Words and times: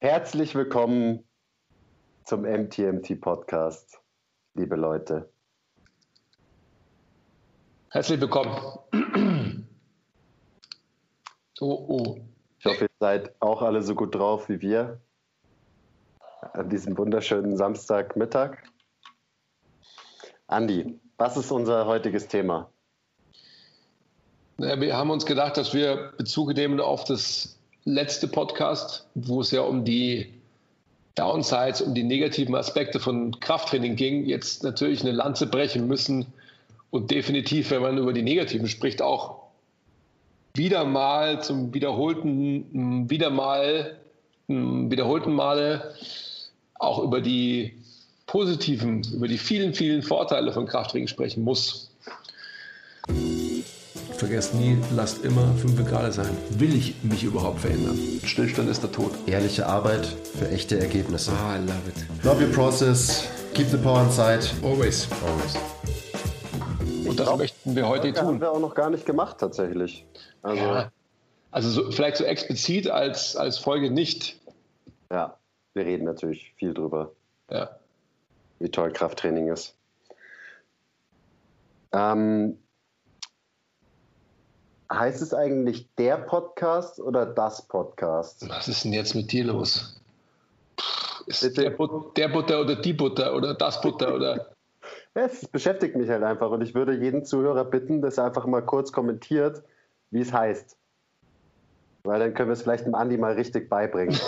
Herzlich 0.00 0.54
willkommen 0.54 1.24
zum 2.24 2.42
MTMT 2.42 3.18
Podcast, 3.18 3.98
liebe 4.52 4.76
Leute. 4.76 5.32
Herzlich 7.88 8.20
willkommen. 8.20 8.54
Oh, 11.60 11.86
oh. 11.88 12.20
Ich 12.58 12.66
hoffe, 12.66 12.84
ihr 12.84 12.90
seid 13.00 13.34
auch 13.40 13.62
alle 13.62 13.80
so 13.80 13.94
gut 13.94 14.14
drauf 14.14 14.50
wie 14.50 14.60
wir 14.60 15.00
an 16.52 16.68
diesem 16.68 16.98
wunderschönen 16.98 17.56
Samstagmittag. 17.56 18.58
Andi, 20.46 21.00
was 21.16 21.38
ist 21.38 21.50
unser 21.50 21.86
heutiges 21.86 22.28
Thema? 22.28 22.70
Wir 24.58 24.94
haben 24.94 25.08
uns 25.08 25.24
gedacht, 25.24 25.56
dass 25.56 25.72
wir 25.72 26.12
Bezug 26.18 26.52
nehmen 26.54 26.80
auf 26.80 27.04
das 27.04 27.58
letzte 27.86 28.28
Podcast, 28.28 29.06
wo 29.14 29.40
es 29.40 29.52
ja 29.52 29.62
um 29.62 29.84
die 29.84 30.26
Downsides, 31.14 31.80
um 31.80 31.94
die 31.94 32.02
negativen 32.02 32.54
Aspekte 32.54 33.00
von 33.00 33.40
Krafttraining 33.40 33.96
ging, 33.96 34.26
jetzt 34.26 34.62
natürlich 34.62 35.00
eine 35.00 35.12
Lanze 35.12 35.46
brechen 35.46 35.88
müssen 35.88 36.26
und 36.90 37.10
definitiv, 37.10 37.70
wenn 37.70 37.80
man 37.80 37.96
über 37.96 38.12
die 38.12 38.22
negativen 38.22 38.68
spricht, 38.68 39.00
auch 39.00 39.46
wieder 40.54 40.84
mal 40.84 41.42
zum 41.42 41.72
wiederholten, 41.72 43.08
wieder 43.08 43.30
mal, 43.30 43.96
wiederholten 44.48 45.32
Male 45.32 45.94
auch 46.74 47.02
über 47.02 47.20
die 47.20 47.72
positiven, 48.26 49.02
über 49.14 49.28
die 49.28 49.38
vielen, 49.38 49.72
vielen 49.72 50.02
Vorteile 50.02 50.52
von 50.52 50.66
Krafttraining 50.66 51.08
sprechen 51.08 51.44
muss. 51.44 51.90
Vergesst 54.16 54.54
nie, 54.54 54.78
lasst 54.94 55.24
immer 55.26 55.52
5 55.56 55.86
Grad 55.86 56.14
sein. 56.14 56.34
Will 56.50 56.74
ich 56.74 56.94
mich 57.02 57.22
überhaupt 57.22 57.60
verändern? 57.60 57.98
Stillstand 58.24 58.70
ist 58.70 58.82
der 58.82 58.90
Tod. 58.90 59.10
Ehrliche 59.26 59.66
Arbeit 59.66 60.06
für 60.06 60.48
echte 60.48 60.80
Ergebnisse. 60.80 61.32
Ah, 61.32 61.56
I 61.56 61.58
love 61.58 61.74
it. 61.86 62.24
Love 62.24 62.42
your 62.42 62.50
process. 62.50 63.28
Keep 63.52 63.66
the 63.68 63.76
power 63.76 64.02
inside. 64.02 64.40
Always. 64.62 65.06
Always. 65.22 65.56
Und 67.06 67.20
das 67.20 67.26
glaub, 67.26 67.38
möchten 67.38 67.76
wir 67.76 67.86
heute 67.86 68.04
tun. 68.04 68.14
Das 68.14 68.24
haben 68.24 68.40
wir 68.40 68.52
auch 68.52 68.58
noch 68.58 68.74
gar 68.74 68.88
nicht 68.88 69.04
gemacht, 69.04 69.36
tatsächlich. 69.38 70.06
Also, 70.40 70.62
ja. 70.62 70.90
also 71.50 71.68
so, 71.68 71.90
vielleicht 71.90 72.16
so 72.16 72.24
explizit 72.24 72.88
als, 72.88 73.36
als 73.36 73.58
Folge 73.58 73.90
nicht. 73.90 74.40
Ja, 75.12 75.36
wir 75.74 75.84
reden 75.84 76.06
natürlich 76.06 76.54
viel 76.56 76.72
drüber. 76.72 77.12
Ja. 77.50 77.68
Wie 78.60 78.70
toll 78.70 78.92
Krafttraining 78.92 79.48
ist. 79.48 79.74
Ähm, 81.92 82.56
Heißt 84.92 85.20
es 85.20 85.34
eigentlich 85.34 85.88
der 85.96 86.16
Podcast 86.18 87.00
oder 87.00 87.26
das 87.26 87.66
Podcast? 87.66 88.48
Was 88.48 88.68
ist 88.68 88.84
denn 88.84 88.92
jetzt 88.92 89.14
mit 89.14 89.32
dir 89.32 89.44
los? 89.44 90.00
Ist 91.26 91.58
der, 91.58 91.70
But 91.70 92.16
der, 92.16 92.28
Butter 92.28 92.60
oder 92.60 92.76
die 92.76 92.92
Butter 92.92 93.34
oder 93.34 93.54
das 93.54 93.80
Butter 93.80 94.14
oder. 94.14 94.52
es 95.14 95.48
beschäftigt 95.48 95.96
mich 95.96 96.08
halt 96.08 96.22
einfach 96.22 96.50
und 96.50 96.60
ich 96.62 96.74
würde 96.74 96.92
jeden 96.94 97.24
Zuhörer 97.24 97.64
bitten, 97.64 98.00
dass 98.00 98.18
er 98.18 98.26
einfach 98.26 98.46
mal 98.46 98.62
kurz 98.62 98.92
kommentiert, 98.92 99.64
wie 100.10 100.20
es 100.20 100.32
heißt. 100.32 100.76
Weil 102.04 102.20
dann 102.20 102.34
können 102.34 102.50
wir 102.50 102.52
es 102.52 102.62
vielleicht 102.62 102.86
dem 102.86 102.94
Andi 102.94 103.16
mal 103.16 103.32
richtig 103.32 103.68
beibringen. 103.68 104.14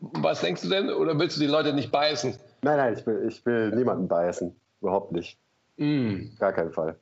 Was 0.00 0.40
denkst 0.42 0.62
du 0.62 0.68
denn? 0.68 0.90
Oder 0.90 1.18
willst 1.18 1.36
du 1.36 1.40
die 1.40 1.48
Leute 1.48 1.72
nicht 1.72 1.90
beißen? 1.90 2.36
Nein, 2.62 2.76
nein, 2.76 2.94
ich 2.96 3.04
will, 3.04 3.26
ich 3.28 3.44
will 3.44 3.70
niemanden 3.72 4.06
beißen. 4.06 4.54
Überhaupt 4.80 5.10
nicht. 5.10 5.36
Mm. 5.76 6.36
Gar 6.38 6.52
keinen 6.52 6.72
Fall. 6.72 6.96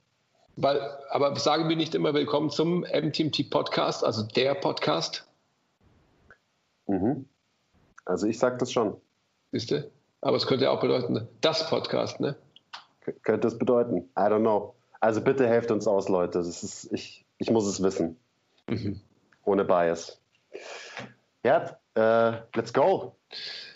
Weil, 0.60 0.80
aber 1.10 1.36
sagen 1.36 1.68
wir 1.68 1.76
nicht 1.76 1.94
immer 1.94 2.14
willkommen 2.14 2.50
zum 2.50 2.80
MTMT 2.80 3.48
Podcast, 3.48 4.04
also 4.04 4.24
der 4.24 4.54
Podcast? 4.54 5.24
Mhm. 6.88 7.26
Also 8.04 8.26
ich 8.26 8.40
sage 8.40 8.56
das 8.58 8.72
schon. 8.72 9.00
Siehst 9.52 9.70
du? 9.70 9.88
Aber 10.20 10.36
es 10.36 10.48
könnte 10.48 10.64
ja 10.64 10.72
auch 10.72 10.80
bedeuten, 10.80 11.28
das 11.42 11.70
Podcast, 11.70 12.18
ne? 12.18 12.34
K 13.02 13.12
könnte 13.22 13.46
es 13.46 13.56
bedeuten. 13.56 14.10
I 14.16 14.22
don't 14.22 14.40
know. 14.40 14.74
Also 14.98 15.20
bitte 15.20 15.46
helft 15.46 15.70
uns 15.70 15.86
aus, 15.86 16.08
Leute. 16.08 16.38
Das 16.38 16.48
ist, 16.48 16.92
ich, 16.92 17.24
ich 17.38 17.52
muss 17.52 17.64
es 17.64 17.80
wissen. 17.80 18.16
Mhm. 18.66 19.00
Ohne 19.44 19.64
Bias. 19.64 20.20
Ja, 21.44 21.78
äh, 21.94 22.32
let's 22.56 22.72
go. 22.72 23.14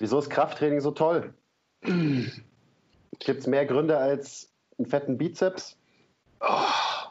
Wieso 0.00 0.18
ist 0.18 0.30
Krafttraining 0.30 0.80
so 0.80 0.90
toll? 0.90 1.32
Gibt 1.82 2.32
es 3.40 3.46
mehr 3.46 3.66
Gründe 3.66 3.98
als 3.98 4.50
einen 4.78 4.88
fetten 4.88 5.16
Bizeps? 5.16 5.78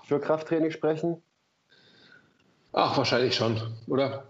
Für 0.03 0.19
Krafttraining 0.19 0.72
sprechen? 0.72 1.22
Ach, 2.74 2.97
wahrscheinlich 2.97 3.36
schon, 3.36 3.62
oder? 3.88 4.24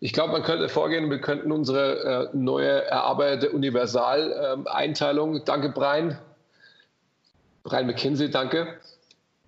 Ich 0.00 0.12
glaube, 0.12 0.32
man 0.32 0.42
könnte 0.42 0.68
vorgehen, 0.68 1.10
wir 1.10 1.20
könnten 1.20 1.50
unsere 1.52 2.30
äh, 2.32 2.36
neue 2.36 2.84
erarbeitete 2.84 3.50
Universal-Einteilung, 3.52 5.36
ähm, 5.36 5.42
danke 5.46 5.70
Brian, 5.70 6.18
Brian 7.64 7.86
McKinsey, 7.86 8.30
danke, 8.30 8.78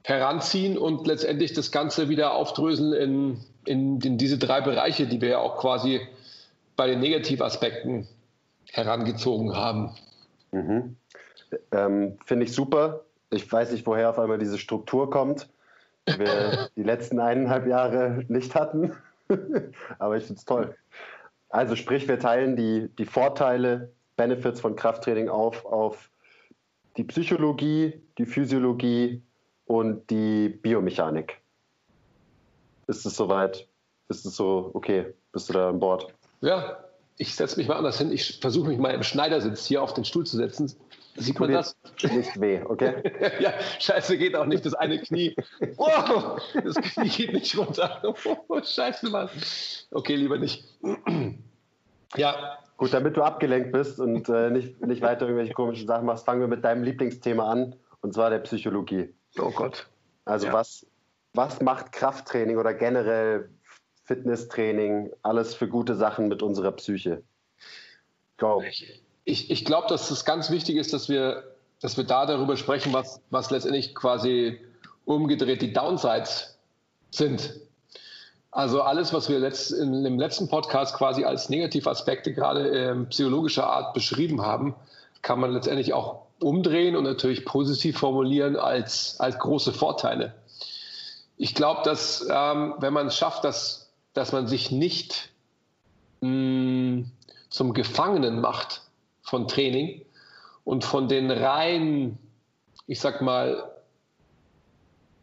heranziehen 0.02 0.78
und 0.78 1.06
letztendlich 1.06 1.52
das 1.52 1.70
Ganze 1.70 2.08
wieder 2.08 2.32
aufdröseln 2.32 2.94
in, 2.94 3.40
in, 3.66 4.00
in 4.00 4.16
diese 4.16 4.38
drei 4.38 4.62
Bereiche, 4.62 5.06
die 5.06 5.20
wir 5.20 5.28
ja 5.28 5.38
auch 5.38 5.58
quasi 5.58 6.00
bei 6.76 6.86
den 6.86 7.00
Negativaspekten 7.00 8.08
herangezogen 8.72 9.54
haben. 9.54 9.94
Mhm. 10.52 10.96
Ähm, 11.72 12.18
Finde 12.24 12.46
ich 12.46 12.52
super 12.52 13.04
ich 13.30 13.50
weiß 13.50 13.72
nicht, 13.72 13.86
woher 13.86 14.10
auf 14.10 14.18
einmal 14.18 14.38
diese 14.38 14.58
Struktur 14.58 15.10
kommt, 15.10 15.48
die 16.08 16.18
wir 16.18 16.70
die 16.76 16.82
letzten 16.82 17.20
eineinhalb 17.20 17.66
Jahre 17.66 18.24
nicht 18.28 18.54
hatten. 18.54 18.92
Aber 19.98 20.16
ich 20.16 20.24
finde 20.24 20.38
es 20.38 20.44
toll. 20.44 20.76
Also 21.50 21.76
sprich, 21.76 22.08
wir 22.08 22.18
teilen 22.18 22.56
die, 22.56 22.88
die 22.98 23.06
Vorteile, 23.06 23.92
Benefits 24.16 24.60
von 24.60 24.76
Krafttraining 24.76 25.28
auf, 25.28 25.64
auf 25.64 26.10
die 26.96 27.04
Psychologie, 27.04 28.02
die 28.18 28.26
Physiologie 28.26 29.22
und 29.66 30.10
die 30.10 30.48
Biomechanik. 30.48 31.40
Ist 32.86 33.06
es 33.06 33.16
soweit? 33.16 33.68
Ist 34.08 34.24
es 34.24 34.36
so, 34.36 34.70
okay, 34.74 35.14
bist 35.32 35.48
du 35.48 35.52
da 35.52 35.68
an 35.68 35.78
Bord? 35.78 36.12
Ja, 36.40 36.78
ich 37.18 37.34
setze 37.34 37.58
mich 37.58 37.68
mal 37.68 37.76
anders 37.76 37.98
hin. 37.98 38.10
Ich 38.10 38.40
versuche 38.40 38.68
mich 38.68 38.78
mal 38.78 38.94
im 38.94 39.02
Schneidersitz 39.02 39.66
hier 39.66 39.82
auf 39.82 39.94
den 39.94 40.04
Stuhl 40.04 40.26
zu 40.26 40.36
setzen. 40.36 40.72
Sieht 41.16 41.40
man 41.40 41.50
das? 41.50 41.76
Nicht 42.02 42.40
weh, 42.40 42.62
okay? 42.64 43.02
ja, 43.40 43.52
scheiße, 43.80 44.18
geht 44.18 44.36
auch 44.36 44.46
nicht. 44.46 44.64
Das 44.64 44.74
eine 44.74 45.00
Knie. 45.00 45.34
Oh, 45.76 46.36
das 46.64 46.76
Knie 46.76 47.08
geht 47.08 47.32
nicht 47.32 47.56
runter. 47.58 48.02
Oh, 48.48 48.60
scheiße, 48.62 49.10
Mann. 49.10 49.28
Okay, 49.90 50.14
lieber 50.14 50.38
nicht. 50.38 50.64
ja. 52.16 52.58
Gut, 52.76 52.94
damit 52.94 53.16
du 53.16 53.22
abgelenkt 53.22 53.72
bist 53.72 53.98
und 53.98 54.28
äh, 54.28 54.50
nicht, 54.50 54.80
nicht 54.86 55.02
weiter 55.02 55.22
irgendwelche 55.22 55.52
komischen 55.52 55.88
Sachen 55.88 56.06
machst, 56.06 56.24
fangen 56.24 56.40
wir 56.40 56.46
mit 56.46 56.64
deinem 56.64 56.84
Lieblingsthema 56.84 57.50
an, 57.50 57.74
und 58.02 58.14
zwar 58.14 58.30
der 58.30 58.38
Psychologie. 58.38 59.12
Oh 59.36 59.50
Gott. 59.50 59.88
Also 60.24 60.46
ja. 60.46 60.52
was, 60.52 60.86
was 61.34 61.60
macht 61.60 61.90
Krafttraining 61.90 62.56
oder 62.56 62.74
generell 62.74 63.50
Fitnesstraining, 64.04 65.10
alles 65.22 65.54
für 65.54 65.66
gute 65.66 65.96
Sachen 65.96 66.28
mit 66.28 66.42
unserer 66.42 66.70
Psyche? 66.72 67.24
Go. 68.36 68.62
Ich, 68.62 69.02
ich, 69.28 69.50
ich 69.50 69.64
glaube, 69.66 69.88
dass 69.88 70.10
es 70.10 70.24
ganz 70.24 70.50
wichtig 70.50 70.76
ist, 70.76 70.94
dass 70.94 71.10
wir, 71.10 71.44
dass 71.80 71.98
wir 71.98 72.04
da 72.04 72.24
darüber 72.24 72.56
sprechen, 72.56 72.94
was, 72.94 73.20
was 73.28 73.50
letztendlich 73.50 73.94
quasi 73.94 74.58
umgedreht 75.04 75.60
die 75.60 75.72
Downsides 75.72 76.58
sind. 77.10 77.54
Also 78.50 78.80
alles, 78.80 79.12
was 79.12 79.28
wir 79.28 79.38
letzt, 79.38 79.70
in 79.70 80.02
dem 80.02 80.18
letzten 80.18 80.48
Podcast 80.48 80.96
quasi 80.96 81.24
als 81.24 81.50
Negativaspekte 81.50 82.32
gerade 82.32 82.70
äh, 82.70 83.04
psychologischer 83.04 83.66
Art 83.68 83.92
beschrieben 83.92 84.40
haben, 84.40 84.74
kann 85.20 85.38
man 85.38 85.52
letztendlich 85.52 85.92
auch 85.92 86.22
umdrehen 86.40 86.96
und 86.96 87.04
natürlich 87.04 87.44
positiv 87.44 87.98
formulieren 87.98 88.56
als, 88.56 89.20
als 89.20 89.38
große 89.38 89.74
Vorteile. 89.74 90.32
Ich 91.36 91.54
glaube, 91.54 91.82
dass 91.84 92.26
ähm, 92.30 92.74
wenn 92.78 92.94
man 92.94 93.08
es 93.08 93.16
schafft, 93.18 93.44
dass, 93.44 93.92
dass 94.14 94.32
man 94.32 94.46
sich 94.46 94.70
nicht 94.70 95.28
mh, 96.22 96.30
mm, 96.30 97.10
zum 97.50 97.74
Gefangenen 97.74 98.40
macht 98.40 98.87
von 99.28 99.46
Training 99.46 100.02
und 100.64 100.84
von 100.84 101.08
den 101.08 101.30
rein, 101.30 102.18
ich 102.86 103.00
sag 103.00 103.20
mal, 103.20 103.70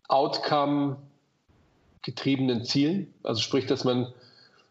Outcome 0.07 0.97
getriebenen 2.03 2.63
Zielen. 2.63 3.13
Also 3.23 3.41
sprich, 3.41 3.65
dass 3.65 3.83
man 3.83 4.13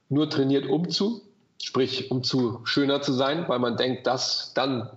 nur 0.09 0.31
trainiert, 0.31 0.67
um 0.67 0.89
zu, 0.89 1.23
sprich, 1.61 2.11
um 2.11 2.23
zu 2.23 2.61
schöner 2.65 3.03
zu 3.03 3.13
sein, 3.13 3.49
weil 3.49 3.59
man 3.59 3.77
denkt, 3.77 4.07
dass 4.07 4.55
dann 4.55 4.89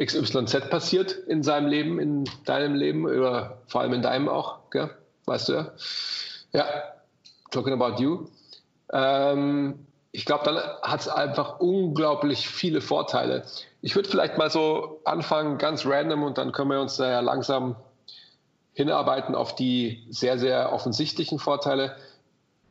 XYZ 0.00 0.70
passiert 0.70 1.10
in 1.10 1.42
seinem 1.42 1.66
Leben, 1.66 1.98
in 1.98 2.24
deinem 2.44 2.76
Leben 2.76 3.04
oder 3.04 3.58
vor 3.66 3.80
allem 3.80 3.94
in 3.94 4.02
deinem 4.02 4.28
auch, 4.28 4.70
gell? 4.70 4.90
weißt 5.24 5.48
du 5.48 5.52
ja. 5.54 5.72
Ja, 6.52 6.66
talking 7.50 7.72
about 7.72 8.00
you. 8.00 8.28
Ähm, 8.92 9.87
ich 10.12 10.24
glaube, 10.24 10.44
dann 10.44 10.56
hat 10.82 11.00
es 11.00 11.08
einfach 11.08 11.60
unglaublich 11.60 12.48
viele 12.48 12.80
Vorteile. 12.80 13.44
Ich 13.82 13.94
würde 13.94 14.08
vielleicht 14.08 14.38
mal 14.38 14.50
so 14.50 15.00
anfangen, 15.04 15.58
ganz 15.58 15.84
random, 15.84 16.22
und 16.22 16.38
dann 16.38 16.52
können 16.52 16.70
wir 16.70 16.80
uns 16.80 16.96
da 16.96 17.10
ja 17.10 17.20
langsam 17.20 17.76
hinarbeiten 18.72 19.34
auf 19.34 19.54
die 19.54 20.06
sehr, 20.08 20.38
sehr 20.38 20.72
offensichtlichen 20.72 21.38
Vorteile. 21.38 21.96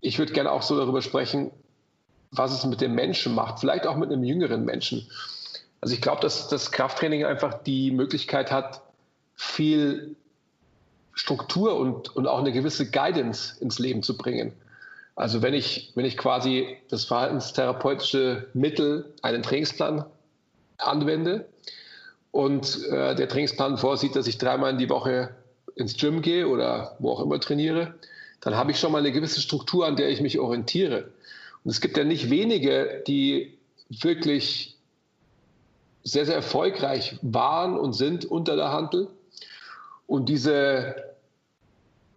Ich 0.01 0.19
würde 0.19 0.33
gerne 0.33 0.51
auch 0.51 0.61
so 0.61 0.77
darüber 0.77 1.01
sprechen, 1.01 1.51
was 2.31 2.53
es 2.53 2.65
mit 2.65 2.81
dem 2.81 2.95
Menschen 2.95 3.35
macht, 3.35 3.59
vielleicht 3.59 3.85
auch 3.87 3.95
mit 3.95 4.11
einem 4.11 4.23
jüngeren 4.23 4.65
Menschen. 4.65 5.07
Also 5.79 5.93
ich 5.93 6.01
glaube, 6.01 6.21
dass 6.21 6.47
das 6.47 6.71
Krafttraining 6.71 7.25
einfach 7.25 7.61
die 7.63 7.91
Möglichkeit 7.91 8.51
hat, 8.51 8.81
viel 9.35 10.15
Struktur 11.13 11.77
und, 11.77 12.15
und 12.15 12.27
auch 12.27 12.39
eine 12.39 12.51
gewisse 12.51 12.89
Guidance 12.89 13.59
ins 13.61 13.79
Leben 13.79 14.01
zu 14.01 14.17
bringen. 14.17 14.53
Also 15.17 15.41
wenn 15.41 15.55
ich, 15.55 15.91
wenn 15.95 16.05
ich 16.05 16.15
quasi 16.15 16.77
das 16.89 17.05
verhaltenstherapeutische 17.05 18.47
Mittel, 18.53 19.13
einen 19.23 19.41
Trainingsplan 19.41 20.05
anwende 20.77 21.49
und 22.29 22.85
äh, 22.85 23.15
der 23.15 23.27
Trainingsplan 23.27 23.79
vorsieht, 23.79 24.15
dass 24.15 24.27
ich 24.27 24.37
dreimal 24.37 24.71
in 24.71 24.77
die 24.77 24.91
Woche 24.91 25.35
ins 25.73 25.97
Gym 25.97 26.21
gehe 26.21 26.47
oder 26.47 26.95
wo 26.99 27.09
auch 27.09 27.19
immer 27.19 27.39
trainiere, 27.39 27.95
dann 28.41 28.55
habe 28.55 28.69
ich 28.69 28.79
schon 28.79 28.91
mal 28.91 28.99
eine 28.99 29.11
gewisse 29.11 29.41
Struktur, 29.41 29.87
an 29.87 29.95
der 29.95 30.09
ich 30.09 30.21
mich 30.21 30.37
orientiere. 30.37 31.09
Und 31.63 31.71
es 31.71 31.81
gibt 31.81 31.97
ja 31.97 32.03
nicht 32.03 32.29
wenige, 32.29 33.03
die 33.07 33.57
wirklich 33.89 34.77
sehr, 36.03 36.27
sehr 36.27 36.35
erfolgreich 36.35 37.17
waren 37.23 37.75
und 37.75 37.93
sind 37.93 38.23
unter 38.23 38.55
der 38.55 38.71
Handel. 38.71 39.07
Und 40.05 40.29
diese 40.29 40.95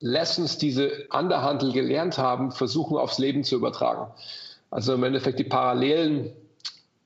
Lessons, 0.00 0.58
diese 0.58 1.06
an 1.10 1.28
der 1.28 1.42
Handel 1.42 1.72
gelernt 1.72 2.18
haben, 2.18 2.52
versuchen 2.52 2.96
aufs 2.96 3.18
Leben 3.18 3.44
zu 3.44 3.56
übertragen. 3.56 4.10
Also 4.70 4.94
im 4.94 5.04
Endeffekt 5.04 5.38
die 5.38 5.44
Parallelen 5.44 6.32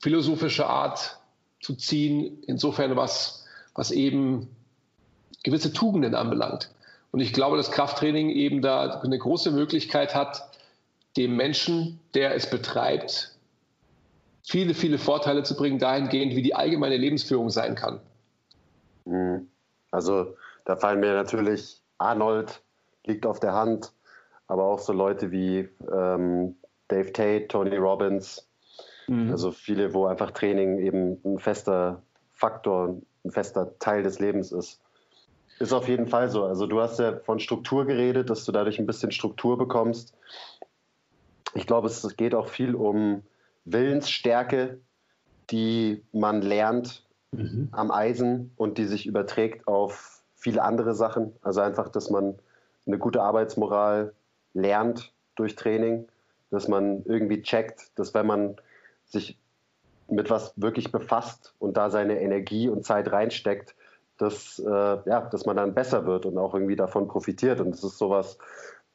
philosophischer 0.00 0.68
Art 0.68 1.18
zu 1.60 1.74
ziehen, 1.74 2.42
insofern 2.46 2.94
was, 2.96 3.44
was 3.74 3.90
eben 3.90 4.48
gewisse 5.42 5.72
Tugenden 5.72 6.14
anbelangt. 6.14 6.70
Und 7.10 7.20
ich 7.20 7.32
glaube, 7.32 7.56
dass 7.56 7.70
Krafttraining 7.70 8.30
eben 8.30 8.60
da 8.60 9.00
eine 9.00 9.18
große 9.18 9.50
Möglichkeit 9.50 10.14
hat, 10.14 10.50
dem 11.16 11.36
Menschen, 11.36 12.00
der 12.14 12.34
es 12.34 12.50
betreibt, 12.50 13.36
viele, 14.42 14.74
viele 14.74 14.98
Vorteile 14.98 15.42
zu 15.42 15.56
bringen, 15.56 15.78
dahingehend, 15.78 16.34
wie 16.34 16.42
die 16.42 16.54
allgemeine 16.54 16.96
Lebensführung 16.96 17.50
sein 17.50 17.74
kann. 17.76 18.00
Mhm. 19.04 19.48
Also 19.90 20.36
da 20.64 20.76
fallen 20.76 21.00
mir 21.00 21.14
natürlich 21.14 21.80
Arnold 21.98 22.60
liegt 23.06 23.26
auf 23.26 23.40
der 23.40 23.52
Hand, 23.52 23.92
aber 24.46 24.64
auch 24.64 24.78
so 24.78 24.92
Leute 24.92 25.30
wie 25.30 25.68
ähm, 25.92 26.56
Dave 26.88 27.12
Tate, 27.12 27.48
Tony 27.48 27.76
Robbins, 27.76 28.48
mhm. 29.06 29.30
also 29.30 29.50
viele, 29.50 29.94
wo 29.94 30.06
einfach 30.06 30.30
Training 30.30 30.78
eben 30.78 31.20
ein 31.24 31.38
fester 31.38 32.02
Faktor, 32.32 33.00
ein 33.24 33.30
fester 33.30 33.78
Teil 33.78 34.02
des 34.02 34.18
Lebens 34.18 34.52
ist. 34.52 34.80
Ist 35.60 35.72
auf 35.72 35.88
jeden 35.88 36.08
Fall 36.08 36.30
so. 36.30 36.44
Also 36.44 36.66
du 36.66 36.80
hast 36.80 36.98
ja 36.98 37.16
von 37.20 37.38
Struktur 37.38 37.86
geredet, 37.86 38.28
dass 38.28 38.44
du 38.44 38.52
dadurch 38.52 38.78
ein 38.78 38.86
bisschen 38.86 39.12
Struktur 39.12 39.56
bekommst. 39.56 40.14
Ich 41.54 41.66
glaube, 41.66 41.86
es 41.86 42.16
geht 42.16 42.34
auch 42.34 42.48
viel 42.48 42.74
um 42.74 43.22
Willensstärke, 43.64 44.80
die 45.50 46.02
man 46.12 46.42
lernt 46.42 47.06
mhm. 47.30 47.68
am 47.70 47.92
Eisen 47.92 48.52
und 48.56 48.78
die 48.78 48.86
sich 48.86 49.06
überträgt 49.06 49.68
auf 49.68 50.22
viele 50.34 50.62
andere 50.62 50.94
Sachen. 50.94 51.32
Also 51.42 51.60
einfach, 51.60 51.88
dass 51.88 52.10
man 52.10 52.36
eine 52.86 52.98
gute 52.98 53.22
Arbeitsmoral 53.22 54.12
lernt 54.52 55.12
durch 55.36 55.56
Training, 55.56 56.06
dass 56.50 56.68
man 56.68 57.02
irgendwie 57.04 57.42
checkt, 57.42 57.98
dass 57.98 58.14
wenn 58.14 58.26
man 58.26 58.56
sich 59.04 59.38
mit 60.08 60.30
was 60.30 60.52
wirklich 60.56 60.92
befasst 60.92 61.54
und 61.58 61.76
da 61.76 61.90
seine 61.90 62.20
Energie 62.20 62.68
und 62.68 62.84
Zeit 62.84 63.10
reinsteckt, 63.10 63.74
dass, 64.18 64.58
äh, 64.58 64.70
ja, 64.70 65.28
dass 65.30 65.46
man 65.46 65.56
dann 65.56 65.74
besser 65.74 66.06
wird 66.06 66.26
und 66.26 66.38
auch 66.38 66.54
irgendwie 66.54 66.76
davon 66.76 67.08
profitiert. 67.08 67.60
Und 67.60 67.72
das 67.72 67.82
ist 67.82 67.98
sowas, 67.98 68.38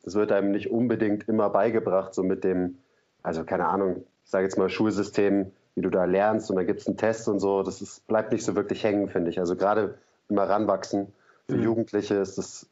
das 0.04 0.16
wird 0.16 0.32
einem 0.32 0.52
nicht 0.52 0.72
unbedingt 0.72 1.28
immer 1.28 1.50
beigebracht, 1.50 2.14
so 2.14 2.24
mit 2.24 2.44
dem, 2.44 2.78
also 3.24 3.44
keine 3.44 3.68
Ahnung, 3.68 4.06
ich 4.24 4.30
sage 4.30 4.46
jetzt 4.46 4.58
mal 4.58 4.70
Schulsystem, 4.70 5.52
wie 5.76 5.82
du 5.82 5.90
da 5.90 6.06
lernst 6.06 6.50
und 6.50 6.56
da 6.56 6.64
gibt 6.64 6.82
es 6.82 6.88
einen 6.88 6.98
Test 6.98 7.28
und 7.28 7.40
so, 7.40 7.64
das 7.64 7.82
ist, 7.82 8.08
bleibt 8.08 8.32
nicht 8.32 8.46
so 8.46 8.56
wirklich 8.56 8.84
hängen, 8.84 9.10
finde 9.10 9.30
ich. 9.30 9.40
Also 9.40 9.56
gerade 9.56 9.96
immer 10.30 10.44
ranwachsen. 10.44 11.12
Für 11.48 11.58
mhm. 11.58 11.64
Jugendliche 11.64 12.16
ist 12.16 12.38
das, 12.38 12.70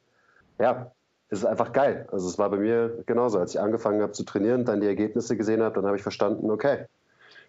ja, 0.59 0.91
es 1.29 1.39
ist 1.39 1.45
einfach 1.45 1.73
geil. 1.73 2.07
Also 2.11 2.27
es 2.27 2.37
war 2.37 2.49
bei 2.49 2.57
mir 2.57 3.03
genauso. 3.05 3.39
Als 3.39 3.53
ich 3.53 3.59
angefangen 3.59 4.01
habe 4.01 4.13
zu 4.13 4.23
trainieren, 4.23 4.65
dann 4.65 4.81
die 4.81 4.87
Ergebnisse 4.87 5.35
gesehen 5.35 5.61
habe, 5.61 5.75
dann 5.75 5.85
habe 5.85 5.97
ich 5.97 6.03
verstanden, 6.03 6.49
okay, 6.49 6.85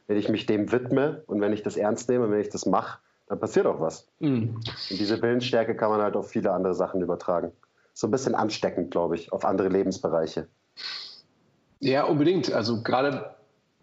wenn 0.06 0.16
ich 0.16 0.28
mich 0.28 0.46
dem 0.46 0.72
widme 0.72 1.22
und 1.26 1.40
wenn 1.40 1.52
ich 1.52 1.62
das 1.62 1.76
ernst 1.76 2.08
nehme, 2.08 2.30
wenn 2.30 2.40
ich 2.40 2.48
das 2.48 2.66
mache, 2.66 2.98
dann 3.28 3.38
passiert 3.38 3.66
auch 3.66 3.80
was. 3.80 4.08
Mhm. 4.20 4.56
Und 4.56 4.98
diese 4.98 5.20
Willensstärke 5.22 5.76
kann 5.76 5.90
man 5.90 6.00
halt 6.00 6.16
auf 6.16 6.28
viele 6.28 6.50
andere 6.52 6.74
Sachen 6.74 7.00
übertragen. 7.00 7.52
So 7.92 8.06
ein 8.06 8.10
bisschen 8.10 8.34
ansteckend, 8.34 8.90
glaube 8.90 9.16
ich, 9.16 9.32
auf 9.32 9.44
andere 9.44 9.68
Lebensbereiche. 9.68 10.48
Ja, 11.80 12.04
unbedingt. 12.04 12.52
Also 12.52 12.82
gerade 12.82 13.34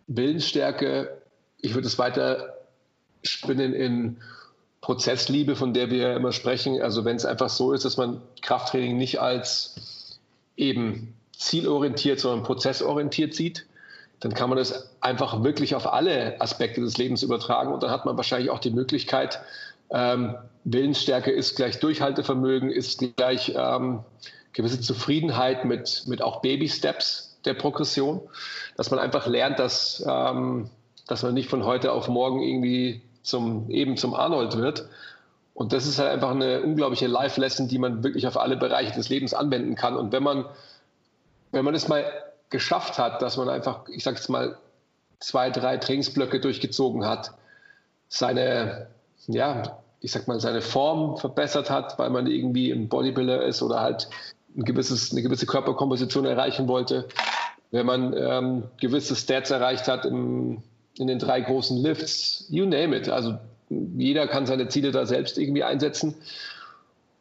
Willensstärke, 0.08 1.22
ich 1.60 1.74
würde 1.74 1.88
es 1.88 1.98
weiter 1.98 2.58
spinnen 3.24 3.74
in 3.74 4.18
Prozessliebe, 4.86 5.56
von 5.56 5.74
der 5.74 5.90
wir 5.90 6.16
immer 6.16 6.32
sprechen. 6.32 6.80
Also 6.80 7.06
wenn 7.06 7.16
es 7.16 7.26
einfach 7.26 7.50
so 7.50 7.74
ist, 7.74 7.86
dass 7.86 7.98
man 7.98 8.22
Krafttraining 8.44 8.98
nicht 8.98 9.20
als 9.20 10.20
eben 10.58 11.16
zielorientiert, 11.36 12.20
sondern 12.20 12.44
prozessorientiert 12.44 13.34
sieht, 13.34 13.66
dann 14.20 14.36
kann 14.36 14.48
man 14.48 14.60
das 14.60 14.96
einfach 15.02 15.44
wirklich 15.44 15.74
auf 15.74 15.92
alle 15.92 16.40
Aspekte 16.40 16.82
des 16.82 17.00
Lebens 17.00 17.24
übertragen 17.24 17.74
und 17.74 17.82
dann 17.82 17.90
hat 17.90 18.06
man 18.06 18.16
wahrscheinlich 18.16 18.52
auch 18.52 18.60
die 18.60 18.70
Möglichkeit, 18.70 19.40
ähm, 19.90 20.36
Willensstärke 20.66 21.32
ist 21.32 21.56
gleich 21.56 21.80
Durchhaltevermögen, 21.80 22.70
ist 22.70 23.04
gleich 23.18 23.54
ähm, 23.58 24.04
gewisse 24.54 24.82
Zufriedenheit 24.82 25.66
mit, 25.66 26.04
mit 26.06 26.22
auch 26.22 26.44
Baby-Steps 26.44 27.40
der 27.44 27.56
Progression, 27.56 28.22
dass 28.78 28.92
man 28.92 29.00
einfach 29.00 29.26
lernt, 29.26 29.58
dass, 29.58 30.06
ähm, 30.08 30.70
dass 31.08 31.24
man 31.24 31.34
nicht 31.34 31.50
von 31.50 31.66
heute 31.66 31.92
auf 31.92 32.08
morgen 32.08 32.44
irgendwie 32.44 33.02
zum, 33.26 33.70
eben 33.70 33.98
zum 33.98 34.14
Arnold 34.14 34.58
wird. 34.58 34.88
Und 35.54 35.72
das 35.72 35.88
ist 35.88 36.00
halt 36.00 36.12
einfach 36.12 36.32
eine 36.32 36.62
unglaubliche 36.62 37.08
Life-Lesson, 37.08 37.68
die 37.68 37.80
man 37.80 38.04
wirklich 38.04 38.28
auf 38.28 38.38
alle 38.38 38.58
Bereiche 38.58 38.94
des 38.94 39.10
Lebens 39.10 39.34
anwenden 39.34 39.76
kann. 39.76 39.96
Und 39.96 40.12
wenn 40.12 40.24
man, 40.24 40.46
wenn 41.52 41.64
man 41.64 41.74
es 41.74 41.88
mal 41.88 42.06
geschafft 42.50 43.00
hat, 43.00 43.22
dass 43.22 43.38
man 43.38 43.50
einfach, 43.50 43.88
ich 43.88 44.04
sage 44.04 44.18
jetzt 44.18 44.30
mal, 44.30 44.58
zwei, 45.20 45.50
drei 45.50 45.78
Trainingsblöcke 45.78 46.42
durchgezogen 46.42 47.06
hat, 47.06 47.32
seine, 48.10 48.88
ja, 49.28 49.80
ich 50.02 50.12
sag 50.12 50.28
mal, 50.28 50.40
seine 50.40 50.62
Form 50.62 51.18
verbessert 51.18 51.70
hat, 51.70 51.98
weil 51.98 52.10
man 52.10 52.28
irgendwie 52.28 52.72
ein 52.72 52.90
Bodybuilder 52.90 53.44
ist 53.44 53.62
oder 53.64 53.80
halt 53.80 54.10
ein 54.58 54.64
gewisses, 54.64 55.12
eine 55.12 55.22
gewisse 55.22 55.46
Körperkomposition 55.46 56.26
erreichen 56.26 56.68
wollte. 56.68 57.08
Wenn 57.72 57.86
man 57.86 58.14
ähm, 58.16 58.64
gewisse 58.80 59.16
Stats 59.16 59.52
erreicht 59.52 59.88
hat 59.88 60.06
im, 60.06 60.62
in 60.98 61.08
den 61.08 61.20
drei 61.20 61.42
großen 61.42 61.78
Lifts, 61.78 62.46
you 62.50 62.66
name 62.66 62.96
it. 62.96 63.10
Also 63.10 63.38
jeder 63.70 64.28
kann 64.28 64.46
seine 64.46 64.68
Ziele 64.70 64.92
da 64.92 65.06
selbst 65.06 65.38
irgendwie 65.38 65.64
einsetzen. 65.64 66.16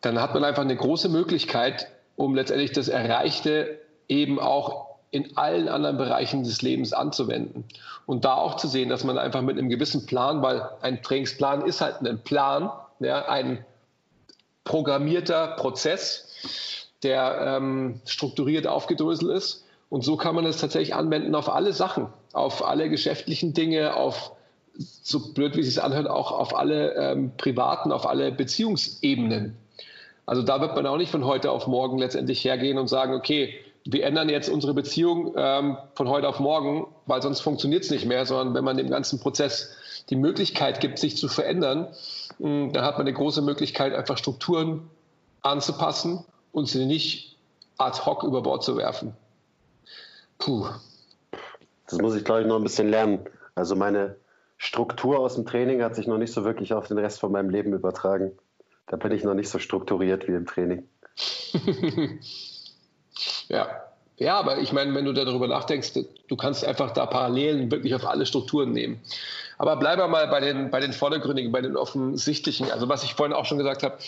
Dann 0.01 0.21
hat 0.21 0.35
man 0.35 0.45
einfach 0.45 0.63
eine 0.63 0.77
große 0.77 1.09
Möglichkeit, 1.09 1.89
um 2.17 2.35
letztendlich 2.35 2.73
das 2.73 2.89
Erreichte 2.89 3.79
eben 4.09 4.39
auch 4.39 4.95
in 5.11 5.37
allen 5.37 5.69
anderen 5.69 5.97
Bereichen 5.97 6.45
des 6.45 6.61
Lebens 6.61 6.93
anzuwenden. 6.93 7.65
Und 8.05 8.25
da 8.25 8.35
auch 8.35 8.57
zu 8.57 8.69
sehen, 8.69 8.89
dass 8.89 9.05
man 9.05 9.17
einfach 9.17 9.43
mit 9.43 9.57
einem 9.57 9.69
gewissen 9.69 10.07
Plan, 10.07 10.43
weil 10.43 10.69
ein 10.83 11.03
Trainingsplan 11.03 11.65
ist 11.65 11.81
halt 11.81 12.01
ein 12.01 12.19
Plan, 12.23 12.71
ja, 13.01 13.27
ein 13.27 13.65
programmierter 14.65 15.49
Prozess, 15.57 16.91
der 17.03 17.57
ähm, 17.59 18.01
strukturiert 18.07 18.67
aufgedröselt 18.67 19.31
ist. 19.31 19.65
Und 19.89 20.05
so 20.05 20.17
kann 20.17 20.35
man 20.35 20.45
es 20.47 20.59
tatsächlich 20.59 20.95
anwenden 20.95 21.35
auf 21.35 21.49
alle 21.49 21.73
Sachen 21.73 22.09
auf 22.35 22.65
alle 22.65 22.91
geschäftlichen 22.91 23.55
Dinge, 23.55 23.97
auf 23.97 24.33
so 24.77 25.33
blöd 25.33 25.57
wie 25.57 25.61
es 25.61 25.67
sich 25.67 25.83
anhört, 25.83 26.09
auch 26.09 26.33
auf 26.33 26.57
alle 26.57 26.95
ähm, 26.95 27.33
privaten, 27.37 27.93
auf 27.93 28.07
alle 28.07 28.33
Beziehungsebenen. 28.33 29.57
Also 30.27 30.43
da 30.43 30.61
wird 30.61 30.75
man 30.75 30.87
auch 30.87 30.97
nicht 30.97 31.11
von 31.11 31.25
heute 31.25 31.51
auf 31.51 31.67
morgen 31.67 31.99
letztendlich 31.99 32.45
hergehen 32.45 32.79
und 32.79 32.89
sagen, 32.89 33.15
okay, 33.15 33.55
wir 33.85 34.05
ändern 34.05 34.29
jetzt 34.29 34.49
unsere 34.49 34.75
Beziehung 34.75 35.35
ähm, 35.37 35.77
von 35.95 36.09
heute 36.09 36.29
auf 36.29 36.41
morgen, 36.41 36.87
weil 37.07 37.23
sonst 37.23 37.41
funktioniert 37.41 37.85
es 37.85 37.91
nicht 37.91 38.07
mehr, 38.07 38.25
sondern 38.25 38.55
wenn 38.55 38.65
man 38.65 38.77
dem 38.77 38.89
ganzen 38.89 39.21
Prozess 39.21 39.77
die 40.11 40.17
Möglichkeit 40.17 40.81
gibt, 40.81 40.99
sich 40.99 41.17
zu 41.17 41.29
verändern, 41.29 41.89
mh, 42.39 42.49
hm, 42.49 42.73
dann 42.73 42.85
hat 42.85 42.99
man 42.99 43.07
eine 43.07 43.15
große 43.15 43.43
Möglichkeit, 43.43 43.95
einfach 43.95 44.19
Strukturen 44.19 44.89
anzupassen 45.43 46.25
und 46.53 46.67
sie 46.67 46.87
nicht 46.87 47.37
ad 47.77 48.01
hoc 48.07 48.23
über 48.23 48.43
Bord 48.43 48.65
zu 48.65 48.77
werfen. 48.77 49.15
Puh, 50.39 50.69
das 51.95 52.03
muss 52.03 52.17
ich, 52.17 52.25
glaube 52.25 52.41
ich, 52.41 52.47
noch 52.49 52.57
ein 52.57 52.65
bisschen 52.65 52.89
lernen. 52.89 53.21
Also 53.55 53.77
meine 53.77 54.17
Struktur 54.57 55.21
aus 55.21 55.37
dem 55.37 55.47
Training 55.47 55.83
hat 55.83 55.95
sich 55.95 56.09
noch 56.09 56.19
nicht 56.19 56.33
so 56.33 56.45
wirklich 56.45 56.75
auf 56.75 56.89
den 56.89 56.99
Rest 56.99 57.21
von 57.21 57.31
meinem 57.31 57.51
Leben 57.51 57.73
übertragen. 57.73 58.33
Da 58.89 58.97
bin 58.97 59.13
ich 59.13 59.23
noch 59.23 59.35
nicht 59.35 59.49
so 59.49 59.61
strukturiert 59.61 60.27
wie 60.27 60.33
im 60.33 60.47
Training. 60.47 60.89
ja. 63.49 63.69
Ja, 64.17 64.39
aber 64.39 64.59
ich 64.59 64.73
meine, 64.73 64.95
wenn 64.95 65.05
du 65.05 65.13
darüber 65.13 65.49
nachdenkst, 65.49 65.93
du 66.29 66.37
kannst 66.37 66.65
einfach 66.65 66.93
da 66.93 67.07
Parallelen 67.07 67.71
wirklich 67.71 67.95
auf 67.95 68.07
alle 68.07 68.27
Strukturen 68.27 68.71
nehmen. 68.71 69.01
Aber 69.59 69.77
bleiben 69.77 70.03
wir 70.03 70.09
mal 70.09 70.29
bei 70.29 70.41
den, 70.41 70.71
bei 70.71 70.81
den 70.81 70.93
vordergründigen, 70.93 71.51
bei 71.53 71.61
den 71.61 71.77
offensichtlichen. 71.77 72.71
Also 72.71 72.89
was 72.89 73.05
ich 73.05 73.15
vorhin 73.15 73.35
auch 73.35 73.45
schon 73.45 73.59
gesagt 73.59 73.83
habe, 73.83 73.99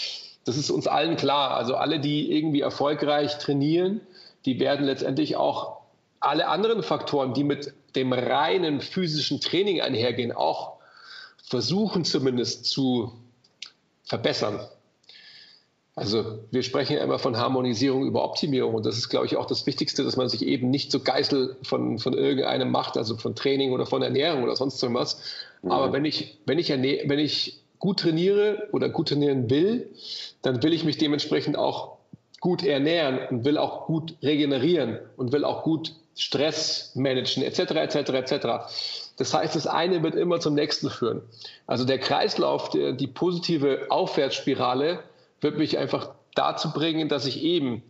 das 0.45 0.57
ist 0.57 0.71
uns 0.71 0.87
allen 0.87 1.17
klar. 1.17 1.53
Also 1.53 1.77
alle, 1.77 2.01
die 2.01 2.37
irgendwie 2.37 2.61
erfolgreich 2.61 3.39
trainieren, 3.39 4.01
die 4.45 4.61
werden 4.61 4.87
letztendlich 4.87 5.37
auch 5.37 5.76
alle 6.21 6.49
anderen 6.49 6.83
Faktoren, 6.83 7.35
die 7.35 7.45
mit 7.45 7.73
dem 7.95 8.13
reinen 8.13 8.81
physischen 8.81 9.41
Training 9.41 9.81
einhergehen, 9.81 10.33
auch 10.33 10.77
versuchen 11.43 12.05
zumindest 12.05 12.67
zu 12.67 13.13
verbessern. 14.05 14.61
Also 15.95 16.41
wir 16.51 16.63
sprechen 16.63 16.97
ja 16.97 17.03
immer 17.03 17.19
von 17.19 17.39
Harmonisierung 17.39 18.07
über 18.07 18.23
Optimierung 18.23 18.75
und 18.75 18.85
das 18.85 18.99
ist, 18.99 19.09
glaube 19.09 19.25
ich, 19.25 19.37
auch 19.37 19.47
das 19.47 19.65
Wichtigste, 19.67 20.05
dass 20.05 20.17
man 20.17 20.29
sich 20.29 20.43
eben 20.43 20.69
nicht 20.69 20.93
so 20.93 21.01
Geißel 21.01 21.57
von, 21.63 21.99
von 21.99 22.13
irgendeinem 22.13 22.71
macht, 22.71 22.99
also 22.99 23.17
von 23.17 23.35
Training 23.35 23.73
oder 23.73 23.87
von 23.87 24.03
Ernährung 24.03 24.43
oder 24.43 24.57
sonst 24.57 24.83
irgendwas. 24.83 25.23
Mhm. 25.63 25.71
Aber 25.71 25.95
wenn 25.95 26.05
ich, 26.05 26.39
wenn, 26.45 26.59
ich 26.59 26.69
wenn 26.69 27.19
ich 27.19 27.63
gut 27.79 28.01
trainiere 28.01 28.69
oder 28.73 28.91
gut 28.91 29.09
trainieren 29.09 29.49
will, 29.49 29.91
dann 30.43 30.63
will 30.63 30.75
ich 30.75 30.85
mich 30.85 30.99
dementsprechend 30.99 31.57
auch 31.57 31.97
gut 32.41 32.63
ernähren 32.63 33.19
und 33.31 33.47
will 33.47 33.57
auch 33.57 33.87
gut 33.87 34.17
regenerieren 34.23 34.99
und 35.17 35.33
will 35.33 35.45
auch 35.45 35.63
gut 35.63 35.95
Stress 36.17 36.93
managen, 36.95 37.43
etc., 37.43 37.61
etc., 37.73 37.97
etc. 38.11 38.47
Das 39.19 39.33
heißt, 39.33 39.55
das 39.55 39.67
eine 39.67 40.03
wird 40.03 40.15
immer 40.15 40.41
zum 40.41 40.55
nächsten 40.55 40.91
führen. 40.91 41.23
Also 41.67 41.85
der 41.85 41.99
Kreislauf, 41.99 42.71
der, 42.71 42.93
die 42.93 43.07
positive 43.07 43.87
Aufwärtsspirale, 43.91 45.01
wird 45.41 45.59
mich 45.59 45.79
einfach 45.79 46.11
dazu 46.35 46.73
bringen, 46.73 47.09
dass 47.09 47.27
ich 47.27 47.43
eben 47.43 47.83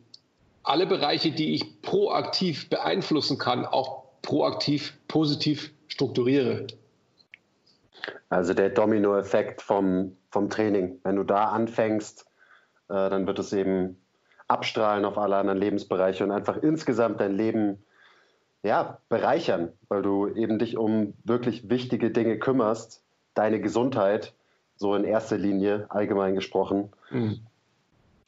alle 0.63 0.87
Bereiche, 0.87 1.31
die 1.31 1.55
ich 1.55 1.81
proaktiv 1.83 2.69
beeinflussen 2.69 3.39
kann, 3.39 3.65
auch 3.65 4.03
proaktiv 4.23 4.95
positiv 5.07 5.73
strukturiere. 5.87 6.67
Also 8.29 8.55
der 8.55 8.71
Dominoeffekt 8.71 9.63
vom, 9.63 10.17
vom 10.31 10.51
Training. 10.51 10.99
Wenn 11.05 11.17
du 11.17 11.23
da 11.23 11.47
anfängst, 11.47 12.27
äh, 12.89 13.09
dann 13.11 13.27
wird 13.27 13.39
es 13.39 13.53
eben 13.53 14.01
abstrahlen 14.49 15.05
auf 15.05 15.17
alle 15.19 15.37
anderen 15.37 15.59
Lebensbereiche 15.59 16.25
und 16.25 16.33
einfach 16.33 16.57
insgesamt 16.57 17.21
dein 17.21 17.37
Leben 17.37 17.85
ja, 18.67 18.99
bereichern, 19.09 19.73
weil 19.89 20.03
du 20.03 20.29
eben 20.29 20.59
dich 20.59 20.77
um 20.77 21.15
wirklich 21.25 21.71
wichtige 21.71 22.11
Dinge 22.11 22.39
kümmerst, 22.39 23.05
deine 23.35 23.61
Gesundheit, 23.61 24.35
so 24.77 24.95
in 24.95 25.05
erster 25.05 25.39
Linie 25.39 25.87
allgemein 25.89 26.35
gesprochen, 26.35 26.93
mhm. 27.11 27.47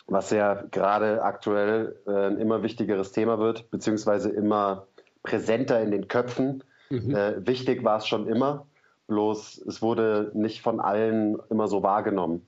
was 0.06 0.30
ja 0.30 0.62
gerade 0.70 1.22
aktuell 1.22 1.96
äh, 2.06 2.28
ein 2.28 2.38
immer 2.38 2.62
wichtigeres 2.62 3.12
Thema 3.12 3.38
wird, 3.38 3.70
beziehungsweise 3.70 4.30
immer 4.30 4.86
präsenter 5.22 5.82
in 5.82 5.90
den 5.90 6.08
Köpfen. 6.08 6.62
Mhm. 6.88 7.14
Äh, 7.14 7.46
wichtig 7.46 7.84
war 7.84 7.98
es 7.98 8.06
schon 8.06 8.28
immer, 8.28 8.66
bloß 9.08 9.58
es 9.66 9.82
wurde 9.82 10.30
nicht 10.34 10.62
von 10.62 10.80
allen 10.80 11.38
immer 11.50 11.66
so 11.66 11.82
wahrgenommen. 11.82 12.46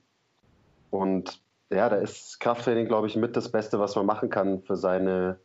Und 0.89 1.41
ja, 1.69 1.89
da 1.89 1.97
ist 1.97 2.39
Krafttraining, 2.39 2.87
glaube 2.87 3.07
ich, 3.07 3.15
mit 3.15 3.35
das 3.35 3.51
Beste, 3.51 3.79
was 3.79 3.95
man 3.95 4.05
machen 4.05 4.29
kann 4.29 4.61
für 4.61 4.75
seine 4.75 5.39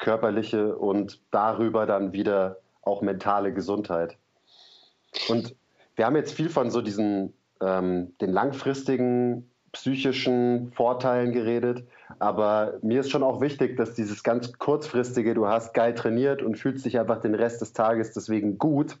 körperliche 0.00 0.76
und 0.76 1.20
darüber 1.30 1.86
dann 1.86 2.12
wieder 2.12 2.56
auch 2.82 3.02
mentale 3.02 3.52
Gesundheit. 3.52 4.16
Und 5.28 5.54
wir 5.96 6.06
haben 6.06 6.16
jetzt 6.16 6.32
viel 6.32 6.48
von 6.48 6.70
so 6.70 6.80
diesen 6.82 7.34
ähm, 7.60 8.12
den 8.20 8.32
langfristigen 8.32 9.50
psychischen 9.72 10.72
Vorteilen 10.72 11.32
geredet. 11.32 11.86
Aber 12.18 12.78
mir 12.82 13.00
ist 13.00 13.10
schon 13.10 13.22
auch 13.22 13.40
wichtig, 13.40 13.76
dass 13.76 13.94
dieses 13.94 14.22
ganz 14.22 14.52
kurzfristige, 14.58 15.34
du 15.34 15.46
hast 15.46 15.74
geil 15.74 15.94
trainiert 15.94 16.42
und 16.42 16.58
fühlst 16.58 16.84
dich 16.84 16.98
einfach 16.98 17.20
den 17.20 17.34
Rest 17.34 17.60
des 17.60 17.72
Tages 17.72 18.12
deswegen 18.12 18.58
gut. 18.58 18.98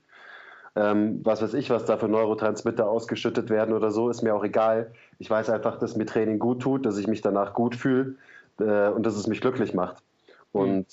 Ähm, 0.76 1.20
was 1.24 1.42
weiß 1.42 1.54
ich, 1.54 1.70
was 1.70 1.84
da 1.84 1.96
für 1.96 2.06
Neurotransmitter 2.06 2.88
ausgeschüttet 2.88 3.50
werden 3.50 3.74
oder 3.74 3.90
so, 3.90 4.08
ist 4.08 4.22
mir 4.22 4.34
auch 4.34 4.44
egal. 4.44 4.92
Ich 5.18 5.28
weiß 5.28 5.50
einfach, 5.50 5.78
dass 5.78 5.96
mir 5.96 6.06
Training 6.06 6.38
gut 6.38 6.62
tut, 6.62 6.86
dass 6.86 6.96
ich 6.96 7.08
mich 7.08 7.22
danach 7.22 7.54
gut 7.54 7.74
fühle 7.74 8.14
äh, 8.60 8.88
und 8.88 9.04
dass 9.04 9.16
es 9.16 9.26
mich 9.26 9.40
glücklich 9.40 9.74
macht. 9.74 10.02
Und 10.52 10.78
mhm. 10.78 10.86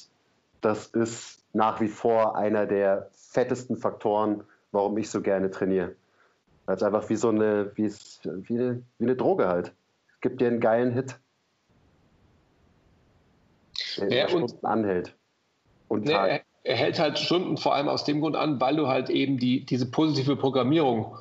das 0.61 0.87
ist 0.87 1.43
nach 1.53 1.81
wie 1.81 1.87
vor 1.87 2.35
einer 2.35 2.65
der 2.65 3.09
fettesten 3.13 3.77
Faktoren, 3.77 4.43
warum 4.71 4.97
ich 4.97 5.09
so 5.09 5.21
gerne 5.21 5.51
trainiere. 5.51 5.95
Weil 6.65 6.75
es 6.75 6.83
einfach 6.83 7.09
wie 7.09 7.15
so 7.15 7.29
eine, 7.29 7.71
wie, 7.75 7.85
es, 7.85 8.19
wie, 8.23 8.53
eine, 8.53 8.83
wie 8.99 9.05
eine 9.05 9.15
Droge 9.15 9.47
halt. 9.47 9.73
Es 10.13 10.21
gibt 10.21 10.41
dir 10.41 10.47
einen 10.47 10.59
geilen 10.59 10.91
Hit. 10.91 11.19
Der 13.97 14.29
ja, 14.29 14.35
und, 14.35 14.63
anhält. 14.63 15.15
Und 15.87 16.05
nee, 16.05 16.13
er, 16.13 16.41
er, 16.63 16.75
hält 16.75 16.99
halt 16.99 17.17
Stunden 17.17 17.57
vor 17.57 17.73
allem 17.73 17.87
aus 17.87 18.03
dem 18.03 18.21
Grund 18.21 18.35
an, 18.35 18.59
weil 18.59 18.75
du 18.75 18.87
halt 18.87 19.09
eben 19.09 19.37
die, 19.37 19.65
diese 19.65 19.89
positive 19.89 20.35
Programmierung 20.35 21.17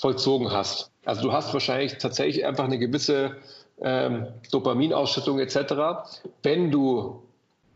vollzogen 0.00 0.50
hast. 0.50 0.90
Also 1.04 1.22
du 1.22 1.32
hast 1.32 1.52
wahrscheinlich 1.52 1.98
tatsächlich 1.98 2.44
einfach 2.46 2.64
eine 2.64 2.78
gewisse 2.78 3.36
ähm, 3.80 4.28
Dopaminausschüttung 4.50 5.38
etc. 5.38 5.74
Wenn 6.42 6.70
du 6.70 7.22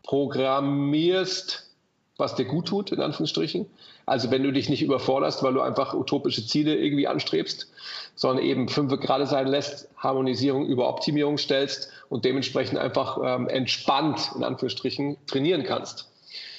programmierst, 0.04 1.68
was 2.16 2.36
dir 2.36 2.44
gut 2.44 2.68
tut, 2.68 2.92
in 2.92 3.00
Anführungsstrichen, 3.00 3.66
also 4.06 4.30
wenn 4.30 4.42
du 4.42 4.52
dich 4.52 4.68
nicht 4.68 4.82
überforderst, 4.82 5.42
weil 5.42 5.54
du 5.54 5.60
einfach 5.60 5.94
utopische 5.94 6.46
Ziele 6.46 6.76
irgendwie 6.76 7.08
anstrebst, 7.08 7.72
sondern 8.14 8.44
eben 8.44 8.68
fünf 8.68 8.98
gerade 9.00 9.26
sein 9.26 9.46
lässt, 9.46 9.88
Harmonisierung 9.96 10.66
über 10.66 10.88
Optimierung 10.88 11.38
stellst 11.38 11.90
und 12.08 12.24
dementsprechend 12.24 12.78
einfach 12.78 13.18
ähm, 13.24 13.48
entspannt, 13.48 14.30
in 14.36 14.44
Anführungsstrichen, 14.44 15.16
trainieren 15.26 15.64
kannst. 15.64 16.10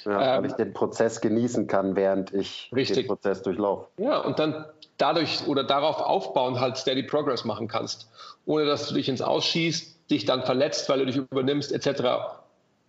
Ja, 0.04 0.36
ähm, 0.36 0.42
weil 0.42 0.50
ich 0.50 0.56
den 0.56 0.72
Prozess 0.72 1.20
genießen 1.20 1.66
kann, 1.66 1.96
während 1.96 2.34
ich 2.34 2.70
richtig. 2.74 2.98
den 2.98 3.06
Prozess 3.06 3.42
durchlaufe. 3.42 3.86
Ja, 3.98 4.18
und 4.18 4.38
dann 4.38 4.66
dadurch 4.98 5.46
oder 5.46 5.64
darauf 5.64 5.98
aufbauen 5.98 6.60
halt 6.60 6.76
Steady 6.76 7.04
Progress 7.04 7.44
machen 7.44 7.68
kannst, 7.68 8.08
ohne 8.44 8.66
dass 8.66 8.88
du 8.88 8.94
dich 8.94 9.08
ins 9.08 9.22
Ausschießt, 9.22 10.10
dich 10.10 10.24
dann 10.24 10.42
verletzt, 10.44 10.88
weil 10.88 11.00
du 11.00 11.06
dich 11.06 11.16
übernimmst, 11.16 11.72
etc 11.72 12.45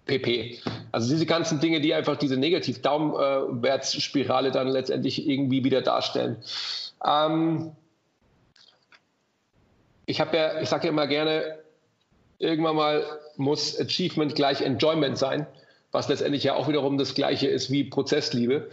pp. 0.07 0.59
Also 0.91 1.09
diese 1.09 1.25
ganzen 1.25 1.59
Dinge, 1.59 1.81
die 1.81 1.93
einfach 1.93 2.15
diese 2.17 2.37
Negativ-Daumenwärtsspirale 2.37 4.51
dann 4.51 4.69
letztendlich 4.69 5.27
irgendwie 5.27 5.63
wieder 5.63 5.81
darstellen. 5.81 6.37
Ähm, 7.05 7.71
ich 10.05 10.21
habe 10.21 10.37
ja, 10.37 10.61
ich 10.61 10.69
sage 10.69 10.85
ja 10.85 10.91
immer 10.91 11.07
gerne, 11.07 11.57
irgendwann 12.39 12.75
mal 12.75 13.03
muss 13.35 13.79
Achievement 13.79 14.35
gleich 14.35 14.61
Enjoyment 14.61 15.17
sein, 15.17 15.47
was 15.91 16.07
letztendlich 16.07 16.43
ja 16.43 16.55
auch 16.55 16.67
wiederum 16.67 16.97
das 16.97 17.13
Gleiche 17.13 17.47
ist 17.47 17.71
wie 17.71 17.83
Prozessliebe. 17.83 18.69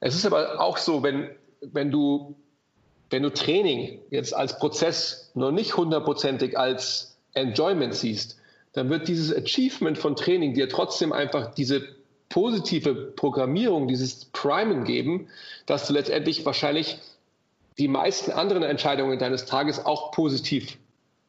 Es 0.00 0.14
ist 0.14 0.26
aber 0.26 0.60
auch 0.60 0.78
so, 0.78 1.02
wenn, 1.02 1.30
wenn 1.60 1.90
du 1.90 2.34
wenn 3.10 3.22
du 3.22 3.30
Training 3.30 4.00
jetzt 4.10 4.34
als 4.34 4.58
Prozess 4.58 5.30
noch 5.34 5.52
nicht 5.52 5.76
hundertprozentig 5.76 6.58
als 6.58 7.16
Enjoyment 7.34 7.94
siehst, 7.94 8.40
dann 8.74 8.90
wird 8.90 9.08
dieses 9.08 9.34
Achievement 9.34 9.96
von 9.98 10.14
Training 10.16 10.54
dir 10.54 10.68
trotzdem 10.68 11.12
einfach 11.12 11.54
diese 11.54 11.82
positive 12.28 12.94
Programmierung, 12.94 13.88
dieses 13.88 14.26
Primen 14.26 14.84
geben, 14.84 15.28
dass 15.66 15.86
du 15.86 15.92
letztendlich 15.92 16.44
wahrscheinlich 16.44 16.98
die 17.78 17.88
meisten 17.88 18.30
anderen 18.32 18.64
Entscheidungen 18.64 19.18
deines 19.18 19.46
Tages 19.46 19.84
auch 19.84 20.12
positiv 20.12 20.78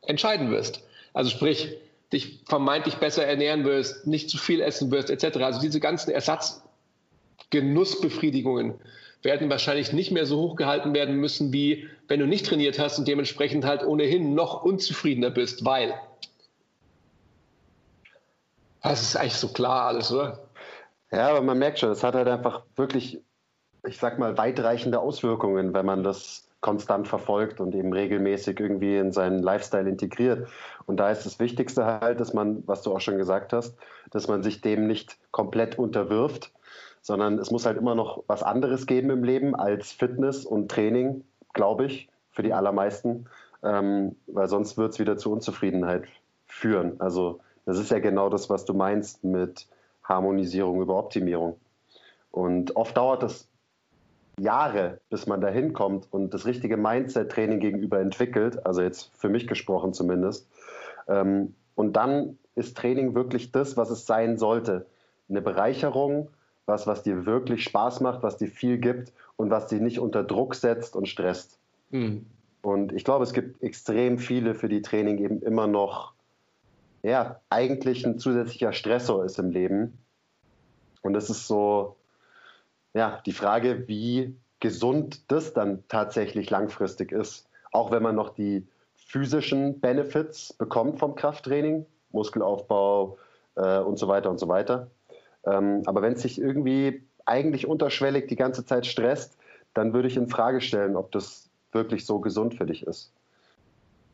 entscheiden 0.01 0.51
wirst. 0.51 0.83
Also 1.13 1.29
sprich, 1.29 1.77
dich 2.11 2.41
vermeintlich 2.45 2.95
besser 2.95 3.25
ernähren 3.25 3.63
wirst, 3.65 4.05
nicht 4.07 4.29
zu 4.29 4.37
viel 4.37 4.59
essen 4.61 4.91
wirst, 4.91 5.09
etc. 5.09 5.37
Also 5.37 5.61
diese 5.61 5.79
ganzen 5.79 6.11
Ersatzgenussbefriedigungen 6.11 8.75
werden 9.21 9.49
wahrscheinlich 9.49 9.93
nicht 9.93 10.11
mehr 10.11 10.25
so 10.25 10.39
hoch 10.39 10.55
gehalten 10.55 10.93
werden 10.93 11.15
müssen, 11.15 11.51
wie 11.51 11.89
wenn 12.07 12.19
du 12.19 12.27
nicht 12.27 12.45
trainiert 12.45 12.77
hast 12.79 12.99
und 12.99 13.07
dementsprechend 13.07 13.65
halt 13.65 13.83
ohnehin 13.83 14.35
noch 14.35 14.63
unzufriedener 14.63 15.31
bist, 15.31 15.65
weil 15.65 15.95
das 18.89 19.01
ist 19.01 19.15
eigentlich 19.15 19.35
so 19.35 19.49
klar 19.49 19.87
alles, 19.87 20.11
oder? 20.11 20.39
Ja, 21.11 21.29
aber 21.29 21.41
man 21.41 21.59
merkt 21.59 21.79
schon, 21.79 21.91
es 21.91 22.03
hat 22.03 22.15
halt 22.15 22.27
einfach 22.27 22.63
wirklich, 22.75 23.21
ich 23.85 23.97
sag 23.97 24.19
mal, 24.19 24.37
weitreichende 24.37 24.99
Auswirkungen, 24.99 25.73
wenn 25.73 25.85
man 25.85 26.03
das 26.03 26.45
konstant 26.61 27.07
verfolgt 27.07 27.59
und 27.59 27.75
eben 27.75 27.93
regelmäßig 27.93 28.59
irgendwie 28.59 28.97
in 28.97 29.11
seinen 29.11 29.43
Lifestyle 29.43 29.87
integriert. 29.87 30.47
Und 30.87 30.97
da 30.97 31.11
ist 31.11 31.23
das 31.23 31.39
Wichtigste 31.39 31.85
halt, 31.85 32.19
dass 32.19 32.33
man, 32.33 32.63
was 32.65 32.81
du 32.81 32.91
auch 32.91 33.01
schon 33.01 33.19
gesagt 33.19 33.53
hast, 33.53 33.75
dass 34.09 34.27
man 34.27 34.41
sich 34.41 34.61
dem 34.61 34.87
nicht 34.87 35.17
komplett 35.29 35.77
unterwirft, 35.77 36.51
sondern 37.03 37.37
es 37.37 37.51
muss 37.51 37.67
halt 37.67 37.77
immer 37.77 37.93
noch 37.93 38.23
was 38.25 38.41
anderes 38.41 38.87
geben 38.87 39.11
im 39.11 39.23
Leben 39.23 39.53
als 39.53 39.91
Fitness 39.91 40.43
und 40.43 40.71
Training, 40.71 41.23
glaube 41.53 41.85
ich, 41.85 42.09
für 42.31 42.41
die 42.41 42.53
allermeisten, 42.53 43.27
ähm, 43.63 44.15
weil 44.25 44.47
sonst 44.47 44.75
wird 44.75 44.93
es 44.93 44.99
wieder 44.99 45.17
zu 45.17 45.31
Unzufriedenheit 45.31 46.05
führen. 46.47 46.99
Also 46.99 47.41
das 47.65 47.79
ist 47.79 47.91
ja 47.91 47.99
genau 47.99 48.29
das, 48.29 48.49
was 48.49 48.65
du 48.65 48.73
meinst 48.73 49.23
mit 49.23 49.67
Harmonisierung 50.03 50.81
über 50.81 50.97
Optimierung. 50.97 51.57
Und 52.31 52.75
oft 52.75 52.95
dauert 52.95 53.23
es 53.23 53.47
Jahre, 54.39 54.99
bis 55.09 55.27
man 55.27 55.41
da 55.41 55.47
hinkommt 55.47 56.07
und 56.11 56.33
das 56.33 56.45
richtige 56.45 56.77
Mindset-Training 56.77 57.59
gegenüber 57.59 57.99
entwickelt, 57.99 58.65
also 58.65 58.81
jetzt 58.81 59.11
für 59.15 59.29
mich 59.29 59.47
gesprochen 59.47 59.93
zumindest. 59.93 60.47
Ähm, 61.07 61.55
und 61.75 61.93
dann 61.93 62.37
ist 62.55 62.77
Training 62.77 63.15
wirklich 63.15 63.51
das, 63.51 63.77
was 63.77 63.89
es 63.89 64.05
sein 64.05 64.37
sollte. 64.37 64.85
Eine 65.29 65.41
Bereicherung, 65.41 66.29
was, 66.65 66.87
was 66.87 67.03
dir 67.03 67.25
wirklich 67.25 67.63
Spaß 67.63 68.01
macht, 68.01 68.23
was 68.23 68.37
dir 68.37 68.47
viel 68.47 68.77
gibt 68.77 69.13
und 69.37 69.49
was 69.49 69.67
dich 69.67 69.81
nicht 69.81 69.99
unter 69.99 70.23
Druck 70.23 70.55
setzt 70.55 70.95
und 70.95 71.07
stresst. 71.07 71.59
Mhm. 71.91 72.25
Und 72.61 72.93
ich 72.93 73.03
glaube, 73.03 73.23
es 73.23 73.33
gibt 73.33 73.61
extrem 73.61 74.17
viele, 74.17 74.55
für 74.55 74.69
die 74.69 74.81
Training 74.81 75.19
eben 75.19 75.41
immer 75.41 75.67
noch 75.67 76.14
ja, 77.05 77.39
eigentlich 77.49 78.03
ein 78.05 78.17
zusätzlicher 78.17 78.73
Stressor 78.73 79.23
ist 79.25 79.37
im 79.37 79.51
Leben. 79.51 79.99
Und 81.03 81.13
das 81.13 81.29
ist 81.29 81.47
so, 81.47 81.97
ja, 82.95 83.21
die 83.27 83.31
Frage, 83.31 83.87
wie 83.87 84.35
gesund 84.59 85.31
das 85.31 85.53
dann 85.53 85.83
tatsächlich 85.87 86.49
langfristig 86.49 87.11
ist. 87.11 87.47
Auch 87.71 87.91
wenn 87.91 88.01
man 88.01 88.15
noch 88.15 88.29
die 88.29 88.65
physischen 88.95 89.79
Benefits 89.79 90.53
bekommt 90.53 90.97
vom 90.97 91.13
Krafttraining, 91.13 91.85
Muskelaufbau 92.11 93.19
äh, 93.55 93.79
und 93.79 93.99
so 93.99 94.07
weiter 94.07 94.31
und 94.31 94.39
so 94.39 94.47
weiter. 94.47 94.89
Ähm, 95.45 95.83
aber 95.85 96.01
wenn 96.01 96.13
es 96.13 96.23
sich 96.23 96.41
irgendwie 96.41 97.03
eigentlich 97.25 97.67
unterschwellig 97.67 98.27
die 98.29 98.35
ganze 98.35 98.65
Zeit 98.65 98.87
stresst, 98.87 99.37
dann 99.75 99.93
würde 99.93 100.07
ich 100.07 100.17
in 100.17 100.27
Frage 100.27 100.59
stellen, 100.59 100.95
ob 100.95 101.11
das 101.11 101.51
wirklich 101.71 102.07
so 102.07 102.19
gesund 102.19 102.55
für 102.55 102.65
dich 102.65 102.81
ist. 102.87 103.11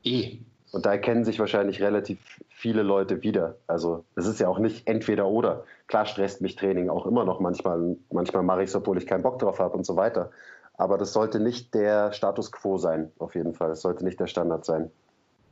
Eh. 0.04 0.40
Und 0.72 0.86
da 0.86 0.92
erkennen 0.92 1.26
sich 1.26 1.40
wahrscheinlich 1.40 1.82
relativ 1.82 2.20
viele 2.50 2.82
Leute 2.82 3.22
wieder. 3.24 3.56
Also 3.68 4.06
es 4.16 4.26
ist 4.26 4.40
ja 4.40 4.48
auch 4.48 4.60
nicht 4.60 4.88
entweder 4.88 5.28
oder. 5.28 5.66
Klar 5.88 6.06
stresst 6.06 6.40
mich 6.42 6.56
Training 6.56 6.90
auch 6.90 7.06
immer 7.06 7.26
noch 7.26 7.42
manchmal. 7.42 7.98
Manchmal 8.10 8.44
mache 8.44 8.64
ich 8.64 8.70
es, 8.70 8.76
obwohl 8.76 8.98
ich 8.98 9.06
keinen 9.06 9.24
Bock 9.24 9.40
drauf 9.40 9.60
habe 9.60 9.76
und 9.76 9.86
so 9.86 9.98
weiter. 9.98 10.32
Aber 10.76 10.98
das 10.98 11.12
sollte 11.12 11.40
nicht 11.40 11.74
der 11.74 12.14
Status 12.14 12.52
quo 12.52 12.78
sein, 12.78 13.12
auf 13.20 13.36
jeden 13.36 13.54
Fall. 13.54 13.72
Es 13.72 13.82
sollte 13.82 14.06
nicht 14.06 14.20
der 14.20 14.28
Standard 14.28 14.66
sein. 14.66 14.90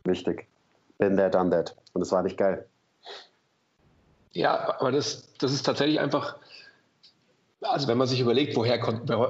Wichtig. 0.05 0.47
Been 0.97 1.17
there, 1.17 1.29
done 1.29 1.49
that. 1.49 1.75
Und 1.93 2.01
es 2.01 2.11
war 2.11 2.23
nicht 2.23 2.37
geil. 2.37 2.65
Ja, 4.31 4.79
aber 4.79 4.91
das, 4.91 5.33
das 5.39 5.51
ist 5.51 5.63
tatsächlich 5.65 5.99
einfach, 5.99 6.37
also 7.61 7.87
wenn 7.87 7.97
man 7.97 8.07
sich 8.07 8.21
überlegt, 8.21 8.55
woher, 8.55 8.79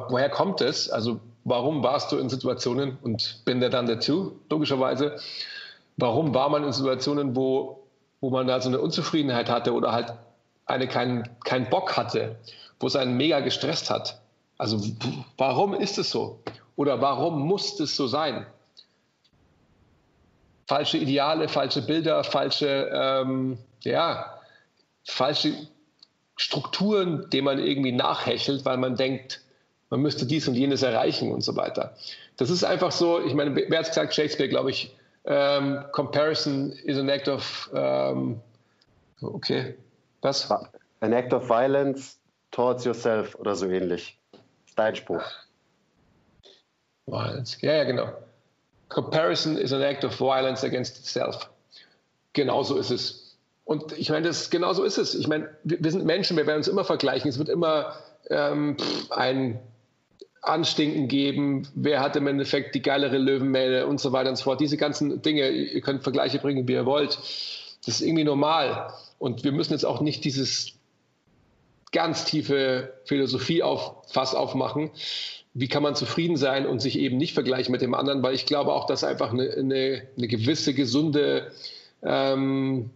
woher 0.10 0.29
kommt 0.29 0.62
es, 0.62 0.89
also 0.89 1.19
warum 1.46 1.84
warst 1.84 2.12
du 2.12 2.17
in 2.17 2.29
Situationen 2.29 2.98
und 3.01 3.41
bin 3.46 3.60
der 3.60 3.69
dann 3.69 3.88
dazu, 3.88 4.39
logischerweise, 4.50 5.17
warum 6.00 6.34
war 6.34 6.50
man 6.50 6.63
in 6.63 6.72
Situationen, 6.72 7.36
wo, 7.36 7.84
wo 8.22 8.29
man 8.29 8.48
da 8.48 8.60
so 8.62 8.70
eine 8.70 8.79
Unzufriedenheit 8.79 9.50
hatte 9.50 9.74
oder 9.74 9.91
halt 9.91 10.13
eine 10.65 10.88
keinen 10.88 11.27
kein 11.44 11.70
Bock 11.70 11.98
hatte, 11.98 12.38
wo 12.79 12.88
es 12.88 12.96
einen 12.96 13.18
mega 13.18 13.39
gestresst 13.39 13.89
hat? 13.89 14.22
Also 14.58 14.82
warum 15.38 15.74
ist 15.74 15.98
es 15.98 16.12
so? 16.12 16.39
Oder 16.75 17.01
warum 17.01 17.41
muss 17.41 17.79
es 17.79 17.96
so 17.96 18.08
sein? 18.08 18.46
Falsche 20.68 20.98
Ideale, 20.98 21.48
falsche 21.48 21.82
Bilder, 21.82 22.24
falsche, 22.24 22.89
ähm, 22.94 23.58
ja, 23.82 24.38
falsche 25.03 25.53
Strukturen, 26.36 27.29
denen 27.32 27.46
man 27.46 27.60
irgendwie 27.60 27.91
nachhechelt, 27.91 28.63
weil 28.65 28.77
man 28.77 28.96
denkt, 28.96 29.41
man 29.89 30.01
müsste 30.01 30.25
dies 30.25 30.48
und 30.48 30.56
jenes 30.56 30.84
erreichen 30.84 31.32
und 31.32 31.41
so 31.41 31.56
weiter. 31.56 31.96
Das 32.38 32.50
ist 32.50 32.63
einfach 32.63 32.91
so, 32.91 33.22
ich 33.25 33.34
meine, 33.34 33.56
wer 33.56 33.79
hat 33.79 33.88
gesagt, 33.88 34.13
Shakespeare, 34.13 34.48
glaube 34.48 34.70
ich, 34.70 34.96
ähm, 35.30 35.86
Comparison 35.92 36.72
is 36.84 36.98
an 36.98 37.10
act 37.10 37.28
of, 37.28 37.70
ähm, 37.74 38.42
okay, 39.22 39.76
was? 40.22 40.52
An 41.02 41.14
act 41.14 41.34
of 41.34 41.48
violence 41.48 42.18
towards 42.52 42.84
yourself 42.84 43.36
oder 43.36 43.56
so 43.56 43.68
ähnlich. 43.68 44.20
Das 44.32 44.42
ist 44.68 44.80
dein 44.80 44.96
Spruch. 44.96 45.24
Violence, 47.06 47.62
ja, 47.62 47.74
ja, 47.74 47.84
genau. 47.84 48.12
Comparison 48.90 49.56
is 49.56 49.72
an 49.72 49.82
act 49.82 50.04
of 50.04 50.20
violence 50.20 50.64
against 50.64 50.98
itself. 50.98 51.50
Genauso 52.34 52.78
ist 52.78 52.90
es. 52.90 53.38
Und 53.66 53.92
ich 53.98 54.10
meine, 54.10 54.28
das, 54.28 54.50
genauso 54.50 54.84
ist 54.84 54.98
es. 54.98 55.14
Ich 55.14 55.28
meine, 55.28 55.56
wir, 55.64 55.78
wir 55.84 55.92
sind 55.92 56.06
Menschen, 56.06 56.38
wir 56.38 56.48
werden 56.48 56.58
uns 56.58 56.68
immer 56.68 56.84
vergleichen. 56.84 57.30
Es 57.30 57.38
wird 57.38 57.50
immer 57.50 57.96
ähm, 58.32 58.78
ein 59.12 59.60
Anstinken 60.41 61.08
geben, 61.08 61.67
wer 61.75 62.00
hat 62.00 62.15
im 62.15 62.27
Endeffekt 62.27 62.74
die 62.75 62.81
geilere 62.81 63.17
Löwenmähne 63.17 63.88
und 63.88 64.00
so 64.00 64.12
weiter 64.12 64.29
und 64.29 64.38
so 64.38 64.46
fort. 64.46 64.62
Diese 64.62 64.77
ganzen 64.77 65.22
Dinge, 65.22 65.50
ihr 65.50 65.81
könnt 65.81 66.03
Vergleiche 66.03 66.39
bringen, 66.39 66.67
wie 66.67 66.74
ihr 66.74 66.86
wollt. 66.86 67.17
Das 67.86 67.96
ist 67.96 68.01
irgendwie 68.01 68.24
normal. 68.24 68.93
Und 69.17 69.43
wir 69.43 69.51
müssen 69.51 69.74
jetzt 69.74 69.86
auch 69.86 70.01
nicht 70.01 70.24
dieses 70.24 70.74
ganz 71.91 72.25
tiefe 72.25 72.93
Philosophie 73.05 73.63
auf, 73.63 73.96
Fass 74.08 74.36
aufmachen. 74.36 74.91
Wie 75.53 75.67
kann 75.67 75.84
man 75.84 75.96
zufrieden 75.96 76.38
sein 76.38 76.65
und 76.65 76.79
sich 76.79 77.00
eben 77.00 77.17
nicht 77.17 77.34
vergleichen 77.34 77.72
mit 77.72 77.81
dem 77.81 77.93
anderen? 77.93 78.24
Weil 78.24 78.36
ich 78.36 78.46
glaube 78.46 78.74
auch, 78.74 78.86
dass 78.86 79.03
einfach 79.03 79.34
eine, 79.34 79.52
eine, 79.52 80.08
eine 80.15 80.28
gewisse 80.28 80.73
gesunde, 80.73 81.52
ähm, 82.04 82.91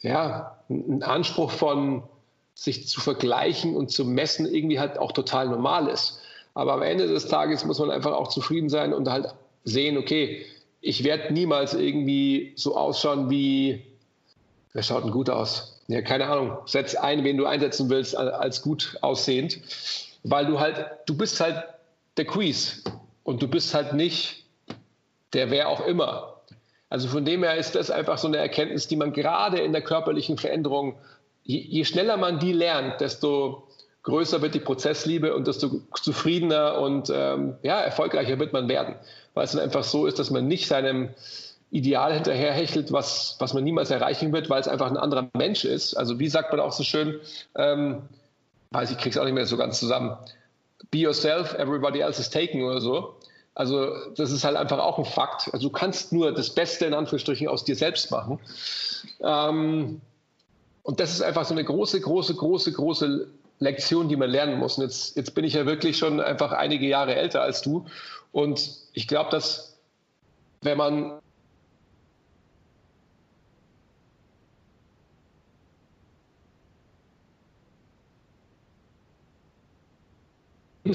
ja, 0.00 0.58
ein 0.70 1.02
Anspruch 1.02 1.50
von 1.50 2.02
sich 2.54 2.88
zu 2.88 3.00
vergleichen 3.00 3.76
und 3.76 3.90
zu 3.90 4.04
messen 4.04 4.52
irgendwie 4.52 4.80
halt 4.80 4.98
auch 4.98 5.12
total 5.12 5.48
normal 5.48 5.88
ist. 5.88 6.20
Aber 6.58 6.72
am 6.72 6.82
Ende 6.82 7.06
des 7.06 7.28
Tages 7.28 7.64
muss 7.64 7.78
man 7.78 7.92
einfach 7.92 8.10
auch 8.10 8.26
zufrieden 8.26 8.68
sein 8.68 8.92
und 8.92 9.08
halt 9.08 9.32
sehen, 9.62 9.96
okay, 9.96 10.44
ich 10.80 11.04
werde 11.04 11.32
niemals 11.32 11.72
irgendwie 11.72 12.52
so 12.56 12.76
ausschauen 12.76 13.30
wie, 13.30 13.86
wer 14.72 14.82
schaut 14.82 15.04
denn 15.04 15.12
gut 15.12 15.30
aus? 15.30 15.80
Ja, 15.86 16.02
keine 16.02 16.26
Ahnung. 16.26 16.58
Setz 16.66 16.96
ein, 16.96 17.22
wen 17.22 17.36
du 17.36 17.46
einsetzen 17.46 17.88
willst, 17.90 18.16
als 18.16 18.60
gut 18.60 18.98
aussehend. 19.02 19.60
Weil 20.24 20.46
du 20.46 20.58
halt, 20.58 20.84
du 21.06 21.16
bist 21.16 21.38
halt 21.38 21.62
der 22.16 22.24
Quiz 22.24 22.82
und 23.22 23.40
du 23.40 23.46
bist 23.46 23.72
halt 23.72 23.92
nicht 23.92 24.44
der 25.34 25.52
wer 25.52 25.68
auch 25.68 25.86
immer. 25.86 26.40
Also 26.88 27.06
von 27.06 27.24
dem 27.24 27.44
her 27.44 27.54
ist 27.54 27.76
das 27.76 27.88
einfach 27.88 28.18
so 28.18 28.26
eine 28.26 28.38
Erkenntnis, 28.38 28.88
die 28.88 28.96
man 28.96 29.12
gerade 29.12 29.60
in 29.60 29.70
der 29.70 29.82
körperlichen 29.82 30.38
Veränderung, 30.38 30.98
je, 31.44 31.60
je 31.60 31.84
schneller 31.84 32.16
man 32.16 32.40
die 32.40 32.52
lernt, 32.52 33.00
desto 33.00 33.67
größer 34.08 34.40
wird 34.40 34.54
die 34.54 34.60
Prozessliebe 34.60 35.34
und 35.34 35.46
desto 35.46 35.82
zufriedener 35.94 36.80
und 36.80 37.12
ähm, 37.14 37.56
ja, 37.62 37.78
erfolgreicher 37.80 38.38
wird 38.38 38.54
man 38.54 38.68
werden. 38.68 38.94
Weil 39.34 39.44
es 39.44 39.52
dann 39.52 39.60
einfach 39.60 39.84
so 39.84 40.06
ist, 40.06 40.18
dass 40.18 40.30
man 40.30 40.48
nicht 40.48 40.66
seinem 40.66 41.10
Ideal 41.70 42.14
hinterherhechelt, 42.14 42.90
was, 42.90 43.36
was 43.38 43.52
man 43.52 43.64
niemals 43.64 43.90
erreichen 43.90 44.32
wird, 44.32 44.48
weil 44.48 44.60
es 44.60 44.68
einfach 44.68 44.90
ein 44.90 44.96
anderer 44.96 45.28
Mensch 45.36 45.66
ist. 45.66 45.94
Also 45.94 46.18
wie 46.18 46.28
sagt 46.28 46.50
man 46.52 46.60
auch 46.60 46.72
so 46.72 46.82
schön, 46.82 47.20
ähm, 47.54 48.02
weiß 48.70 48.90
ich, 48.90 48.98
krieg's 48.98 49.18
auch 49.18 49.24
nicht 49.24 49.34
mehr 49.34 49.44
so 49.44 49.58
ganz 49.58 49.78
zusammen. 49.78 50.16
Be 50.90 50.98
yourself, 50.98 51.52
everybody 51.54 52.00
else 52.00 52.18
is 52.18 52.30
taken 52.30 52.62
oder 52.62 52.80
so. 52.80 53.14
Also 53.54 53.90
das 54.16 54.30
ist 54.30 54.44
halt 54.44 54.56
einfach 54.56 54.78
auch 54.78 54.98
ein 54.98 55.04
Fakt. 55.04 55.50
Also 55.52 55.68
du 55.68 55.72
kannst 55.72 56.12
nur 56.14 56.32
das 56.32 56.54
Beste 56.54 56.86
in 56.86 56.94
Anführungsstrichen 56.94 57.48
aus 57.48 57.64
dir 57.64 57.76
selbst 57.76 58.10
machen. 58.10 58.38
Ähm, 59.20 60.00
und 60.82 61.00
das 61.00 61.12
ist 61.12 61.20
einfach 61.20 61.44
so 61.44 61.52
eine 61.52 61.64
große, 61.64 62.00
große, 62.00 62.34
große, 62.34 62.72
große 62.72 63.26
Lektion, 63.60 64.08
die 64.08 64.16
man 64.16 64.30
lernen 64.30 64.58
muss. 64.58 64.78
Und 64.78 64.84
jetzt, 64.84 65.16
jetzt 65.16 65.34
bin 65.34 65.44
ich 65.44 65.54
ja 65.54 65.66
wirklich 65.66 65.98
schon 65.98 66.20
einfach 66.20 66.52
einige 66.52 66.86
Jahre 66.86 67.14
älter 67.16 67.42
als 67.42 67.62
du. 67.62 67.86
Und 68.32 68.70
ich 68.92 69.08
glaube, 69.08 69.30
dass 69.30 69.78
wenn 70.62 70.76
man 70.76 71.20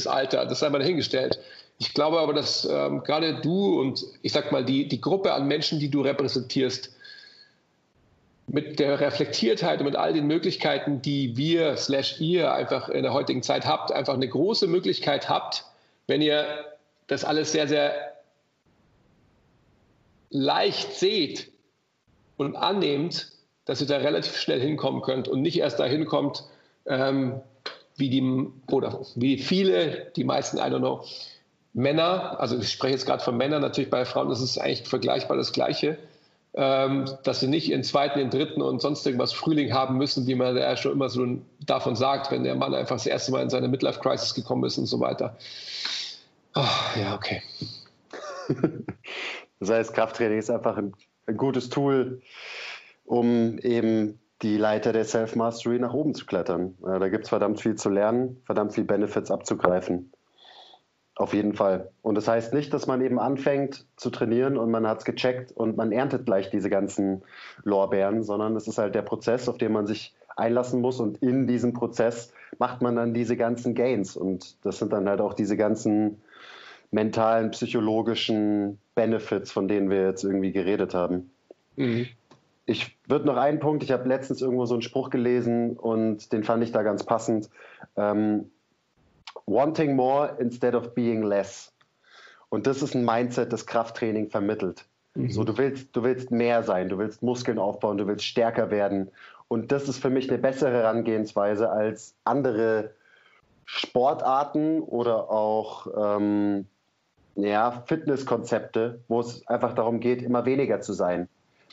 Alter, 0.07 0.45
das 0.47 0.59
sei 0.59 0.69
mal 0.69 0.79
dahingestellt. 0.79 1.39
Ich 1.77 1.93
glaube 1.93 2.19
aber, 2.19 2.33
dass 2.33 2.65
ähm, 2.65 3.03
gerade 3.03 3.41
du 3.41 3.79
und 3.79 4.03
ich 4.23 4.31
sag 4.31 4.51
mal 4.51 4.65
die, 4.65 4.87
die 4.87 4.99
Gruppe 4.99 5.33
an 5.33 5.47
Menschen, 5.47 5.79
die 5.79 5.89
du 5.89 6.01
repräsentierst, 6.01 6.95
mit 8.53 8.77
der 8.77 8.99
Reflektiertheit 8.99 9.79
und 9.79 9.85
mit 9.85 9.95
all 9.95 10.13
den 10.13 10.27
Möglichkeiten, 10.27 11.01
die 11.01 11.35
wir 11.35 11.75
slash 11.75 12.21
ihr 12.21 12.53
einfach 12.53 12.87
in 12.87 13.01
der 13.01 13.11
heutigen 13.11 13.41
Zeit 13.41 13.65
habt, 13.65 13.91
einfach 13.91 14.13
eine 14.13 14.27
große 14.27 14.67
Möglichkeit 14.67 15.27
habt, 15.27 15.65
wenn 16.05 16.21
ihr 16.21 16.45
das 17.07 17.25
alles 17.25 17.51
sehr, 17.51 17.67
sehr 17.67 18.13
leicht 20.29 20.93
seht 20.93 21.51
und 22.37 22.55
annehmt, 22.55 23.31
dass 23.65 23.81
ihr 23.81 23.87
da 23.87 23.97
relativ 23.97 24.37
schnell 24.37 24.61
hinkommen 24.61 25.01
könnt 25.01 25.27
und 25.27 25.41
nicht 25.41 25.57
erst 25.57 25.79
dahin 25.79 26.05
kommt, 26.05 26.43
ähm, 26.85 27.41
wie 27.95 28.11
die 28.11 28.47
oder 28.71 29.01
wie 29.15 29.39
viele, 29.39 30.11
die 30.15 30.23
meisten, 30.23 30.57
I 30.57 30.61
don't 30.61 30.77
know, 30.77 31.03
Männer, 31.73 32.39
also 32.39 32.59
ich 32.59 32.71
spreche 32.71 32.93
jetzt 32.93 33.07
gerade 33.07 33.23
von 33.23 33.35
Männern, 33.35 33.63
natürlich 33.63 33.89
bei 33.89 34.05
Frauen 34.05 34.29
ist 34.29 34.41
es 34.41 34.59
eigentlich 34.59 34.87
vergleichbar 34.87 35.37
das 35.37 35.53
Gleiche, 35.53 35.97
dass 36.53 37.39
sie 37.39 37.47
nicht 37.47 37.71
in 37.71 37.83
zweiten, 37.83 38.19
in 38.19 38.29
dritten 38.29 38.61
und 38.61 38.79
sonst 38.79 39.05
irgendwas 39.07 39.33
Frühling 39.33 39.73
haben 39.73 39.97
müssen, 39.97 40.27
wie 40.27 40.35
man 40.35 40.55
ja 40.55 40.77
schon 40.77 40.91
immer 40.91 41.09
so 41.09 41.25
davon 41.65 41.95
sagt, 41.95 42.31
wenn 42.31 42.43
der 42.43 42.55
Mann 42.55 42.75
einfach 42.75 42.97
das 42.97 43.07
erste 43.07 43.31
Mal 43.31 43.41
in 43.41 43.49
seine 43.49 43.67
Midlife-Crisis 43.67 44.35
gekommen 44.35 44.63
ist 44.65 44.77
und 44.77 44.85
so 44.85 44.99
weiter. 44.99 45.35
Oh, 46.55 46.99
ja, 46.99 47.15
okay. 47.15 47.41
Das 49.59 49.69
heißt, 49.69 49.93
Krafttraining 49.93 50.39
ist 50.39 50.49
einfach 50.49 50.75
ein, 50.75 50.93
ein 51.25 51.37
gutes 51.37 51.69
Tool, 51.69 52.21
um 53.05 53.57
eben 53.59 54.19
die 54.41 54.57
Leiter 54.57 54.91
der 54.91 55.05
Self-Mastery 55.05 55.79
nach 55.79 55.93
oben 55.93 56.13
zu 56.13 56.25
klettern. 56.25 56.75
Da 56.81 57.07
gibt 57.07 57.23
es 57.23 57.29
verdammt 57.29 57.61
viel 57.61 57.75
zu 57.75 57.89
lernen, 57.89 58.41
verdammt 58.45 58.73
viel 58.73 58.83
Benefits 58.83 59.31
abzugreifen. 59.31 60.11
Auf 61.15 61.33
jeden 61.33 61.53
Fall. 61.53 61.91
Und 62.01 62.15
das 62.15 62.27
heißt 62.27 62.53
nicht, 62.53 62.73
dass 62.73 62.87
man 62.87 63.01
eben 63.01 63.19
anfängt 63.19 63.85
zu 63.97 64.09
trainieren 64.09 64.57
und 64.57 64.71
man 64.71 64.87
hat 64.87 64.99
es 64.99 65.05
gecheckt 65.05 65.51
und 65.51 65.77
man 65.77 65.91
erntet 65.91 66.25
gleich 66.25 66.49
diese 66.49 66.71
ganzen 66.71 67.21
Lorbeeren, 67.63 68.23
sondern 68.23 68.55
es 68.55 68.67
ist 68.67 68.79
halt 68.79 68.95
der 68.95 69.03
Prozess, 69.03 69.47
auf 69.47 69.59
den 69.59 69.71
man 69.71 69.85
sich 69.85 70.15
einlassen 70.35 70.81
muss 70.81 70.99
und 70.99 71.21
in 71.21 71.45
diesem 71.45 71.73
Prozess 71.73 72.33
macht 72.57 72.81
man 72.81 72.95
dann 72.95 73.13
diese 73.13 73.37
ganzen 73.37 73.75
Gains 73.75 74.17
und 74.17 74.55
das 74.63 74.79
sind 74.79 74.91
dann 74.91 75.07
halt 75.07 75.21
auch 75.21 75.35
diese 75.35 75.55
ganzen 75.55 76.21
mentalen, 76.89 77.51
psychologischen 77.51 78.79
Benefits, 78.95 79.51
von 79.51 79.67
denen 79.67 79.91
wir 79.91 80.07
jetzt 80.07 80.23
irgendwie 80.23 80.51
geredet 80.51 80.95
haben. 80.95 81.31
Mhm. 81.75 82.07
Ich 82.65 82.97
würde 83.07 83.25
noch 83.25 83.37
einen 83.37 83.59
Punkt, 83.59 83.83
ich 83.83 83.91
habe 83.91 84.07
letztens 84.07 84.41
irgendwo 84.41 84.65
so 84.65 84.73
einen 84.73 84.81
Spruch 84.81 85.09
gelesen 85.09 85.77
und 85.77 86.31
den 86.31 86.43
fand 86.43 86.63
ich 86.63 86.71
da 86.71 86.81
ganz 86.81 87.03
passend. 87.03 87.49
Ähm, 87.97 88.49
wanting 89.45 89.95
more 89.95 90.35
instead 90.39 90.75
of 90.75 90.93
being 90.93 91.23
less. 91.23 91.71
Und 92.49 92.67
das 92.67 92.81
ist 92.81 92.95
ein 92.95 93.05
Mindset, 93.05 93.51
das 93.51 93.65
Krafttraining 93.65 94.29
vermittelt. 94.29 94.85
Mhm. 95.15 95.29
So, 95.29 95.43
du 95.43 95.57
willst, 95.57 95.95
du 95.95 96.03
willst 96.03 96.31
mehr 96.31 96.63
sein, 96.63 96.89
du 96.89 96.97
willst 96.97 97.23
Muskeln 97.23 97.59
aufbauen, 97.59 97.97
du 97.97 98.07
willst 98.07 98.25
stärker 98.25 98.71
werden. 98.71 99.11
Und 99.47 99.71
das 99.71 99.87
ist 99.87 99.99
für 99.99 100.09
mich 100.09 100.29
eine 100.29 100.39
bessere 100.39 100.71
Herangehensweise 100.71 101.69
als 101.69 102.15
andere 102.23 102.91
Sportarten 103.65 104.81
oder 104.81 105.29
auch 105.29 105.87
ähm, 105.95 106.65
ja, 107.35 107.83
Fitnesskonzepte, 107.85 109.01
wo 109.07 109.19
es 109.19 109.47
einfach 109.47 109.73
darum 109.73 109.99
geht, 109.99 110.21
immer 110.21 110.45
weniger 110.45 110.81
zu 110.81 110.93
sein. 110.93 111.27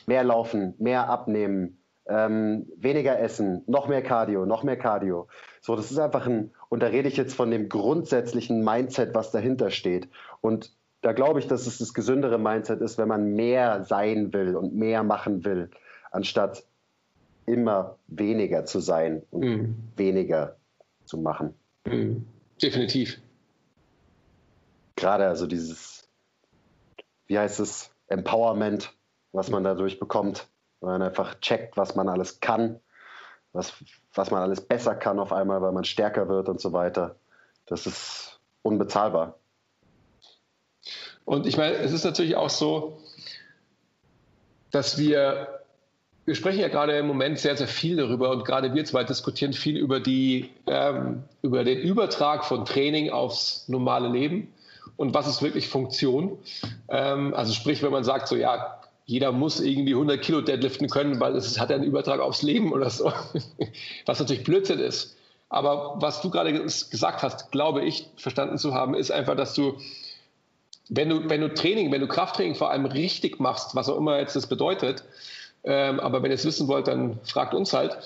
Mehr 0.07 0.23
laufen, 0.23 0.73
mehr 0.79 1.09
abnehmen, 1.09 1.80
ähm, 2.11 2.67
weniger 2.75 3.19
essen, 3.19 3.63
noch 3.67 3.87
mehr 3.87 4.01
Cardio, 4.01 4.45
noch 4.45 4.63
mehr 4.63 4.77
Cardio. 4.77 5.27
So, 5.61 5.75
das 5.75 5.91
ist 5.91 5.97
einfach 5.97 6.27
ein, 6.27 6.51
und 6.69 6.83
da 6.83 6.87
rede 6.87 7.07
ich 7.07 7.15
jetzt 7.15 7.33
von 7.33 7.49
dem 7.51 7.69
grundsätzlichen 7.69 8.63
Mindset, 8.63 9.15
was 9.15 9.31
dahinter 9.31 9.71
steht. 9.71 10.09
Und 10.41 10.73
da 11.01 11.13
glaube 11.13 11.39
ich, 11.39 11.47
dass 11.47 11.67
es 11.67 11.77
das 11.77 11.93
gesündere 11.93 12.37
Mindset 12.37 12.81
ist, 12.81 12.97
wenn 12.97 13.07
man 13.07 13.33
mehr 13.33 13.83
sein 13.85 14.33
will 14.33 14.55
und 14.55 14.75
mehr 14.75 15.03
machen 15.03 15.45
will, 15.45 15.69
anstatt 16.11 16.63
immer 17.45 17.97
weniger 18.07 18.65
zu 18.65 18.81
sein 18.81 19.23
und 19.31 19.43
mhm. 19.43 19.75
weniger 19.95 20.57
zu 21.05 21.17
machen. 21.17 21.53
Mhm. 21.85 22.25
Definitiv. 22.61 23.19
Gerade 24.95 25.27
also 25.27 25.47
dieses, 25.47 26.07
wie 27.27 27.39
heißt 27.39 27.59
es, 27.61 27.89
Empowerment, 28.07 28.93
was 29.31 29.49
man 29.49 29.63
dadurch 29.63 29.97
bekommt, 29.97 30.50
wenn 30.81 30.89
man 30.89 31.01
einfach 31.01 31.39
checkt, 31.39 31.77
was 31.77 31.95
man 31.95 32.09
alles 32.09 32.39
kann, 32.39 32.79
was, 33.53 33.73
was 34.13 34.31
man 34.31 34.41
alles 34.41 34.61
besser 34.61 34.95
kann 34.95 35.19
auf 35.19 35.31
einmal, 35.31 35.61
weil 35.61 35.71
man 35.71 35.83
stärker 35.83 36.27
wird 36.27 36.49
und 36.49 36.59
so 36.59 36.73
weiter. 36.73 37.15
Das 37.67 37.85
ist 37.85 38.39
unbezahlbar. 38.63 39.35
Und 41.25 41.45
ich 41.45 41.57
meine, 41.57 41.75
es 41.75 41.93
ist 41.93 42.03
natürlich 42.03 42.35
auch 42.35 42.49
so, 42.49 42.99
dass 44.71 44.97
wir, 44.97 45.61
wir 46.25 46.35
sprechen 46.35 46.59
ja 46.59 46.69
gerade 46.69 46.97
im 46.97 47.07
Moment 47.07 47.39
sehr, 47.39 47.55
sehr 47.55 47.67
viel 47.67 47.97
darüber 47.97 48.31
und 48.31 48.43
gerade 48.45 48.73
wir 48.73 48.85
zwei 48.85 49.03
diskutieren 49.03 49.53
viel 49.53 49.77
über, 49.77 49.99
die, 49.99 50.49
ähm, 50.65 51.23
über 51.41 51.63
den 51.63 51.77
Übertrag 51.79 52.43
von 52.45 52.65
Training 52.65 53.11
aufs 53.11 53.67
normale 53.67 54.09
Leben 54.09 54.51
und 54.97 55.13
was 55.13 55.27
ist 55.27 55.41
wirklich 55.41 55.67
Funktion. 55.67 56.39
Ähm, 56.89 57.33
also 57.33 57.53
sprich, 57.53 57.83
wenn 57.83 57.91
man 57.91 58.03
sagt, 58.03 58.27
so 58.27 58.35
ja, 58.35 58.80
jeder 59.11 59.33
muss 59.33 59.59
irgendwie 59.59 59.91
100 59.91 60.21
Kilo 60.21 60.39
deadliften 60.39 60.87
können, 60.87 61.19
weil 61.19 61.35
es 61.35 61.59
hat 61.59 61.69
einen 61.69 61.83
Übertrag 61.83 62.21
aufs 62.21 62.43
Leben 62.43 62.71
oder 62.71 62.89
so, 62.89 63.11
was 64.05 64.19
natürlich 64.21 64.45
Blödsinn 64.45 64.79
ist. 64.79 65.17
Aber 65.49 65.95
was 65.97 66.21
du 66.21 66.29
gerade 66.29 66.53
gesagt 66.53 67.21
hast, 67.21 67.51
glaube 67.51 67.83
ich, 67.83 68.07
verstanden 68.15 68.57
zu 68.57 68.73
haben, 68.73 68.93
ist 68.93 69.11
einfach, 69.11 69.35
dass 69.35 69.53
du 69.53 69.75
wenn 70.87 71.09
du, 71.09 71.29
wenn 71.29 71.41
du 71.41 71.53
Training, 71.53 71.91
wenn 71.91 71.99
du 71.99 72.07
Krafttraining 72.07 72.55
vor 72.55 72.71
allem 72.71 72.85
richtig 72.85 73.41
machst, 73.41 73.75
was 73.75 73.89
auch 73.89 73.97
immer 73.97 74.17
jetzt 74.17 74.37
das 74.37 74.47
bedeutet, 74.47 75.03
ähm, 75.65 75.99
aber 75.99 76.23
wenn 76.23 76.31
ihr 76.31 76.35
es 76.35 76.45
wissen 76.45 76.69
wollt, 76.69 76.87
dann 76.87 77.19
fragt 77.25 77.53
uns 77.53 77.73
halt, 77.73 77.97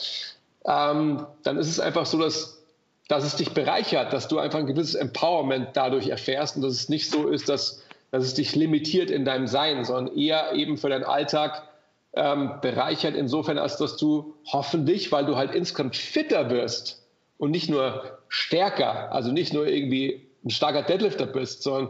ähm, 0.65 1.28
dann 1.44 1.58
ist 1.58 1.68
es 1.68 1.80
einfach 1.80 2.08
so, 2.08 2.20
dass, 2.20 2.63
dass 3.10 3.24
es 3.24 3.36
dich 3.36 3.52
bereichert, 3.52 4.12
dass 4.12 4.28
du 4.28 4.39
einfach 4.39 4.58
ein 4.58 4.65
gewisses 4.65 4.96
Empowerment 4.96 5.70
dadurch 5.74 6.08
erfährst 6.08 6.56
und 6.56 6.63
dass 6.63 6.74
es 6.74 6.89
nicht 6.89 7.12
so 7.12 7.28
ist, 7.28 7.48
dass, 7.48 7.84
dass 8.15 8.23
es 8.23 8.34
dich 8.34 8.56
limitiert 8.56 9.12
in 9.12 9.25
deinem 9.25 9.45
Sein, 9.45 9.84
sondern 9.84 10.17
eher 10.17 10.54
eben 10.54 10.78
für 10.78 10.88
deinen 10.88 11.04
Alltag 11.04 11.67
ähm, 12.13 12.54
bereichert 12.62 13.13
insofern, 13.13 13.58
als 13.58 13.75
dass 13.75 13.97
du 13.97 14.36
hoffentlich, 14.45 15.12
weil 15.12 15.25
du 15.25 15.36
halt 15.36 15.54
insgesamt 15.54 15.97
fitter 15.97 16.49
wirst 16.49 17.06
und 17.38 17.51
nicht 17.51 17.69
nur 17.69 18.17
stärker, 18.30 19.12
also 19.12 19.34
nicht 19.34 19.54
nur 19.54 19.67
irgendwie 19.67 20.25
ein 20.45 20.49
starker 20.49 20.84
Deadlifter 20.84 21.25
bist, 21.25 21.62
sondern 21.63 21.89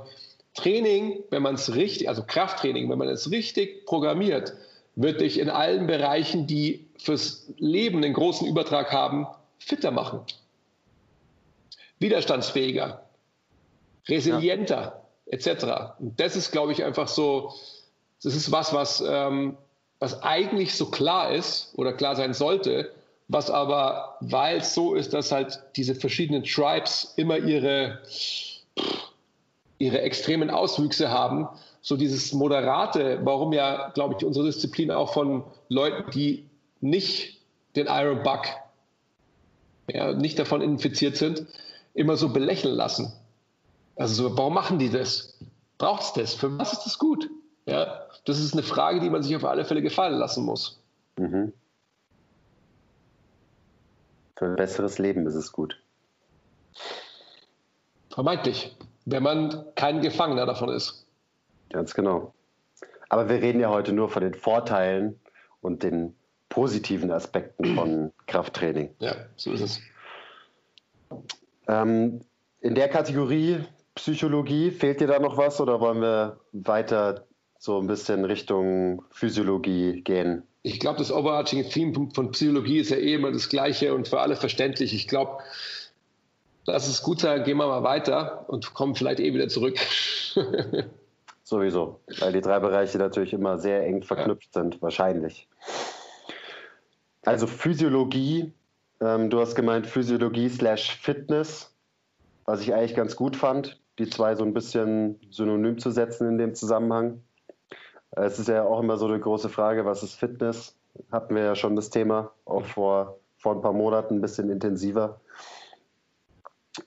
Training, 0.55 1.19
wenn 1.29 1.43
man 1.43 1.55
es 1.55 1.75
richtig, 1.75 2.09
also 2.09 2.23
Krafttraining, 2.25 2.89
wenn 2.89 2.97
man 2.97 3.09
es 3.09 3.29
richtig 3.29 3.85
programmiert, 3.85 4.53
wird 4.95 5.21
dich 5.21 5.39
in 5.39 5.51
allen 5.51 5.85
Bereichen, 5.85 6.47
die 6.47 6.87
fürs 6.97 7.53
Leben 7.59 8.03
einen 8.03 8.13
großen 8.13 8.47
Übertrag 8.47 8.91
haben, 8.91 9.27
fitter 9.59 9.91
machen. 9.91 10.21
Widerstandsfähiger, 11.99 13.03
resilienter, 14.07 14.75
ja. 14.75 15.04
Etc. 15.27 15.97
Und 15.99 16.19
das 16.19 16.35
ist, 16.35 16.51
glaube 16.51 16.71
ich, 16.71 16.83
einfach 16.83 17.07
so, 17.07 17.53
das 18.23 18.35
ist 18.35 18.51
was, 18.51 18.73
was, 18.73 19.03
ähm, 19.07 19.57
was 19.99 20.21
eigentlich 20.23 20.75
so 20.75 20.87
klar 20.87 21.31
ist 21.31 21.73
oder 21.77 21.93
klar 21.93 22.15
sein 22.15 22.33
sollte, 22.33 22.91
was 23.27 23.49
aber, 23.49 24.17
weil 24.21 24.57
es 24.57 24.73
so 24.73 24.93
ist, 24.93 25.13
dass 25.13 25.31
halt 25.31 25.59
diese 25.75 25.95
verschiedenen 25.95 26.43
Tribes 26.43 27.13
immer 27.15 27.37
ihre, 27.37 27.99
ihre 29.79 30.01
extremen 30.01 30.49
Auswüchse 30.49 31.09
haben. 31.09 31.47
So 31.81 31.97
dieses 31.97 32.33
Moderate, 32.33 33.19
warum 33.23 33.53
ja, 33.53 33.89
glaube 33.93 34.15
ich, 34.17 34.25
unsere 34.25 34.45
Disziplin 34.45 34.91
auch 34.91 35.13
von 35.13 35.43
Leuten, 35.69 36.11
die 36.11 36.45
nicht 36.81 37.39
den 37.75 37.87
Iron 37.87 38.23
Bug, 38.23 38.41
ja, 39.91 40.13
nicht 40.13 40.39
davon 40.39 40.61
infiziert 40.61 41.15
sind, 41.15 41.45
immer 41.93 42.17
so 42.17 42.29
belächeln 42.29 42.75
lassen. 42.75 43.13
Also 43.95 44.29
so, 44.29 44.37
warum 44.37 44.53
machen 44.53 44.79
die 44.79 44.89
das? 44.89 45.39
Braucht 45.77 46.03
es 46.03 46.13
das? 46.13 46.33
Für 46.33 46.57
was 46.57 46.73
ist 46.73 46.85
das 46.85 46.97
gut? 46.97 47.29
Ja, 47.65 48.05
das 48.25 48.39
ist 48.39 48.53
eine 48.53 48.63
Frage, 48.63 48.99
die 48.99 49.09
man 49.09 49.23
sich 49.23 49.35
auf 49.35 49.45
alle 49.45 49.65
Fälle 49.65 49.81
gefallen 49.81 50.15
lassen 50.15 50.45
muss. 50.45 50.79
Mhm. 51.17 51.53
Für 54.35 54.45
ein 54.45 54.55
besseres 54.55 54.99
Leben 54.99 55.25
ist 55.25 55.35
es 55.35 55.51
gut. 55.51 55.81
Vermeintlich 58.09 58.75
wenn 59.05 59.23
man 59.23 59.63
kein 59.75 60.01
Gefangener 60.01 60.45
davon 60.45 60.69
ist. 60.69 61.05
Ganz 61.69 61.93
genau. 61.93 62.33
Aber 63.09 63.29
wir 63.29 63.41
reden 63.41 63.59
ja 63.59 63.69
heute 63.69 63.93
nur 63.93 64.09
von 64.09 64.23
den 64.23 64.33
Vorteilen 64.33 65.19
und 65.61 65.83
den 65.83 66.15
positiven 66.49 67.11
Aspekten 67.11 67.75
von 67.75 68.11
Krafttraining. 68.27 68.89
Ja, 68.99 69.15
so 69.35 69.51
ist 69.53 69.61
es. 69.61 69.79
Ähm, 71.67 72.21
in 72.61 72.75
der 72.75 72.89
Kategorie 72.89 73.63
Psychologie 73.95 74.71
fehlt 74.71 74.99
dir 74.99 75.07
da 75.07 75.19
noch 75.19 75.37
was 75.37 75.59
oder 75.61 75.79
wollen 75.79 76.01
wir 76.01 76.39
weiter 76.51 77.25
so 77.57 77.79
ein 77.79 77.87
bisschen 77.87 78.25
Richtung 78.25 79.03
Physiologie 79.09 80.01
gehen? 80.01 80.43
Ich 80.63 80.79
glaube, 80.79 80.99
das 80.99 81.11
overarching 81.11 81.69
Theme 81.69 82.09
von 82.13 82.31
Psychologie 82.31 82.79
ist 82.79 82.89
ja 82.89 82.97
eh 82.97 83.13
immer 83.13 83.31
das 83.31 83.49
gleiche 83.49 83.93
und 83.93 84.07
für 84.07 84.19
alle 84.19 84.35
verständlich. 84.35 84.93
Ich 84.93 85.07
glaube, 85.07 85.43
lass 86.65 86.87
es 86.87 87.01
gut 87.01 87.21
sein, 87.21 87.43
gehen 87.43 87.57
wir 87.57 87.67
mal 87.67 87.83
weiter 87.83 88.45
und 88.47 88.73
kommen 88.73 88.95
vielleicht 88.95 89.19
eh 89.19 89.33
wieder 89.33 89.47
zurück. 89.47 89.77
Sowieso, 91.43 91.99
weil 92.19 92.33
die 92.33 92.41
drei 92.41 92.59
Bereiche 92.59 92.97
natürlich 92.97 93.31
immer 93.31 93.59
sehr 93.59 93.85
eng 93.85 94.01
verknüpft 94.01 94.55
ja. 94.55 94.61
sind, 94.61 94.81
wahrscheinlich. 94.81 95.47
Also 97.23 97.47
Physiologie, 97.47 98.51
ähm, 98.99 99.29
du 99.29 99.39
hast 99.39 99.55
gemeint 99.55 99.87
Physiologie 99.87 100.49
slash 100.49 100.95
Fitness, 100.97 101.71
was 102.45 102.61
ich 102.61 102.73
eigentlich 102.73 102.95
ganz 102.95 103.15
gut 103.15 103.35
fand, 103.35 103.79
die 103.99 104.09
zwei 104.09 104.35
so 104.35 104.43
ein 104.43 104.53
bisschen 104.53 105.19
synonym 105.29 105.77
zu 105.77 105.91
setzen 105.91 106.27
in 106.27 106.37
dem 106.37 106.55
Zusammenhang. 106.55 107.21
Es 108.11 108.39
ist 108.39 108.47
ja 108.47 108.63
auch 108.63 108.79
immer 108.79 108.97
so 108.97 109.07
eine 109.07 109.19
große 109.19 109.49
Frage, 109.49 109.85
was 109.85 110.03
ist 110.03 110.15
Fitness? 110.15 110.77
Hatten 111.11 111.35
wir 111.35 111.43
ja 111.43 111.55
schon 111.55 111.75
das 111.75 111.89
Thema, 111.89 112.31
auch 112.45 112.65
vor, 112.65 113.19
vor 113.37 113.55
ein 113.55 113.61
paar 113.61 113.73
Monaten 113.73 114.15
ein 114.15 114.21
bisschen 114.21 114.49
intensiver 114.49 115.19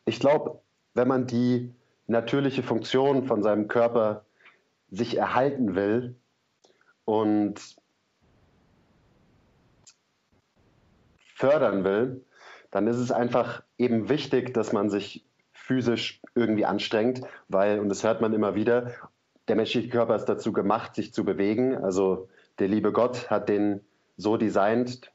ich 0.05 0.21
glaube, 0.21 0.61
wenn 0.95 1.09
man 1.09 1.27
die 1.27 1.75
natürliche 2.07 2.63
Funktion 2.63 3.27
von 3.27 3.43
seinem 3.43 3.69
Körper 3.69 4.25
sich 4.91 5.17
erhalten 5.17 5.75
will 5.75 6.17
und 7.05 7.61
fördern 11.35 11.85
will, 11.85 12.25
dann 12.71 12.87
ist 12.87 12.97
es 12.97 13.13
einfach 13.13 13.63
eben 13.77 14.09
wichtig, 14.09 14.53
dass 14.55 14.73
man 14.73 14.91
sich 14.91 15.25
physisch 15.69 16.23
irgendwie 16.35 16.65
anstrengt, 16.65 17.21
weil, 17.49 17.79
und 17.79 17.91
das 17.91 18.03
hört 18.03 18.23
man 18.23 18.33
immer 18.33 18.55
wieder, 18.55 18.93
der 19.49 19.57
menschliche 19.57 19.91
Körper 19.91 20.17
ist 20.17 20.25
dazu 20.25 20.53
gemacht, 20.53 20.95
sich 20.95 21.13
zu 21.13 21.25
bewegen. 21.25 21.77
Also 21.77 22.29
der 22.59 22.69
liebe 22.69 22.91
Gott 22.91 23.31
hat 23.31 23.51
den 23.51 23.83
so 24.17 24.39
designt 24.39 25.13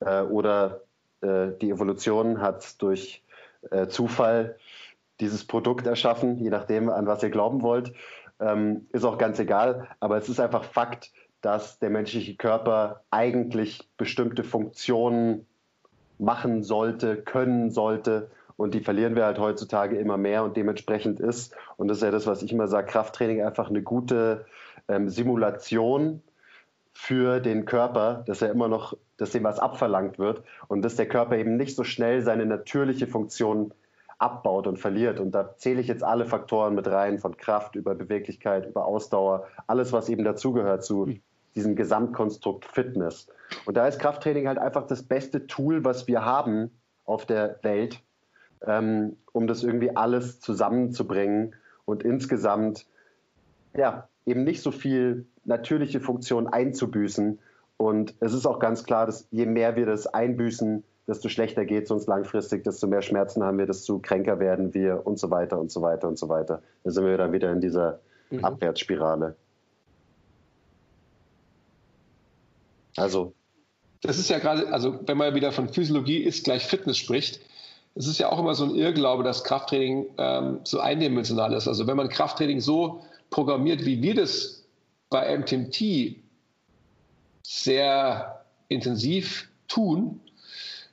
äh, 0.00 0.22
oder 0.22 0.82
äh, 1.20 1.52
die 1.60 1.70
Evolution 1.70 2.40
hat 2.40 2.82
durch 2.82 3.22
äh, 3.70 3.86
Zufall 3.86 4.56
dieses 5.20 5.46
Produkt 5.46 5.86
erschaffen, 5.86 6.38
je 6.38 6.50
nachdem, 6.50 6.90
an 6.90 7.06
was 7.06 7.22
ihr 7.22 7.30
glauben 7.30 7.62
wollt. 7.62 7.92
Ähm, 8.40 8.88
ist 8.92 9.04
auch 9.04 9.18
ganz 9.18 9.38
egal, 9.38 9.86
aber 10.00 10.16
es 10.16 10.28
ist 10.28 10.40
einfach 10.40 10.64
Fakt, 10.64 11.12
dass 11.42 11.78
der 11.78 11.90
menschliche 11.90 12.34
Körper 12.34 13.04
eigentlich 13.12 13.88
bestimmte 13.96 14.42
Funktionen 14.42 15.46
machen 16.18 16.64
sollte, 16.64 17.16
können 17.16 17.70
sollte. 17.70 18.30
Und 18.56 18.74
die 18.74 18.80
verlieren 18.80 19.16
wir 19.16 19.24
halt 19.24 19.38
heutzutage 19.38 19.96
immer 19.96 20.16
mehr 20.16 20.44
und 20.44 20.56
dementsprechend 20.56 21.20
ist, 21.20 21.54
und 21.76 21.88
das 21.88 21.98
ist 21.98 22.02
ja 22.02 22.10
das, 22.10 22.26
was 22.26 22.42
ich 22.42 22.52
immer 22.52 22.68
sage, 22.68 22.86
Krafttraining 22.86 23.42
einfach 23.42 23.68
eine 23.68 23.82
gute 23.82 24.46
ähm, 24.88 25.08
Simulation 25.08 26.22
für 26.92 27.40
den 27.40 27.64
Körper, 27.64 28.22
dass 28.26 28.42
er 28.42 28.50
immer 28.50 28.68
noch, 28.68 28.96
dass 29.16 29.30
dem 29.30 29.44
was 29.44 29.58
abverlangt 29.58 30.18
wird 30.18 30.42
und 30.68 30.82
dass 30.82 30.96
der 30.96 31.08
Körper 31.08 31.36
eben 31.36 31.56
nicht 31.56 31.74
so 31.74 31.84
schnell 31.84 32.22
seine 32.22 32.46
natürliche 32.46 33.06
Funktion 33.06 33.72
abbaut 34.18 34.66
und 34.66 34.78
verliert. 34.78 35.18
Und 35.18 35.32
da 35.32 35.56
zähle 35.56 35.80
ich 35.80 35.88
jetzt 35.88 36.04
alle 36.04 36.26
Faktoren 36.26 36.74
mit 36.74 36.86
rein, 36.86 37.18
von 37.18 37.36
Kraft 37.36 37.74
über 37.74 37.94
Beweglichkeit, 37.94 38.66
über 38.66 38.84
Ausdauer, 38.84 39.48
alles, 39.66 39.92
was 39.92 40.08
eben 40.08 40.24
dazugehört 40.24 40.84
zu 40.84 41.14
diesem 41.54 41.76
Gesamtkonstrukt 41.76 42.64
Fitness. 42.64 43.26
Und 43.66 43.76
da 43.76 43.86
ist 43.86 43.98
Krafttraining 43.98 44.46
halt 44.46 44.58
einfach 44.58 44.86
das 44.86 45.02
beste 45.02 45.46
Tool, 45.46 45.84
was 45.84 46.06
wir 46.06 46.24
haben 46.24 46.70
auf 47.04 47.26
der 47.26 47.58
Welt, 47.62 48.00
ähm, 48.66 49.16
um 49.32 49.46
das 49.46 49.62
irgendwie 49.62 49.96
alles 49.96 50.40
zusammenzubringen 50.40 51.54
und 51.84 52.02
insgesamt 52.02 52.86
ja, 53.76 54.08
eben 54.26 54.44
nicht 54.44 54.62
so 54.62 54.70
viel 54.70 55.26
natürliche 55.44 56.00
Funktion 56.00 56.46
einzubüßen. 56.46 57.38
Und 57.76 58.14
es 58.20 58.32
ist 58.32 58.46
auch 58.46 58.58
ganz 58.58 58.84
klar, 58.84 59.06
dass 59.06 59.26
je 59.30 59.46
mehr 59.46 59.76
wir 59.76 59.86
das 59.86 60.06
einbüßen, 60.06 60.84
desto 61.08 61.28
schlechter 61.28 61.64
geht 61.64 61.84
es 61.84 61.90
uns 61.90 62.06
langfristig, 62.06 62.62
desto 62.62 62.86
mehr 62.86 63.02
Schmerzen 63.02 63.42
haben 63.42 63.58
wir, 63.58 63.66
desto 63.66 63.98
kränker 63.98 64.38
werden 64.38 64.72
wir 64.72 65.04
und 65.04 65.18
so 65.18 65.30
weiter 65.30 65.58
und 65.58 65.70
so 65.70 65.82
weiter 65.82 66.06
und 66.06 66.18
so 66.18 66.28
weiter. 66.28 66.62
Da 66.84 66.90
sind 66.90 67.04
wir 67.04 67.16
dann 67.16 67.32
wieder 67.32 67.50
in 67.50 67.60
dieser 67.60 67.98
mhm. 68.30 68.44
Abwärtsspirale. 68.44 69.34
Also. 72.96 73.32
Das 74.02 74.18
ist 74.18 74.28
ja 74.30 74.38
gerade, 74.40 74.72
also 74.72 74.98
wenn 75.06 75.16
man 75.16 75.34
wieder 75.34 75.52
von 75.52 75.68
Physiologie 75.68 76.18
ist 76.18 76.44
gleich 76.44 76.66
Fitness 76.66 76.98
spricht, 76.98 77.40
es 77.94 78.06
ist 78.06 78.18
ja 78.18 78.30
auch 78.30 78.38
immer 78.38 78.54
so 78.54 78.64
ein 78.64 78.74
Irrglaube, 78.74 79.22
dass 79.22 79.44
Krafttraining 79.44 80.06
ähm, 80.18 80.60
so 80.64 80.80
eindimensional 80.80 81.52
ist. 81.52 81.68
Also 81.68 81.86
wenn 81.86 81.96
man 81.96 82.08
Krafttraining 82.08 82.60
so 82.60 83.02
programmiert, 83.30 83.84
wie 83.84 84.02
wir 84.02 84.14
das 84.14 84.64
bei 85.10 85.36
MTMT 85.36 86.16
sehr 87.42 88.44
intensiv 88.68 89.48
tun, 89.68 90.20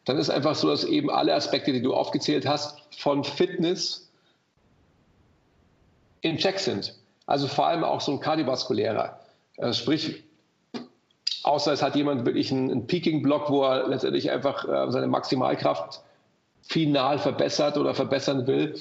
dann 0.06 0.18
ist 0.18 0.30
einfach 0.30 0.56
so, 0.56 0.70
dass 0.70 0.84
eben 0.84 1.10
alle 1.10 1.34
Aspekte, 1.34 1.72
die 1.72 1.82
du 1.82 1.94
aufgezählt 1.94 2.48
hast, 2.48 2.82
von 2.98 3.24
Fitness 3.24 4.12
in 6.22 6.38
Check 6.38 6.60
sind. 6.60 6.96
Also 7.28 7.48
vor 7.48 7.68
allem 7.68 7.84
auch 7.84 8.02
so 8.02 8.12
ein 8.12 8.20
kardiovaskulärer. 8.20 9.20
Also 9.58 9.80
sprich, 9.80 10.24
außer 11.44 11.72
es 11.72 11.82
hat 11.82 11.96
jemand 11.96 12.26
wirklich 12.26 12.52
einen, 12.52 12.72
einen 12.72 12.88
Peaking-Block, 12.88 13.50
wo 13.50 13.64
er 13.64 13.88
letztendlich 13.88 14.32
einfach 14.32 14.68
äh, 14.68 14.92
seine 14.92 15.08
Maximalkraft 15.08 16.02
final 16.62 17.20
verbessert 17.20 17.78
oder 17.78 17.94
verbessern 17.94 18.48
will, 18.48 18.76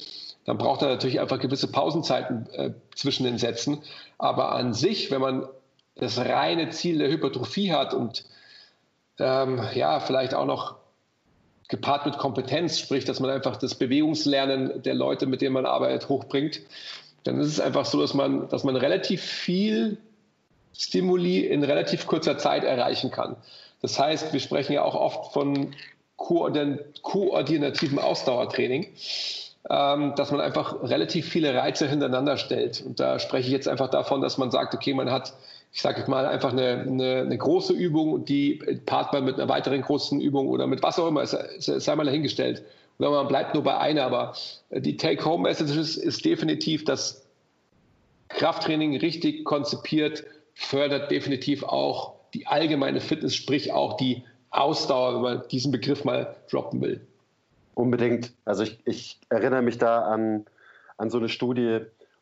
dann 0.44 0.58
braucht 0.58 0.82
er 0.82 0.88
natürlich 0.88 1.20
einfach 1.20 1.38
gewisse 1.38 1.70
Pausenzeiten 1.70 2.48
äh, 2.52 2.70
zwischen 2.94 3.24
den 3.24 3.38
Sätzen. 3.38 3.82
Aber 4.16 4.52
an 4.52 4.72
sich, 4.72 5.10
wenn 5.10 5.20
man 5.20 5.46
das 5.96 6.18
reine 6.18 6.70
Ziel 6.70 6.98
der 6.98 7.10
Hypertrophie 7.10 7.72
hat 7.72 7.92
und 7.92 8.24
ähm, 9.18 9.60
ja, 9.74 10.00
vielleicht 10.00 10.34
auch 10.34 10.46
noch 10.46 10.76
gepaart 11.68 12.06
mit 12.06 12.18
Kompetenz, 12.18 12.78
sprich, 12.78 13.04
dass 13.04 13.20
man 13.20 13.30
einfach 13.30 13.56
das 13.56 13.74
Bewegungslernen 13.74 14.82
der 14.82 14.94
Leute, 14.94 15.26
mit 15.26 15.42
denen 15.42 15.52
man 15.52 15.66
arbeitet, 15.66 16.08
hochbringt, 16.08 16.62
dann 17.24 17.38
ist 17.40 17.48
es 17.48 17.60
einfach 17.60 17.84
so, 17.84 18.00
dass 18.00 18.14
man, 18.14 18.48
dass 18.48 18.64
man 18.64 18.76
relativ 18.76 19.22
viel 19.22 19.98
Stimuli 20.72 21.40
in 21.40 21.64
relativ 21.64 22.06
kurzer 22.06 22.38
Zeit 22.38 22.64
erreichen 22.64 23.10
kann. 23.10 23.36
Das 23.82 23.98
heißt, 23.98 24.32
wir 24.32 24.40
sprechen 24.40 24.72
ja 24.72 24.82
auch 24.82 24.94
oft 24.94 25.32
von 25.32 25.74
koordinativen 26.18 27.98
Ausdauertraining, 27.98 28.88
ähm, 29.70 30.12
dass 30.16 30.30
man 30.30 30.40
einfach 30.40 30.82
relativ 30.82 31.28
viele 31.28 31.54
Reize 31.54 31.88
hintereinander 31.88 32.36
stellt. 32.36 32.82
Und 32.84 33.00
da 33.00 33.18
spreche 33.18 33.46
ich 33.46 33.52
jetzt 33.52 33.68
einfach 33.68 33.88
davon, 33.88 34.20
dass 34.20 34.36
man 34.36 34.50
sagt, 34.50 34.74
okay, 34.74 34.92
man 34.92 35.10
hat 35.10 35.32
ich 35.72 35.82
sage 35.82 36.04
mal, 36.10 36.26
einfach 36.26 36.52
eine, 36.52 36.80
eine, 36.80 37.20
eine, 37.20 37.38
große 37.38 37.72
Übung 37.72 38.12
und 38.12 38.28
die 38.28 38.54
paart 38.86 39.12
man 39.12 39.24
mit 39.24 39.36
einer 39.36 39.48
weiteren 39.48 39.82
großen 39.82 40.20
Übung 40.20 40.48
oder 40.48 40.66
mit 40.66 40.82
was 40.82 40.98
auch 40.98 41.08
immer, 41.08 41.26
sei 41.26 41.94
mal 41.94 42.06
dahingestellt. 42.06 42.62
Oder 42.98 43.10
man 43.10 43.28
bleibt 43.28 43.54
nur 43.54 43.62
bei 43.62 43.78
einer, 43.78 44.04
aber 44.04 44.34
die 44.70 44.96
Take-Home-Message 44.96 45.76
ist, 45.76 45.96
ist 45.96 46.24
definitiv, 46.24 46.84
dass 46.84 47.24
Krafttraining 48.28 48.96
richtig 48.96 49.44
konzipiert 49.44 50.24
fördert 50.54 51.10
definitiv 51.10 51.62
auch 51.62 52.14
die 52.34 52.46
allgemeine 52.46 53.00
Fitness, 53.00 53.36
sprich 53.36 53.72
auch 53.72 53.96
die 53.96 54.24
Ausdauer, 54.50 55.14
wenn 55.16 55.22
man 55.22 55.48
diesen 55.48 55.72
Begriff 55.72 56.04
mal 56.04 56.36
droppen 56.50 56.80
will. 56.80 57.00
Unbedingt. 57.74 58.32
Also 58.44 58.64
ich, 58.64 58.80
ich 58.84 59.20
erinnere 59.28 59.62
mich 59.62 59.78
da 59.78 60.02
an, 60.02 60.46
an 60.96 61.10
so 61.10 61.18
eine 61.18 61.28
Studie, 61.28 61.80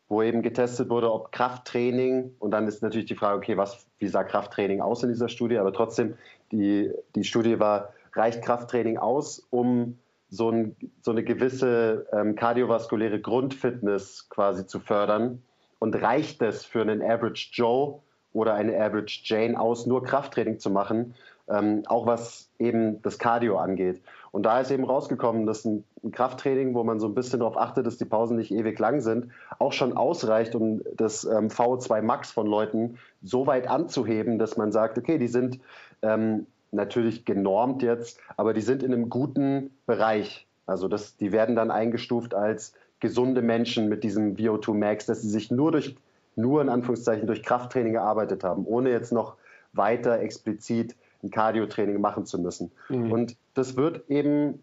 wo 0.09 0.21
eben 0.21 0.41
getestet 0.41 0.89
wurde, 0.89 1.11
ob 1.11 1.31
Krafttraining, 1.31 2.35
und 2.39 2.51
dann 2.51 2.67
ist 2.67 2.81
natürlich 2.81 3.07
die 3.07 3.15
Frage, 3.15 3.37
okay, 3.37 3.57
was, 3.57 3.85
wie 3.99 4.07
sah 4.07 4.23
Krafttraining 4.23 4.81
aus 4.81 5.03
in 5.03 5.09
dieser 5.09 5.29
Studie, 5.29 5.57
aber 5.57 5.73
trotzdem, 5.73 6.15
die, 6.51 6.91
die 7.15 7.23
Studie 7.23 7.59
war, 7.59 7.93
reicht 8.13 8.43
Krafttraining 8.43 8.97
aus, 8.97 9.45
um 9.49 9.97
so, 10.29 10.49
ein, 10.49 10.75
so 11.01 11.11
eine 11.11 11.23
gewisse 11.23 12.07
ähm, 12.13 12.35
kardiovaskuläre 12.35 13.19
Grundfitness 13.19 14.29
quasi 14.29 14.65
zu 14.65 14.79
fördern? 14.79 15.41
Und 15.79 15.95
reicht 15.95 16.41
es 16.41 16.65
für 16.65 16.81
einen 16.81 17.03
Average 17.03 17.49
Joe 17.53 17.99
oder 18.33 18.55
eine 18.55 18.75
Average 18.79 19.21
Jane 19.23 19.59
aus, 19.59 19.85
nur 19.85 20.03
Krafttraining 20.03 20.59
zu 20.59 20.69
machen, 20.69 21.13
ähm, 21.49 21.83
auch 21.87 22.05
was 22.05 22.49
eben 22.59 23.01
das 23.01 23.17
Cardio 23.17 23.57
angeht? 23.57 24.01
Und 24.31 24.43
da 24.43 24.59
ist 24.59 24.71
eben 24.71 24.83
rausgekommen, 24.83 25.45
dass 25.45 25.65
ein, 25.65 25.83
Krafttraining, 26.11 26.73
wo 26.73 26.83
man 26.83 26.99
so 26.99 27.07
ein 27.07 27.15
bisschen 27.15 27.39
darauf 27.39 27.57
achtet, 27.57 27.85
dass 27.85 27.97
die 27.97 28.05
Pausen 28.05 28.37
nicht 28.37 28.51
ewig 28.51 28.77
lang 28.79 29.01
sind, 29.01 29.31
auch 29.59 29.73
schon 29.73 29.97
ausreicht, 29.97 30.55
um 30.55 30.81
das 30.95 31.25
ähm, 31.25 31.49
VO2 31.49 32.01
Max 32.01 32.31
von 32.31 32.47
Leuten 32.47 32.97
so 33.23 33.47
weit 33.47 33.67
anzuheben, 33.67 34.39
dass 34.39 34.57
man 34.57 34.71
sagt, 34.71 34.97
okay, 34.97 35.17
die 35.17 35.27
sind 35.27 35.59
ähm, 36.01 36.45
natürlich 36.71 37.25
genormt 37.25 37.81
jetzt, 37.81 38.19
aber 38.37 38.53
die 38.53 38.61
sind 38.61 38.83
in 38.83 38.93
einem 38.93 39.09
guten 39.09 39.71
Bereich. 39.85 40.47
Also 40.65 40.87
das, 40.87 41.17
die 41.17 41.31
werden 41.31 41.55
dann 41.55 41.71
eingestuft 41.71 42.33
als 42.33 42.73
gesunde 42.99 43.41
Menschen 43.41 43.89
mit 43.89 44.03
diesem 44.03 44.35
VO2 44.35 44.73
Max, 44.73 45.05
dass 45.05 45.21
sie 45.21 45.29
sich 45.29 45.51
nur 45.51 45.71
durch, 45.71 45.95
nur 46.35 46.61
in 46.61 46.69
Anführungszeichen 46.69 47.27
durch 47.27 47.43
Krafttraining 47.43 47.93
gearbeitet 47.93 48.43
haben, 48.43 48.65
ohne 48.65 48.91
jetzt 48.91 49.11
noch 49.11 49.35
weiter 49.73 50.19
explizit 50.19 50.95
ein 51.23 51.31
Cardio-Training 51.31 51.99
machen 51.99 52.25
zu 52.25 52.39
müssen. 52.39 52.71
Mhm. 52.89 53.11
Und 53.11 53.37
das 53.53 53.75
wird 53.75 54.09
eben 54.09 54.61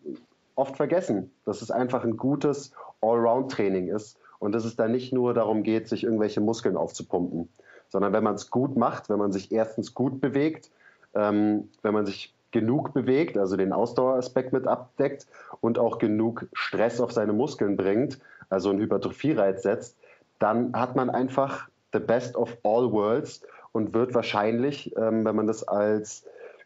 oft 0.55 0.77
vergessen, 0.77 1.31
dass 1.45 1.63
es 1.63 1.71
einfach 1.71 2.05
ein 2.05 2.17
gutes 2.17 2.73
Allround-Training 3.01 3.89
ist 3.89 4.19
und 4.39 4.53
dass 4.53 4.65
es 4.65 4.77
da 4.77 4.89
nicht 4.89 5.13
nur 5.13 5.35
darum 5.35 5.63
geht, 5.63 5.89
sich 5.89 6.05
irgendwelche 6.05 6.41
Muskeln 6.41 6.77
aufzupumpen, 6.77 7.49
sondern 7.89 8.13
wenn 8.13 8.25
man 8.25 8.35
es 8.35 8.51
gut 8.51 8.77
macht, 8.77 9.09
wenn 9.09 9.19
man 9.19 9.33
sich 9.33 9.53
erstens 9.53 9.95
gut 9.95 10.21
bewegt, 10.21 10.71
ähm, 11.15 11.69
wenn 11.83 11.95
man 11.95 12.07
sich 12.07 12.35
genug 12.51 12.95
bewegt, 12.95 13.37
also 13.37 13.57
den 13.57 13.73
Ausdaueraspekt 13.73 14.53
mit 14.53 14.67
abdeckt 14.67 15.27
und 15.61 15.79
auch 15.79 15.99
genug 15.99 16.47
Stress 16.53 17.01
auf 17.01 17.11
seine 17.11 17.33
Muskeln 17.33 17.77
bringt, 17.77 18.21
also 18.49 18.71
einen 18.71 18.79
Hypertrophie-Reiz 18.79 19.63
setzt, 19.63 19.97
dann 20.39 20.73
hat 20.73 20.95
man 20.95 21.11
einfach 21.11 21.69
the 21.93 21.99
best 21.99 22.37
of 22.37 22.57
all 22.63 22.93
worlds 22.93 23.43
und 23.73 23.93
wird 23.93 24.15
wahrscheinlich, 24.15 24.97
ähm, 24.97 25.25
wenn 25.25 25.35
man 25.35 25.47
das 25.47 25.67
als 25.67 26.25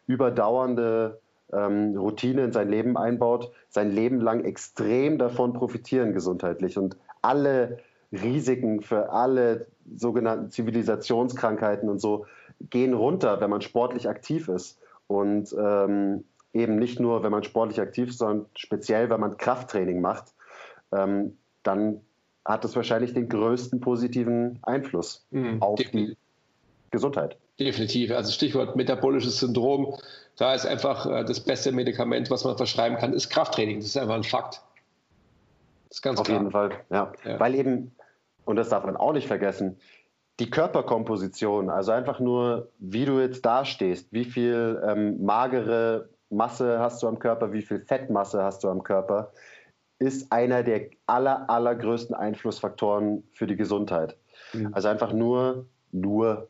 überdauernde 0.09 1.21
ähm, 1.53 1.95
Routine 1.95 2.45
in 2.45 2.51
sein 2.51 2.67
Leben 2.67 2.97
einbaut, 2.97 3.51
sein 3.69 3.91
Leben 3.91 4.19
lang 4.19 4.43
extrem 4.43 5.19
davon 5.19 5.53
profitieren 5.53 6.13
gesundheitlich 6.13 6.79
und 6.79 6.97
alle 7.21 7.77
Risiken 8.11 8.81
für 8.81 9.11
alle 9.11 9.67
sogenannten 9.95 10.49
Zivilisationskrankheiten 10.49 11.89
und 11.89 11.99
so 11.99 12.25
gehen 12.71 12.95
runter, 12.95 13.39
wenn 13.39 13.51
man 13.51 13.61
sportlich 13.61 14.09
aktiv 14.09 14.47
ist. 14.47 14.79
Und 15.05 15.55
ähm, 15.57 16.23
eben 16.53 16.77
nicht 16.77 16.99
nur, 16.99 17.21
wenn 17.21 17.31
man 17.31 17.43
sportlich 17.43 17.79
aktiv 17.79 18.09
ist, 18.09 18.17
sondern 18.17 18.47
speziell, 18.55 19.11
wenn 19.11 19.19
man 19.19 19.37
Krafttraining 19.37 20.01
macht, 20.01 20.33
ähm, 20.91 21.37
dann 21.61 22.01
hat 22.45 22.63
das 22.63 22.75
wahrscheinlich 22.75 23.13
den 23.13 23.29
größten 23.29 23.79
positiven 23.79 24.57
Einfluss 24.63 25.27
mhm, 25.29 25.61
auf 25.61 25.79
die 25.79 26.17
Gesundheit. 26.89 27.37
Definitiv. 27.59 28.11
Also 28.11 28.31
Stichwort 28.31 28.75
metabolisches 28.75 29.39
Syndrom. 29.39 29.95
Da 30.37 30.53
ist 30.53 30.65
einfach 30.65 31.05
äh, 31.05 31.25
das 31.25 31.41
beste 31.41 31.71
Medikament, 31.71 32.31
was 32.31 32.45
man 32.45 32.55
verschreiben 32.55 32.97
kann, 32.97 33.13
ist 33.13 33.29
Krafttraining. 33.29 33.79
Das 33.79 33.87
ist 33.87 33.97
einfach 33.97 34.15
ein 34.15 34.23
Fakt. 34.23 34.61
Das 35.89 35.97
ist 35.97 36.01
ganz 36.01 36.19
Auf 36.19 36.27
klar. 36.27 36.39
jeden 36.39 36.51
Fall, 36.51 36.71
ja. 36.89 37.11
ja. 37.25 37.39
Weil 37.39 37.55
eben, 37.55 37.91
und 38.45 38.55
das 38.55 38.69
darf 38.69 38.85
man 38.85 38.95
auch 38.95 39.11
nicht 39.11 39.27
vergessen, 39.27 39.77
die 40.39 40.49
Körperkomposition, 40.49 41.69
also 41.69 41.91
einfach 41.91 42.21
nur, 42.21 42.69
wie 42.79 43.03
du 43.03 43.19
jetzt 43.19 43.45
dastehst, 43.45 44.07
wie 44.11 44.23
viel 44.23 44.81
ähm, 44.87 45.23
magere 45.25 46.07
Masse 46.29 46.79
hast 46.79 47.03
du 47.03 47.07
am 47.07 47.19
Körper, 47.19 47.51
wie 47.51 47.61
viel 47.61 47.81
Fettmasse 47.81 48.41
hast 48.41 48.63
du 48.63 48.69
am 48.69 48.83
Körper, 48.83 49.33
ist 49.97 50.31
einer 50.31 50.63
der 50.63 50.89
aller, 51.07 51.49
allergrößten 51.49 52.15
Einflussfaktoren 52.15 53.23
für 53.33 53.47
die 53.47 53.57
Gesundheit. 53.57 54.15
Mhm. 54.53 54.73
Also 54.73 54.87
einfach 54.87 55.11
nur, 55.11 55.65
nur 55.91 56.47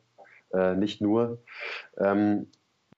äh, 0.53 0.75
nicht 0.75 1.01
nur. 1.01 1.39
Ähm, 1.97 2.47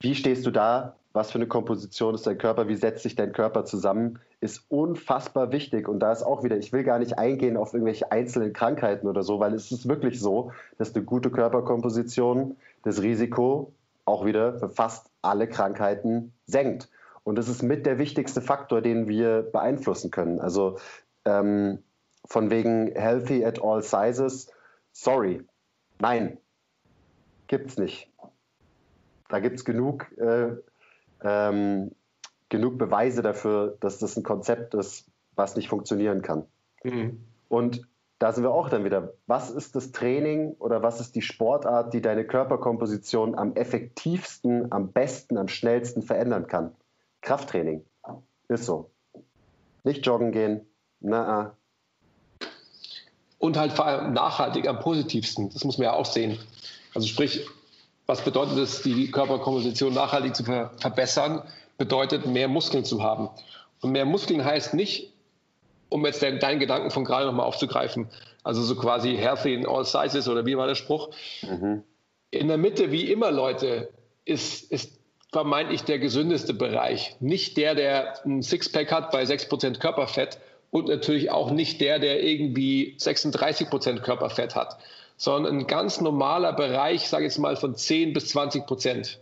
wie 0.00 0.14
stehst 0.14 0.46
du 0.46 0.50
da? 0.50 0.96
Was 1.12 1.30
für 1.30 1.38
eine 1.38 1.46
Komposition 1.46 2.14
ist 2.14 2.26
dein 2.26 2.38
Körper? 2.38 2.68
Wie 2.68 2.76
setzt 2.76 3.02
sich 3.02 3.14
dein 3.14 3.32
Körper 3.32 3.64
zusammen? 3.64 4.18
Ist 4.40 4.64
unfassbar 4.68 5.52
wichtig. 5.52 5.86
Und 5.86 6.00
da 6.00 6.10
ist 6.10 6.22
auch 6.22 6.42
wieder, 6.42 6.56
ich 6.56 6.72
will 6.72 6.84
gar 6.84 6.98
nicht 6.98 7.18
eingehen 7.18 7.56
auf 7.56 7.74
irgendwelche 7.74 8.10
einzelnen 8.10 8.52
Krankheiten 8.54 9.06
oder 9.06 9.22
so, 9.22 9.38
weil 9.38 9.52
es 9.52 9.70
ist 9.70 9.88
wirklich 9.88 10.20
so, 10.20 10.52
dass 10.78 10.94
eine 10.94 11.04
gute 11.04 11.30
Körperkomposition 11.30 12.56
das 12.82 13.02
Risiko 13.02 13.72
auch 14.04 14.24
wieder 14.24 14.58
für 14.58 14.70
fast 14.70 15.10
alle 15.20 15.48
Krankheiten 15.48 16.32
senkt. 16.46 16.88
Und 17.24 17.36
das 17.36 17.48
ist 17.48 17.62
mit 17.62 17.86
der 17.86 17.98
wichtigste 17.98 18.40
Faktor, 18.40 18.80
den 18.80 19.06
wir 19.06 19.42
beeinflussen 19.42 20.10
können. 20.10 20.40
Also 20.40 20.78
ähm, 21.24 21.78
von 22.24 22.50
wegen 22.50 22.92
healthy 22.94 23.44
at 23.44 23.62
all 23.62 23.82
sizes, 23.82 24.50
sorry, 24.92 25.42
nein, 26.00 26.38
gibt's 27.52 27.76
nicht. 27.76 28.08
Da 29.28 29.38
gibt 29.38 29.56
es 29.56 29.66
genug, 29.66 30.10
äh, 30.16 30.52
ähm, 31.22 31.92
genug 32.48 32.78
Beweise 32.78 33.20
dafür, 33.20 33.76
dass 33.80 33.98
das 33.98 34.16
ein 34.16 34.22
Konzept 34.22 34.72
ist, 34.72 35.04
was 35.34 35.54
nicht 35.54 35.68
funktionieren 35.68 36.22
kann. 36.22 36.46
Mhm. 36.82 37.22
Und 37.50 37.82
da 38.18 38.32
sind 38.32 38.42
wir 38.42 38.52
auch 38.52 38.70
dann 38.70 38.84
wieder. 38.84 39.12
Was 39.26 39.50
ist 39.50 39.76
das 39.76 39.92
Training 39.92 40.54
oder 40.60 40.82
was 40.82 40.98
ist 40.98 41.14
die 41.14 41.20
Sportart, 41.20 41.92
die 41.92 42.00
deine 42.00 42.26
Körperkomposition 42.26 43.34
am 43.34 43.54
effektivsten, 43.54 44.72
am 44.72 44.90
besten, 44.92 45.36
am 45.36 45.48
schnellsten 45.48 46.00
verändern 46.00 46.46
kann? 46.46 46.74
Krafttraining. 47.20 47.84
Ist 48.48 48.64
so. 48.64 48.90
Nicht 49.84 50.06
joggen 50.06 50.32
gehen. 50.32 50.66
Na. 51.00 51.54
Und 53.36 53.58
halt 53.58 53.72
vor 53.72 53.84
allem 53.84 54.14
nachhaltig 54.14 54.66
am 54.66 54.78
positivsten. 54.78 55.50
Das 55.50 55.64
muss 55.64 55.76
man 55.76 55.84
ja 55.84 55.92
auch 55.92 56.06
sehen. 56.06 56.38
Also 56.94 57.06
sprich, 57.06 57.46
was 58.06 58.22
bedeutet 58.22 58.58
es, 58.58 58.82
die 58.82 59.10
Körperkomposition 59.10 59.94
nachhaltig 59.94 60.34
zu 60.36 60.44
ver 60.44 60.72
verbessern? 60.78 61.42
Bedeutet, 61.78 62.26
mehr 62.26 62.48
Muskeln 62.48 62.84
zu 62.84 63.02
haben. 63.02 63.28
Und 63.80 63.92
mehr 63.92 64.04
Muskeln 64.04 64.44
heißt 64.44 64.74
nicht, 64.74 65.12
um 65.88 66.04
jetzt 66.06 66.22
deinen 66.22 66.58
Gedanken 66.58 66.90
von 66.90 67.04
gerade 67.04 67.26
nochmal 67.26 67.46
aufzugreifen, 67.46 68.08
also 68.44 68.62
so 68.62 68.76
quasi 68.76 69.16
healthy 69.16 69.54
in 69.54 69.66
all 69.66 69.84
sizes 69.84 70.28
oder 70.28 70.46
wie 70.46 70.56
war 70.56 70.66
der 70.66 70.74
Spruch? 70.74 71.10
Mhm. 71.42 71.82
In 72.30 72.48
der 72.48 72.56
Mitte, 72.56 72.90
wie 72.90 73.10
immer, 73.10 73.30
Leute, 73.30 73.90
ist, 74.24 74.70
ist 74.70 74.98
vermeintlich 75.32 75.82
der 75.84 75.98
gesündeste 75.98 76.54
Bereich. 76.54 77.16
Nicht 77.20 77.56
der, 77.56 77.74
der 77.74 78.24
ein 78.24 78.42
Sixpack 78.42 78.92
hat 78.92 79.10
bei 79.10 79.22
6% 79.22 79.78
Körperfett 79.78 80.38
und 80.70 80.88
natürlich 80.88 81.30
auch 81.30 81.50
nicht 81.50 81.80
der, 81.80 81.98
der 81.98 82.22
irgendwie 82.22 82.96
36% 82.98 84.00
Körperfett 84.00 84.54
hat, 84.54 84.78
sondern 85.22 85.56
ein 85.56 85.66
ganz 85.68 86.00
normaler 86.00 86.52
Bereich, 86.52 87.08
sage 87.08 87.24
ich 87.24 87.30
jetzt 87.32 87.38
mal, 87.38 87.54
von 87.54 87.76
10 87.76 88.12
bis 88.12 88.30
20 88.30 88.66
Prozent. 88.66 89.20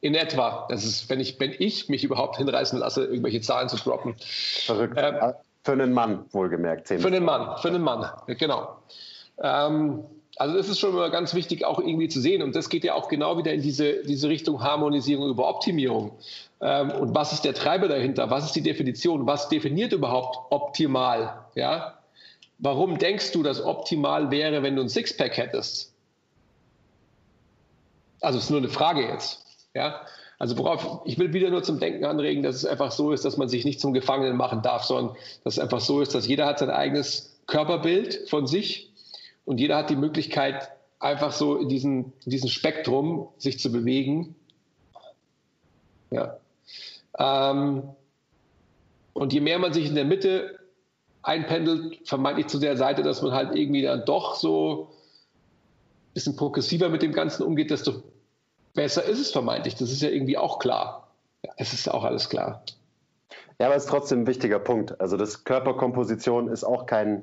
In 0.00 0.14
etwa. 0.14 0.66
Das 0.70 0.86
ist, 0.86 1.10
wenn 1.10 1.20
ich, 1.20 1.38
wenn 1.38 1.54
ich 1.58 1.90
mich 1.90 2.02
überhaupt 2.02 2.38
hinreißen 2.38 2.78
lasse, 2.78 3.04
irgendwelche 3.04 3.42
Zahlen 3.42 3.68
zu 3.68 3.76
droppen. 3.76 4.14
Verrückt. 4.18 4.94
Ähm, 4.96 5.34
für 5.62 5.72
einen 5.72 5.92
Mann, 5.92 6.24
wohlgemerkt. 6.30 6.88
Für 6.88 7.06
einen 7.06 7.24
Mann, 7.24 7.58
für 7.58 7.68
einen 7.68 7.82
Mann, 7.82 8.10
genau. 8.26 8.78
Ähm, 9.38 10.04
also 10.36 10.56
das 10.56 10.70
ist 10.70 10.80
schon 10.80 10.94
mal 10.94 11.10
ganz 11.10 11.34
wichtig 11.34 11.66
auch 11.66 11.78
irgendwie 11.78 12.08
zu 12.08 12.22
sehen. 12.22 12.42
Und 12.42 12.56
das 12.56 12.70
geht 12.70 12.82
ja 12.82 12.94
auch 12.94 13.08
genau 13.08 13.36
wieder 13.36 13.52
in 13.52 13.60
diese, 13.60 14.02
diese 14.02 14.30
Richtung 14.30 14.62
Harmonisierung 14.62 15.28
über 15.28 15.46
Optimierung. 15.46 16.12
Ähm, 16.62 16.90
und 16.90 17.14
was 17.14 17.34
ist 17.34 17.44
der 17.44 17.52
Treiber 17.52 17.88
dahinter? 17.88 18.30
Was 18.30 18.46
ist 18.46 18.56
die 18.56 18.62
Definition? 18.62 19.26
Was 19.26 19.50
definiert 19.50 19.92
überhaupt 19.92 20.38
optimal? 20.50 21.44
Ja? 21.54 21.93
Warum 22.58 22.98
denkst 22.98 23.32
du, 23.32 23.42
dass 23.42 23.62
optimal 23.62 24.30
wäre, 24.30 24.62
wenn 24.62 24.76
du 24.76 24.82
ein 24.82 24.88
Sixpack 24.88 25.36
hättest? 25.36 25.92
Also 28.20 28.38
es 28.38 28.44
ist 28.44 28.50
nur 28.50 28.60
eine 28.60 28.68
Frage 28.68 29.02
jetzt. 29.02 29.44
Ja? 29.74 30.00
Also 30.38 30.56
worauf, 30.58 31.02
ich 31.04 31.18
will 31.18 31.32
wieder 31.32 31.50
nur 31.50 31.62
zum 31.62 31.78
Denken 31.78 32.04
anregen, 32.04 32.42
dass 32.42 32.56
es 32.56 32.64
einfach 32.64 32.90
so 32.90 33.12
ist, 33.12 33.24
dass 33.24 33.36
man 33.36 33.48
sich 33.48 33.64
nicht 33.64 33.80
zum 33.80 33.92
Gefangenen 33.92 34.36
machen 34.36 34.62
darf, 34.62 34.84
sondern 34.84 35.16
dass 35.44 35.54
es 35.54 35.58
einfach 35.58 35.80
so 35.80 36.00
ist, 36.00 36.14
dass 36.14 36.26
jeder 36.26 36.46
hat 36.46 36.58
sein 36.58 36.70
eigenes 36.70 37.38
Körperbild 37.46 38.28
von 38.28 38.46
sich 38.46 38.92
und 39.44 39.58
jeder 39.58 39.76
hat 39.76 39.90
die 39.90 39.96
Möglichkeit, 39.96 40.70
einfach 40.98 41.32
so 41.32 41.56
in 41.56 41.68
diesem, 41.68 42.12
in 42.24 42.30
diesem 42.30 42.48
Spektrum 42.48 43.28
sich 43.36 43.58
zu 43.58 43.70
bewegen. 43.70 44.34
Ja. 46.10 46.38
Ähm, 47.18 47.82
und 49.12 49.32
je 49.32 49.40
mehr 49.40 49.58
man 49.58 49.72
sich 49.72 49.86
in 49.86 49.94
der 49.94 50.06
Mitte 50.06 50.58
einpendelt, 51.24 52.06
vermeintlich 52.06 52.46
zu 52.46 52.58
der 52.58 52.76
Seite, 52.76 53.02
dass 53.02 53.22
man 53.22 53.32
halt 53.32 53.56
irgendwie 53.56 53.82
dann 53.82 54.04
doch 54.04 54.36
so 54.36 54.90
ein 56.10 56.14
bisschen 56.14 56.36
progressiver 56.36 56.88
mit 56.90 57.02
dem 57.02 57.12
Ganzen 57.12 57.42
umgeht, 57.42 57.70
desto 57.70 58.02
besser 58.74 59.04
ist 59.04 59.18
es 59.18 59.32
vermeintlich. 59.32 59.74
Das 59.74 59.90
ist 59.90 60.02
ja 60.02 60.10
irgendwie 60.10 60.36
auch 60.36 60.58
klar. 60.58 61.08
Ja, 61.42 61.52
es 61.56 61.72
ist 61.72 61.90
auch 61.90 62.04
alles 62.04 62.28
klar. 62.28 62.62
Ja, 63.58 63.66
aber 63.66 63.76
es 63.76 63.84
ist 63.84 63.90
trotzdem 63.90 64.20
ein 64.20 64.26
wichtiger 64.26 64.58
Punkt. 64.58 65.00
Also 65.00 65.16
das 65.16 65.44
Körperkomposition 65.44 66.48
ist 66.48 66.64
auch 66.64 66.86
kein, 66.86 67.22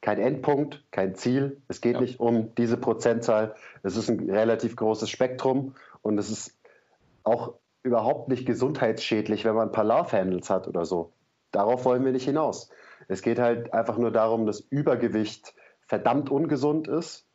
kein 0.00 0.18
Endpunkt, 0.18 0.82
kein 0.90 1.14
Ziel. 1.14 1.60
Es 1.68 1.80
geht 1.80 1.94
ja. 1.94 2.00
nicht 2.00 2.20
um 2.20 2.54
diese 2.54 2.76
Prozentzahl. 2.76 3.54
Es 3.82 3.96
ist 3.96 4.08
ein 4.08 4.30
relativ 4.30 4.76
großes 4.76 5.10
Spektrum 5.10 5.74
und 6.00 6.18
es 6.18 6.30
ist 6.30 6.56
auch 7.24 7.54
überhaupt 7.82 8.28
nicht 8.28 8.46
gesundheitsschädlich, 8.46 9.44
wenn 9.44 9.54
man 9.54 9.68
ein 9.68 9.72
paar 9.72 9.84
Love-Handles 9.84 10.48
hat 10.50 10.68
oder 10.68 10.84
so. 10.84 11.12
Darauf 11.50 11.84
wollen 11.84 12.04
wir 12.04 12.12
nicht 12.12 12.24
hinaus. 12.24 12.70
Es 13.08 13.22
geht 13.22 13.38
halt 13.38 13.72
einfach 13.72 13.98
nur 13.98 14.10
darum, 14.10 14.46
dass 14.46 14.60
Übergewicht 14.60 15.54
verdammt 15.86 16.30
ungesund 16.30 16.88
ist. 16.88 17.26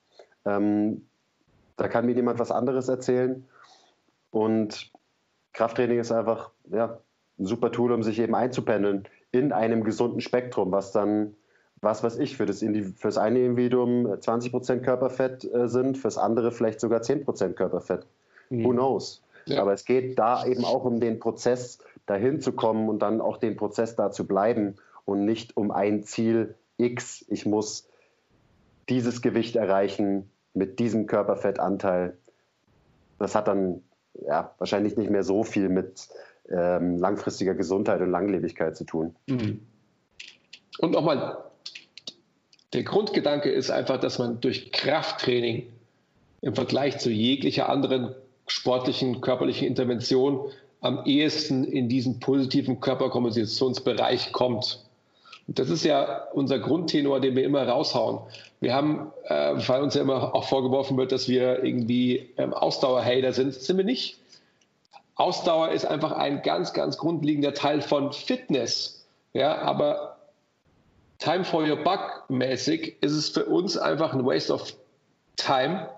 Ähm, 0.45 1.07
da 1.75 1.87
kann 1.87 2.05
mir 2.05 2.15
niemand 2.15 2.39
was 2.39 2.51
anderes 2.51 2.87
erzählen. 2.87 3.47
Und 4.31 4.91
Krafttraining 5.53 5.99
ist 5.99 6.11
einfach 6.11 6.51
ja, 6.71 6.99
ein 7.39 7.45
super 7.45 7.71
Tool, 7.71 7.91
um 7.91 8.03
sich 8.03 8.19
eben 8.19 8.35
einzupendeln 8.35 9.07
in 9.31 9.51
einem 9.51 9.83
gesunden 9.83 10.21
Spektrum, 10.21 10.71
was 10.71 10.91
dann, 10.91 11.35
was 11.81 12.03
weiß 12.03 12.17
ich, 12.17 12.37
für 12.37 12.45
das, 12.45 12.59
für 12.59 13.07
das 13.07 13.17
eine 13.17 13.39
Individuum 13.39 14.07
20% 14.07 14.79
Körperfett 14.79 15.43
äh, 15.43 15.67
sind, 15.67 15.97
fürs 15.97 16.17
andere 16.17 16.51
vielleicht 16.51 16.79
sogar 16.79 17.01
10% 17.01 17.53
Körperfett. 17.53 18.07
Mhm. 18.49 18.63
Who 18.63 18.71
knows? 18.71 19.21
Ja. 19.45 19.61
Aber 19.61 19.73
es 19.73 19.85
geht 19.85 20.17
da 20.17 20.45
eben 20.45 20.65
auch 20.65 20.83
um 20.83 20.99
den 20.99 21.19
Prozess, 21.19 21.79
dahin 22.05 22.41
zu 22.41 22.53
kommen 22.53 22.89
und 22.89 22.99
dann 22.99 23.21
auch 23.21 23.37
den 23.37 23.55
Prozess 23.57 23.95
da 23.95 24.11
zu 24.11 24.25
bleiben 24.25 24.75
und 25.07 25.25
nicht 25.25 25.55
um 25.55 25.71
ein 25.71 26.03
Ziel 26.03 26.55
X, 26.77 27.25
ich 27.29 27.45
muss 27.45 27.87
dieses 28.89 29.21
Gewicht 29.21 29.55
erreichen 29.55 30.29
mit 30.53 30.79
diesem 30.79 31.07
Körperfettanteil. 31.07 32.17
Das 33.17 33.33
hat 33.33 33.47
dann 33.47 33.81
ja, 34.25 34.53
wahrscheinlich 34.57 34.97
nicht 34.97 35.09
mehr 35.09 35.23
so 35.23 35.43
viel 35.43 35.69
mit 35.69 36.07
ähm, 36.49 36.97
langfristiger 36.97 37.55
Gesundheit 37.55 38.01
und 38.01 38.11
Langlebigkeit 38.11 38.75
zu 38.75 38.83
tun. 38.83 39.15
Mhm. 39.27 39.65
Und 40.79 40.91
nochmal, 40.91 41.37
der 42.73 42.83
Grundgedanke 42.83 43.49
ist 43.49 43.69
einfach, 43.69 43.99
dass 43.99 44.19
man 44.19 44.41
durch 44.41 44.71
Krafttraining 44.71 45.71
im 46.41 46.53
Vergleich 46.53 46.99
zu 46.99 47.09
jeglicher 47.09 47.69
anderen 47.69 48.13
sportlichen, 48.47 49.21
körperlichen 49.21 49.67
Intervention 49.67 50.51
am 50.81 51.05
ehesten 51.05 51.63
in 51.63 51.89
diesen 51.89 52.19
positiven 52.19 52.79
Körperkompositionsbereich 52.79 54.31
kommt. 54.31 54.86
Das 55.47 55.69
ist 55.69 55.85
ja 55.85 56.27
unser 56.33 56.59
Grundtenor, 56.59 57.21
den 57.21 57.35
wir 57.35 57.45
immer 57.45 57.67
raushauen. 57.67 58.19
Wir 58.59 58.73
haben, 58.73 59.13
äh, 59.25 59.53
weil 59.55 59.81
uns 59.81 59.93
ja 59.95 60.01
immer 60.01 60.35
auch 60.35 60.43
vorgeworfen 60.43 60.97
wird, 60.97 61.13
dass 61.13 61.29
wir 61.29 61.63
irgendwie 61.63 62.29
ähm, 62.37 62.53
Ausdauerhater 62.53 63.31
sind, 63.31 63.53
sind 63.53 63.77
wir 63.77 63.85
nicht. 63.85 64.19
Ausdauer 65.15 65.69
ist 65.69 65.85
einfach 65.85 66.11
ein 66.11 66.41
ganz, 66.41 66.73
ganz 66.73 66.97
grundlegender 66.97 67.53
Teil 67.53 67.81
von 67.81 68.11
Fitness. 68.11 69.05
Ja, 69.33 69.57
aber 69.59 70.17
Time 71.19 71.43
for 71.43 71.63
your 71.63 71.77
buck 71.77 72.25
mäßig 72.29 72.97
ist 73.01 73.13
es 73.13 73.29
für 73.29 73.45
uns 73.45 73.77
einfach 73.77 74.13
ein 74.13 74.25
Waste 74.25 74.53
of 74.53 74.75
Time. 75.37 75.89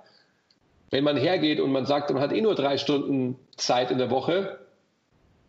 Wenn 0.91 1.03
man 1.03 1.17
hergeht 1.17 1.59
und 1.59 1.71
man 1.71 1.85
sagt, 1.85 2.11
man 2.11 2.21
hat 2.21 2.31
eh 2.31 2.41
nur 2.41 2.55
drei 2.55 2.77
Stunden 2.77 3.37
Zeit 3.57 3.91
in 3.91 3.97
der 3.97 4.09
Woche, 4.09 4.59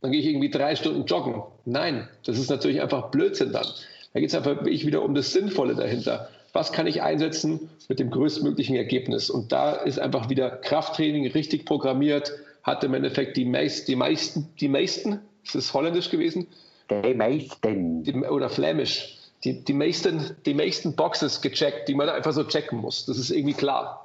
dann 0.03 0.13
gehe 0.13 0.21
ich 0.21 0.27
irgendwie 0.27 0.51
drei 0.51 0.77
Stunden 0.77 1.05
joggen. 1.05 1.43
Nein, 1.65 2.09
das 2.25 2.39
ist 2.39 2.51
natürlich 2.51 2.81
einfach 2.81 3.11
Blödsinn 3.11 3.53
dann. 3.53 3.67
Da 4.13 4.21
geht 4.21 4.31
es 4.31 4.35
einfach 4.35 4.57
wirklich 4.57 4.87
wieder 4.87 5.03
um 5.03 5.15
das 5.15 5.33
Sinnvolle 5.33 5.75
dahinter. 5.75 6.29
Was 6.53 6.73
kann 6.73 6.87
ich 6.87 7.03
einsetzen 7.03 7.71
mit 7.89 8.01
dem 8.01 8.11
größtmöglichen 8.11 8.77
Ergebnis? 8.77 9.31
Und 9.31 9.53
da 9.53 9.73
ist 9.73 10.01
einfach 10.01 10.29
wieder 10.29 10.51
Krafttraining 10.51 11.27
richtig 11.29 11.65
programmiert, 11.65 12.33
hat 12.63 12.83
im 12.83 12.95
Endeffekt 12.95 13.37
die, 13.37 13.45
meist, 13.45 13.89
die 13.89 13.97
meisten, 13.97 14.49
die 14.61 14.69
meisten, 14.69 15.21
ist 15.45 15.55
es 15.55 15.73
holländisch 15.73 16.11
gewesen? 16.11 16.49
Die 16.91 17.15
meisten. 17.15 18.03
Die, 18.03 18.15
oder 18.15 18.51
flämisch. 18.51 19.17
Die, 19.45 19.65
die, 19.65 19.73
meisten, 19.73 20.37
die 20.45 20.55
meisten 20.55 20.97
Boxes 20.97 21.41
gecheckt, 21.41 21.89
die 21.89 21.95
man 21.95 22.09
einfach 22.09 22.33
so 22.33 22.45
checken 22.45 22.79
muss. 22.79 23.07
Das 23.07 23.17
ist 23.17 23.31
irgendwie 23.31 23.55
klar. 23.55 24.03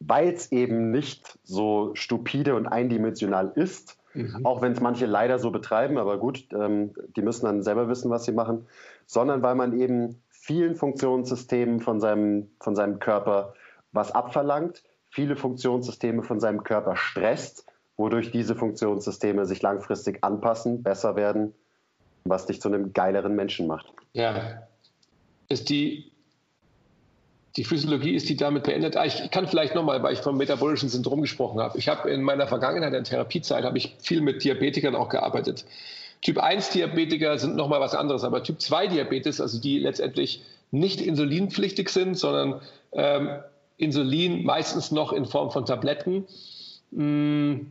Weil 0.00 0.30
es 0.30 0.52
eben 0.52 0.90
nicht 0.90 1.38
so 1.44 1.92
stupide 1.94 2.56
und 2.56 2.66
eindimensional 2.66 3.52
ist, 3.54 3.96
Mhm. 4.16 4.46
Auch 4.46 4.62
wenn 4.62 4.72
es 4.72 4.80
manche 4.80 5.06
leider 5.06 5.38
so 5.38 5.50
betreiben, 5.50 5.98
aber 5.98 6.18
gut, 6.18 6.46
ähm, 6.52 6.94
die 7.16 7.22
müssen 7.22 7.44
dann 7.44 7.62
selber 7.62 7.88
wissen, 7.88 8.10
was 8.10 8.24
sie 8.24 8.32
machen, 8.32 8.66
sondern 9.06 9.42
weil 9.42 9.54
man 9.54 9.78
eben 9.78 10.22
vielen 10.30 10.74
Funktionssystemen 10.74 11.80
von 11.80 12.00
seinem, 12.00 12.50
von 12.60 12.74
seinem 12.74 12.98
Körper 12.98 13.54
was 13.92 14.12
abverlangt, 14.12 14.82
viele 15.10 15.36
Funktionssysteme 15.36 16.22
von 16.22 16.40
seinem 16.40 16.64
Körper 16.64 16.96
stresst, 16.96 17.66
wodurch 17.96 18.30
diese 18.30 18.54
Funktionssysteme 18.54 19.46
sich 19.46 19.62
langfristig 19.62 20.22
anpassen, 20.22 20.82
besser 20.82 21.16
werden, 21.16 21.54
was 22.24 22.46
dich 22.46 22.60
zu 22.60 22.68
einem 22.68 22.92
geileren 22.92 23.34
Menschen 23.34 23.66
macht. 23.66 23.92
Ja. 24.12 24.62
Ist 25.48 25.70
die 25.70 26.12
die 27.56 27.64
Physiologie 27.64 28.14
ist 28.14 28.28
die 28.28 28.36
damit 28.36 28.64
beendet. 28.64 28.96
Ah, 28.96 29.06
ich 29.06 29.30
kann 29.30 29.46
vielleicht 29.48 29.74
nochmal, 29.74 30.02
weil 30.02 30.12
ich 30.12 30.20
vom 30.20 30.36
metabolischen 30.36 30.90
Syndrom 30.90 31.22
gesprochen 31.22 31.58
habe. 31.58 31.78
Ich 31.78 31.88
habe 31.88 32.10
in 32.10 32.22
meiner 32.22 32.46
Vergangenheit, 32.46 32.92
in 32.92 33.04
Therapiezeit, 33.04 33.64
habe 33.64 33.78
ich 33.78 33.96
viel 33.98 34.20
mit 34.20 34.44
Diabetikern 34.44 34.94
auch 34.94 35.08
gearbeitet. 35.08 35.64
Typ 36.20 36.38
1 36.38 36.70
Diabetiker 36.70 37.38
sind 37.38 37.56
nochmal 37.56 37.80
was 37.80 37.94
anderes, 37.94 38.24
aber 38.24 38.42
Typ 38.42 38.60
2 38.60 38.88
Diabetes, 38.88 39.40
also 39.40 39.58
die 39.60 39.78
letztendlich 39.78 40.42
nicht 40.70 41.00
insulinpflichtig 41.00 41.88
sind, 41.88 42.16
sondern 42.18 42.60
ähm, 42.92 43.38
Insulin 43.78 44.44
meistens 44.44 44.90
noch 44.90 45.12
in 45.12 45.24
Form 45.24 45.50
von 45.50 45.64
Tabletten. 45.64 46.26
Mm, 46.90 47.68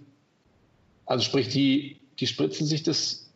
also 1.05 1.23
sprich, 1.23 1.49
die, 1.49 1.99
die 2.19 2.27
spritzen 2.27 2.65
sich 2.65 2.81
das 2.81 3.29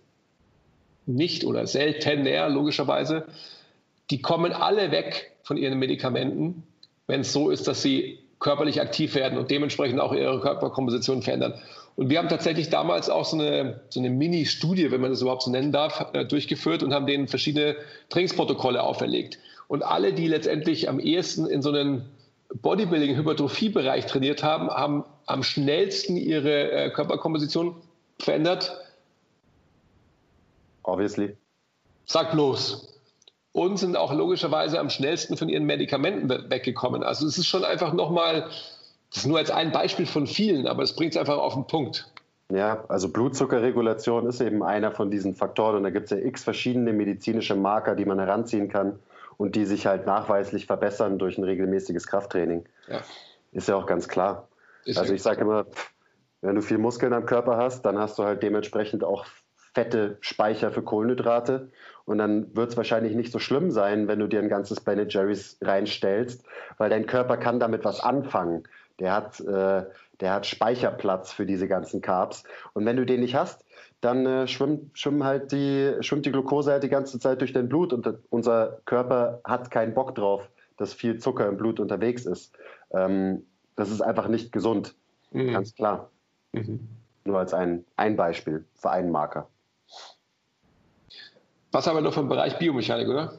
nicht 1.06 1.44
oder 1.44 1.68
seltener, 1.68 2.50
logischerweise. 2.50 3.26
Die 4.10 4.22
kommen 4.22 4.54
alle 4.54 4.92
weg 4.92 5.32
von 5.50 5.58
ihren 5.58 5.80
Medikamenten, 5.80 6.62
wenn 7.08 7.22
es 7.22 7.34
so 7.34 7.50
ist, 7.50 7.68
dass 7.68 7.82
sie 7.82 8.20
körperlich 8.38 8.82
aktiv 8.82 9.16
werden 9.16 9.40
und 9.40 9.50
dementsprechend 9.50 10.00
auch 10.00 10.14
ihre 10.14 10.40
Körperkomposition 10.42 11.24
verändern. 11.24 11.56
Und 11.96 12.12
wir 12.12 12.20
haben 12.20 12.30
tatsächlich 12.30 12.70
damals 12.70 13.10
auch 13.10 13.26
so 13.26 13.36
eine, 13.36 13.82
so 13.90 14.00
eine 14.00 14.12
Mini-Studie, 14.12 14.92
wenn 14.92 15.02
man 15.02 15.10
das 15.10 15.24
überhaupt 15.24 15.42
so 15.42 15.50
nennen 15.50 15.72
darf, 15.72 16.06
äh, 16.14 16.24
durchgeführt 16.24 16.84
und 16.84 16.94
haben 16.94 17.08
denen 17.08 17.28
verschiedene 17.28 17.78
Trainingsprotokolle 18.10 18.84
auferlegt. 18.84 19.40
Und 19.68 19.82
alle, 19.82 20.14
die 20.14 20.28
letztendlich 20.28 20.88
am 20.88 21.00
ehesten 21.00 21.48
in 21.48 21.64
so 21.64 21.72
einen 21.72 22.06
Bodybuilding-Hypertrophie-Bereich 22.62 24.06
trainiert 24.06 24.44
haben, 24.44 24.70
haben 24.70 25.04
am 25.26 25.42
schnellsten 25.42 26.16
ihre 26.16 26.72
äh, 26.72 26.90
Körperkomposition 26.92 27.76
verändert. 28.20 28.78
Obviously. 30.84 31.36
Sag 32.06 32.34
bloß. 32.34 32.99
Und 33.52 33.78
sind 33.78 33.98
auch 33.98 34.14
logischerweise 34.14 34.80
am 34.80 34.90
schnellsten 34.90 35.36
von 35.36 35.50
ihren 35.50 35.66
Medikamenten 35.66 36.30
weggekommen. 36.30 37.04
Also 37.04 37.26
es 37.26 37.38
ist 37.38 37.48
schon 37.48 37.66
einfach 37.66 37.94
nochmal, 37.94 38.48
das 39.10 39.24
ist 39.24 39.26
nur 39.26 39.40
als 39.40 39.50
ein 39.50 39.72
Beispiel 39.72 40.06
von 40.06 40.28
vielen, 40.28 40.68
aber 40.68 40.84
es 40.84 40.96
bringt 40.96 41.14
es 41.14 41.18
einfach 41.18 41.38
auf 41.38 41.56
den 41.56 41.66
Punkt. 41.66 42.12
Ja, 42.52 42.84
also 42.88 43.10
Blutzuckerregulation 43.10 44.28
ist 44.28 44.42
eben 44.42 44.64
einer 44.64 44.92
von 44.92 45.12
diesen 45.12 45.36
Faktoren 45.36 45.78
und 45.78 45.84
da 45.84 45.92
gibt 45.92 46.06
es 46.06 46.12
ja 46.12 46.18
x 46.18 46.44
verschiedene 46.44 46.94
medizinische 46.94 47.56
Marker, 47.56 47.96
die 47.96 48.06
man 48.06 48.20
heranziehen 48.20 48.70
kann 48.70 49.00
und 49.38 49.56
die 49.56 49.66
sich 49.66 49.86
halt 49.86 50.06
nachweislich 50.06 50.66
verbessern 50.66 51.20
durch 51.20 51.38
ein 51.38 51.44
regelmäßiges 51.44 52.08
Krafttraining. 52.08 52.66
Ja. 52.88 53.02
Ist 53.52 53.68
ja 53.68 53.76
auch 53.76 53.86
ganz 53.86 54.08
klar. 54.08 54.48
Ist 54.86 54.98
also 54.98 55.14
ich 55.14 55.22
sage 55.22 55.42
immer, 55.42 55.66
wenn 56.42 56.56
du 56.56 56.62
viel 56.62 56.78
Muskeln 56.78 57.14
am 57.14 57.26
Körper 57.26 57.58
hast, 57.58 57.84
dann 57.84 57.98
hast 58.00 58.18
du 58.18 58.24
halt 58.24 58.42
dementsprechend 58.42 59.04
auch 59.04 59.26
fette 59.80 60.18
Speicher 60.20 60.72
für 60.72 60.82
Kohlenhydrate. 60.82 61.70
Und 62.04 62.18
dann 62.18 62.54
wird 62.54 62.72
es 62.72 62.78
wahrscheinlich 62.78 63.16
nicht 63.16 63.32
so 63.32 63.40
schlimm 63.40 63.72
sein, 63.72 64.10
wenn 64.10 64.20
du 64.20 64.28
dir 64.28 64.42
ein 64.42 64.50
ganzes 64.50 64.82
Ben 64.82 65.08
Jerry's 65.08 65.58
reinstellst, 65.62 66.44
weil 66.78 66.90
dein 66.90 67.06
Körper 67.06 67.38
kann 67.38 67.62
damit 67.62 67.86
was 67.86 68.02
anfangen. 68.02 68.64
Der 69.00 69.14
hat, 69.14 69.40
äh, 69.40 69.86
der 70.20 70.34
hat 70.34 70.46
Speicherplatz 70.46 71.32
für 71.32 71.46
diese 71.46 71.70
ganzen 71.70 72.02
Carbs. 72.02 72.44
Und 72.74 72.86
wenn 72.86 72.98
du 72.98 73.06
den 73.06 73.22
nicht 73.22 73.36
hast, 73.36 73.64
dann 74.02 74.26
äh, 74.26 74.48
schwimmt, 74.48 74.98
schwimmen 74.98 75.24
halt 75.24 75.54
die, 75.54 75.94
schwimmt 76.02 76.26
die 76.26 76.32
Glucose 76.32 76.72
halt 76.72 76.84
die 76.84 76.90
ganze 76.90 77.18
Zeit 77.18 77.40
durch 77.40 77.54
dein 77.54 77.70
Blut 77.70 77.94
und 77.94 78.06
unser 78.30 78.80
Körper 78.86 79.40
hat 79.46 79.72
keinen 79.72 79.94
Bock 79.94 80.16
drauf, 80.16 80.50
dass 80.76 80.94
viel 80.94 81.20
Zucker 81.20 81.48
im 81.48 81.56
Blut 81.56 81.80
unterwegs 81.80 82.26
ist. 82.26 82.54
Ähm, 82.92 83.46
das 83.78 83.92
ist 83.92 84.02
einfach 84.02 84.28
nicht 84.28 84.52
gesund, 84.52 84.96
mhm. 85.32 85.54
ganz 85.54 85.74
klar. 85.74 86.10
Mhm. 86.52 86.82
Nur 87.24 87.40
als 87.40 87.54
ein, 87.54 87.86
ein 87.96 88.18
Beispiel 88.18 88.66
für 88.74 88.90
einen 88.90 89.12
Marker. 89.12 89.48
Was 91.72 91.88
haben 91.88 91.96
wir 91.96 92.02
noch 92.02 92.14
vom 92.14 92.30
Bereich 92.30 92.58
Biomechanik, 92.58 93.08
oder? 93.08 93.34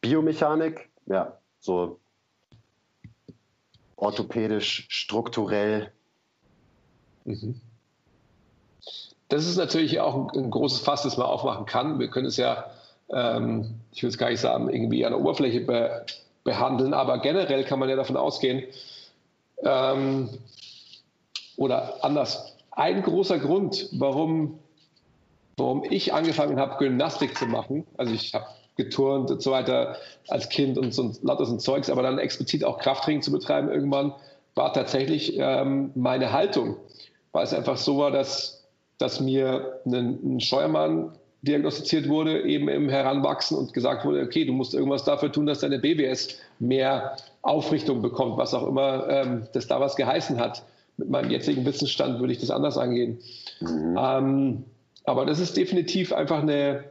Biomechanik, 0.00 0.88
ja, 1.06 1.38
so 1.60 1.98
orthopädisch, 3.96 4.86
strukturell. 4.88 5.92
Mhm. 7.24 7.60
Das 9.28 9.46
ist 9.46 9.56
natürlich 9.56 10.00
auch 10.00 10.32
ein, 10.32 10.50
großes 10.50 10.80
Fass, 10.80 11.02
das 11.02 11.16
man 11.16 11.26
aufmachen 11.26 11.66
kann. 11.66 11.98
Wir 11.98 12.08
können 12.08 12.26
es 12.26 12.36
ja, 12.36 12.70
ähm, 13.10 13.80
ich 13.92 14.02
will 14.02 14.08
es 14.08 14.16
gar 14.18 14.30
nicht 14.30 14.40
sagen, 14.40 14.70
irgendwie 14.70 15.04
an 15.04 15.12
der 15.12 15.20
Oberfläche 15.20 15.60
be 15.60 16.04
behandeln, 16.44 16.94
aber 16.94 17.18
generell 17.18 17.62
kann 17.64 17.78
man 17.78 17.90
ja 17.90 17.96
davon 17.96 18.16
ausgehen, 18.16 18.62
ähm, 19.64 20.30
oder 21.58 22.02
anders, 22.02 22.56
ein 22.70 23.02
großer 23.02 23.38
Grund, 23.38 23.90
warum, 23.92 24.58
warum 25.58 25.84
ich 25.88 26.14
angefangen 26.14 26.58
habe, 26.58 26.76
Gymnastik 26.78 27.36
zu 27.36 27.46
machen, 27.46 27.86
also 27.96 28.14
ich 28.14 28.34
habe 28.34 28.46
geturnt 28.76 29.30
und 29.30 29.42
so 29.42 29.50
weiter 29.50 29.96
als 30.28 30.48
Kind 30.48 30.78
und 30.78 30.94
so 30.94 31.12
lauter 31.22 31.46
so 31.46 31.56
Zeugs, 31.56 31.90
aber 31.90 32.02
dann 32.02 32.18
explizit 32.18 32.64
auch 32.64 32.78
Krafttraining 32.78 33.22
zu 33.22 33.32
betreiben 33.32 33.68
irgendwann, 33.68 34.14
war 34.54 34.72
tatsächlich 34.72 35.36
ähm, 35.36 35.90
meine 35.94 36.32
Haltung, 36.32 36.76
weil 37.32 37.44
es 37.44 37.52
einfach 37.52 37.76
so 37.76 37.98
war, 37.98 38.10
dass 38.10 38.58
dass 38.98 39.20
mir 39.20 39.80
ein, 39.86 40.18
ein 40.36 40.40
Steuermann 40.40 41.12
diagnostiziert 41.42 42.08
wurde, 42.08 42.42
eben 42.42 42.68
im 42.68 42.88
Heranwachsen 42.88 43.56
und 43.56 43.72
gesagt 43.72 44.04
wurde, 44.04 44.22
okay, 44.22 44.44
du 44.44 44.52
musst 44.52 44.74
irgendwas 44.74 45.04
dafür 45.04 45.30
tun, 45.30 45.46
dass 45.46 45.60
deine 45.60 45.78
BWS 45.78 46.36
mehr 46.58 47.16
Aufrichtung 47.42 48.02
bekommt, 48.02 48.36
was 48.36 48.54
auch 48.54 48.66
immer 48.66 49.08
ähm, 49.08 49.46
das 49.52 49.68
da 49.68 49.80
was 49.80 49.94
geheißen 49.94 50.40
hat. 50.40 50.64
Mit 50.96 51.10
meinem 51.10 51.30
jetzigen 51.30 51.64
Wissensstand 51.64 52.18
würde 52.18 52.32
ich 52.32 52.40
das 52.40 52.50
anders 52.50 52.76
angehen. 52.76 53.20
Mhm. 53.60 53.96
Ähm, 53.96 54.64
aber 55.08 55.24
das 55.24 55.40
ist 55.40 55.56
definitiv 55.56 56.12
einfach 56.12 56.42
eine, 56.42 56.84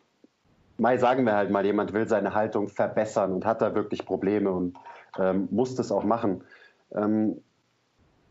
mal 0.76 0.98
sagen 0.98 1.24
wir 1.24 1.36
halt 1.36 1.50
mal, 1.50 1.64
jemand 1.64 1.92
will 1.92 2.08
seine 2.08 2.34
Haltung 2.34 2.68
verbessern 2.68 3.32
und 3.32 3.44
hat 3.44 3.62
da 3.62 3.74
wirklich 3.74 4.04
Probleme 4.04 4.50
und 4.50 4.76
ähm, 5.18 5.48
muss 5.50 5.74
das 5.74 5.92
auch 5.92 6.04
machen. 6.04 6.42
Ähm, 6.94 7.40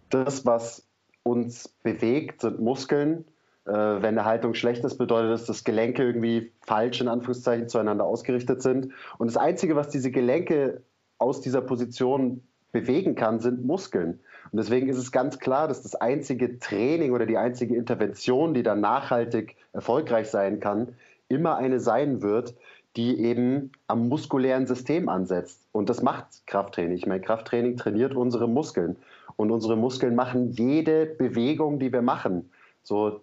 das, 0.10 0.46
was 0.46 0.88
uns 1.24 1.70
bewegt, 1.84 2.42
sind 2.42 2.60
Muskeln 2.60 3.26
äh, 3.66 3.72
wenn 3.72 4.18
eine 4.18 4.26
Haltung 4.26 4.56
schlecht 4.56 4.84
ist, 4.84 4.98
bedeutet 4.98 5.32
das, 5.32 5.46
dass 5.46 5.64
Gelenke 5.64 6.04
irgendwie 6.04 6.52
falsch 6.62 7.00
in 7.00 7.08
Anführungszeichen 7.08 7.70
zueinander 7.70 8.04
ausgerichtet 8.06 8.62
sind. 8.62 8.90
Und 9.18 9.28
das 9.28 9.38
Einzige, 9.38 9.76
was 9.76 9.90
diese 9.90 10.12
Gelenke 10.12 10.82
aus 11.18 11.40
dieser 11.40 11.62
Position 11.62 12.44
bewegen 12.74 13.16
kann, 13.16 13.40
sind 13.40 13.64
Muskeln. 13.64 14.20
Und 14.52 14.58
deswegen 14.58 14.90
ist 14.90 14.98
es 14.98 15.12
ganz 15.12 15.40
klar, 15.40 15.68
dass 15.70 15.82
das 15.82 15.96
einzige 15.96 16.60
Training 16.60 17.14
oder 17.14 17.26
die 17.26 17.38
einzige 17.38 17.76
Intervention, 17.76 18.54
die 18.54 18.64
dann 18.64 18.82
nachhaltig 18.82 19.56
erfolgreich 19.72 20.30
sein 20.30 20.60
kann, 20.60 20.96
immer 21.30 21.56
eine 21.56 21.80
sein 21.80 22.22
wird, 22.22 22.56
die 22.96 23.20
eben 23.20 23.72
am 23.88 24.08
muskulären 24.08 24.68
System 24.68 25.10
ansetzt. 25.10 25.68
Und 25.72 25.90
das 25.90 26.02
macht 26.02 26.46
Krafttraining. 26.46 26.96
Ich 26.96 27.08
meine, 27.08 27.22
Krafttraining 27.22 27.78
trainiert 27.78 28.16
unsere 28.16 28.48
Muskeln. 28.48 28.98
Und 29.36 29.52
unsere 29.52 29.76
Muskeln 29.76 30.16
machen 30.16 30.52
jede 30.52 31.06
Bewegung, 31.06 31.80
die 31.80 31.92
wir 31.92 32.04
machen. 32.04 32.52
So 32.84 33.22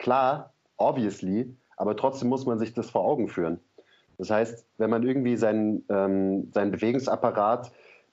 Klar, 0.00 0.54
obviously, 0.78 1.54
aber 1.76 1.94
trotzdem 1.94 2.30
muss 2.30 2.46
man 2.46 2.58
sich 2.58 2.72
das 2.72 2.88
vor 2.88 3.04
Augen 3.04 3.28
führen. 3.28 3.60
Das 4.16 4.30
heißt, 4.30 4.64
wenn 4.78 4.88
man 4.88 5.02
irgendwie 5.02 5.36
seinen, 5.36 5.84
ähm, 5.90 6.50
seinen 6.52 6.72
Bewegungsapparat 6.72 7.70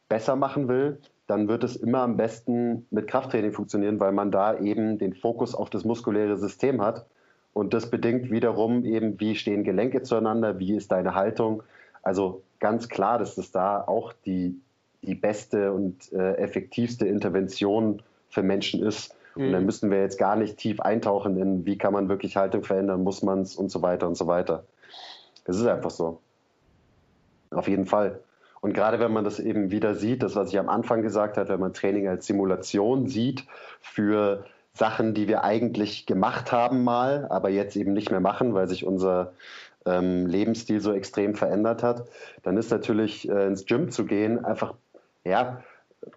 besser 0.10 0.36
machen 0.36 0.68
will, 0.68 1.00
dann 1.28 1.48
wird 1.48 1.64
es 1.64 1.78
immer 1.78 2.00
am 2.00 2.18
besten 2.18 2.86
mit 2.92 3.08
Krafttraining 3.08 3.54
funktionieren, 3.54 4.02
weil 4.02 4.12
man 4.12 4.32
da 4.32 4.60
eben 4.60 4.98
den 4.98 5.14
Fokus 5.14 5.56
auf 5.56 5.70
das 5.70 5.86
muskuläre 5.86 6.38
System 6.38 6.82
hat. 6.82 7.06
Und 7.58 7.74
das 7.74 7.90
bedingt 7.90 8.30
wiederum 8.30 8.86
eben, 8.86 9.20
wie 9.20 9.34
stehen 9.34 9.64
Gelenke 9.64 10.04
zueinander, 10.04 10.60
wie 10.60 10.76
ist 10.76 10.92
deine 10.92 11.16
Haltung. 11.16 11.64
Also 12.04 12.44
ganz 12.60 12.88
klar, 12.88 13.18
dass 13.18 13.34
das 13.34 13.52
da 13.52 13.82
auch 13.82 14.14
die, 14.14 14.62
die 15.02 15.16
beste 15.16 15.74
und 15.74 16.14
äh, 16.14 16.34
effektivste 16.36 17.08
Intervention 17.08 18.04
für 18.30 18.44
Menschen 18.44 18.84
ist. 18.84 19.16
Und 19.34 19.52
dann 19.54 19.62
mhm. 19.62 19.66
müssen 19.66 19.90
wir 19.90 20.02
jetzt 20.02 20.20
gar 20.20 20.36
nicht 20.36 20.58
tief 20.58 20.80
eintauchen 20.82 21.36
in, 21.36 21.66
wie 21.66 21.80
kann 21.80 21.94
man 21.94 22.10
wirklich 22.10 22.38
Haltung 22.38 22.64
verändern, 22.64 23.04
muss 23.04 23.24
man 23.24 23.42
es 23.42 23.56
und 23.56 23.72
so 23.72 23.82
weiter 23.82 24.08
und 24.08 24.18
so 24.18 24.28
weiter. 24.28 24.64
Das 25.46 25.58
ist 25.58 25.66
einfach 25.66 25.90
so. 25.90 26.20
Auf 27.50 27.68
jeden 27.68 27.88
Fall. 27.88 28.20
Und 28.62 28.74
gerade 28.74 29.00
wenn 29.00 29.12
man 29.12 29.24
das 29.24 29.40
eben 29.40 29.72
wieder 29.72 29.96
sieht, 29.96 30.22
das, 30.22 30.36
was 30.36 30.50
ich 30.50 30.60
am 30.60 30.70
Anfang 30.70 31.02
gesagt 31.02 31.38
habe, 31.38 31.50
wenn 31.50 31.60
man 31.60 31.74
Training 31.74 32.08
als 32.08 32.28
Simulation 32.28 33.08
sieht 33.08 33.46
für 33.82 34.46
Sachen, 34.78 35.14
die 35.14 35.28
wir 35.28 35.44
eigentlich 35.44 36.06
gemacht 36.06 36.52
haben 36.52 36.84
mal, 36.84 37.28
aber 37.30 37.50
jetzt 37.50 37.76
eben 37.76 37.94
nicht 37.94 38.12
mehr 38.12 38.20
machen, 38.20 38.54
weil 38.54 38.68
sich 38.68 38.86
unser 38.86 39.34
ähm, 39.86 40.28
Lebensstil 40.28 40.82
so 40.82 40.94
extrem 40.94 41.36
verändert 41.36 41.84
hat, 41.84 42.08
dann 42.44 42.58
ist 42.58 42.72
natürlich 42.72 43.30
äh, 43.30 43.48
ins 43.48 43.66
Gym 43.66 43.92
zu 43.92 44.06
gehen 44.06 44.44
einfach 44.44 44.74
ja, 45.24 45.64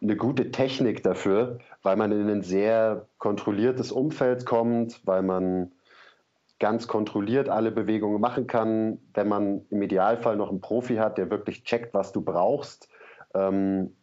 eine 0.00 0.16
gute 0.16 0.50
Technik 0.50 1.02
dafür, 1.02 1.58
weil 1.82 1.96
man 1.96 2.12
in 2.12 2.28
ein 2.28 2.42
sehr 2.42 3.06
kontrolliertes 3.18 3.92
Umfeld 3.92 4.46
kommt, 4.46 5.00
weil 5.04 5.22
man 5.22 5.72
ganz 6.58 6.86
kontrolliert 6.86 7.48
alle 7.48 7.70
Bewegungen 7.70 8.20
machen 8.20 8.46
kann, 8.46 8.98
wenn 9.14 9.28
man 9.28 9.62
im 9.70 9.82
Idealfall 9.82 10.36
noch 10.36 10.50
einen 10.50 10.60
Profi 10.60 10.96
hat, 10.96 11.16
der 11.16 11.30
wirklich 11.30 11.64
checkt, 11.64 11.94
was 11.94 12.12
du 12.12 12.20
brauchst. 12.20 12.88
Ähm, 13.34 13.96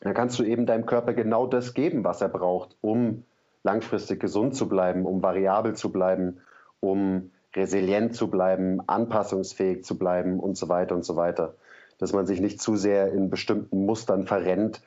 dann 0.00 0.14
kannst 0.14 0.38
du 0.38 0.44
eben 0.44 0.66
deinem 0.66 0.86
Körper 0.86 1.12
genau 1.12 1.46
das 1.46 1.74
geben, 1.74 2.04
was 2.04 2.20
er 2.20 2.28
braucht, 2.28 2.76
um 2.80 3.24
langfristig 3.62 4.20
gesund 4.20 4.54
zu 4.54 4.68
bleiben, 4.68 5.04
um 5.04 5.22
variabel 5.22 5.74
zu 5.74 5.90
bleiben, 5.90 6.40
um 6.80 7.30
resilient 7.54 8.14
zu 8.14 8.28
bleiben, 8.28 8.80
anpassungsfähig 8.86 9.84
zu 9.84 9.98
bleiben 9.98 10.38
und 10.38 10.56
so 10.56 10.68
weiter 10.68 10.94
und 10.94 11.04
so 11.04 11.16
weiter. 11.16 11.54
Dass 11.98 12.12
man 12.12 12.26
sich 12.26 12.40
nicht 12.40 12.60
zu 12.60 12.76
sehr 12.76 13.12
in 13.12 13.30
bestimmten 13.30 13.84
Mustern 13.84 14.26
verrennt. 14.26 14.82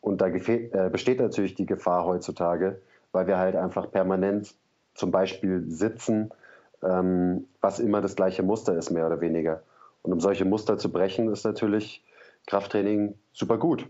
Und 0.00 0.20
da 0.20 0.28
äh, 0.28 0.88
besteht 0.90 1.18
natürlich 1.18 1.54
die 1.54 1.66
Gefahr 1.66 2.04
heutzutage, 2.04 2.80
weil 3.12 3.26
wir 3.26 3.38
halt 3.38 3.56
einfach 3.56 3.90
permanent 3.90 4.54
zum 4.94 5.10
Beispiel 5.10 5.64
sitzen, 5.66 6.30
ähm, 6.82 7.46
was 7.60 7.80
immer 7.80 8.00
das 8.00 8.14
gleiche 8.14 8.42
Muster 8.42 8.76
ist, 8.76 8.90
mehr 8.90 9.06
oder 9.06 9.20
weniger. 9.20 9.62
Und 10.02 10.12
um 10.12 10.20
solche 10.20 10.44
Muster 10.44 10.78
zu 10.78 10.92
brechen, 10.92 11.30
ist 11.32 11.44
natürlich 11.44 12.04
Krafttraining 12.46 13.18
super 13.32 13.58
gut, 13.58 13.88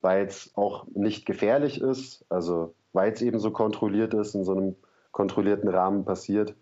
weil 0.00 0.26
es 0.26 0.52
auch 0.54 0.86
nicht 0.94 1.26
gefährlich 1.26 1.80
ist, 1.80 2.24
also 2.28 2.74
weil 2.96 3.12
es 3.12 3.20
eben 3.20 3.38
so 3.38 3.50
kontrolliert 3.50 4.14
ist, 4.14 4.34
in 4.34 4.44
so 4.44 4.52
einem 4.52 4.74
kontrollierten 5.12 5.68
Rahmen 5.68 6.04
passiert. 6.04 6.54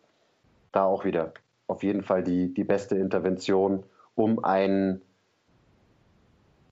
Da 0.72 0.85
auch 0.85 1.05
wieder 1.05 1.32
auf 1.68 1.85
jeden 1.85 2.03
Fall 2.03 2.24
die, 2.24 2.53
die 2.53 2.64
beste 2.64 2.97
Intervention, 2.97 3.85
um 4.16 4.45
einen 4.45 5.01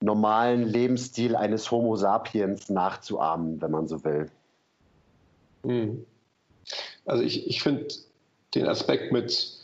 normalen 0.01 0.65
Lebensstil 0.65 1.37
eines 1.37 1.71
Homo 1.71 1.95
sapiens 1.95 2.69
nachzuahmen, 2.71 3.63
wenn 3.63 3.71
man 3.71 3.87
so 3.87 4.03
will. 4.05 4.31
Mhm. 5.63 6.05
Also 7.05 7.23
ich, 7.23 7.47
ich 7.47 7.63
finde 7.63 7.87
den 8.57 8.67
Aspekt 8.67 9.13
mit, 9.13 9.61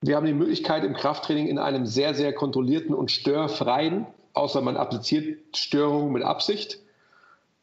wir 0.00 0.16
haben 0.16 0.26
die 0.26 0.32
Möglichkeit 0.34 0.82
im 0.82 0.94
Krafttraining 0.94 1.46
in 1.46 1.58
einem 1.58 1.86
sehr, 1.86 2.14
sehr 2.14 2.32
kontrollierten 2.32 2.96
und 2.96 3.12
störfreien, 3.12 4.06
außer 4.34 4.60
man 4.60 4.76
appliziert 4.76 5.56
Störungen 5.56 6.12
mit 6.12 6.24
Absicht, 6.24 6.80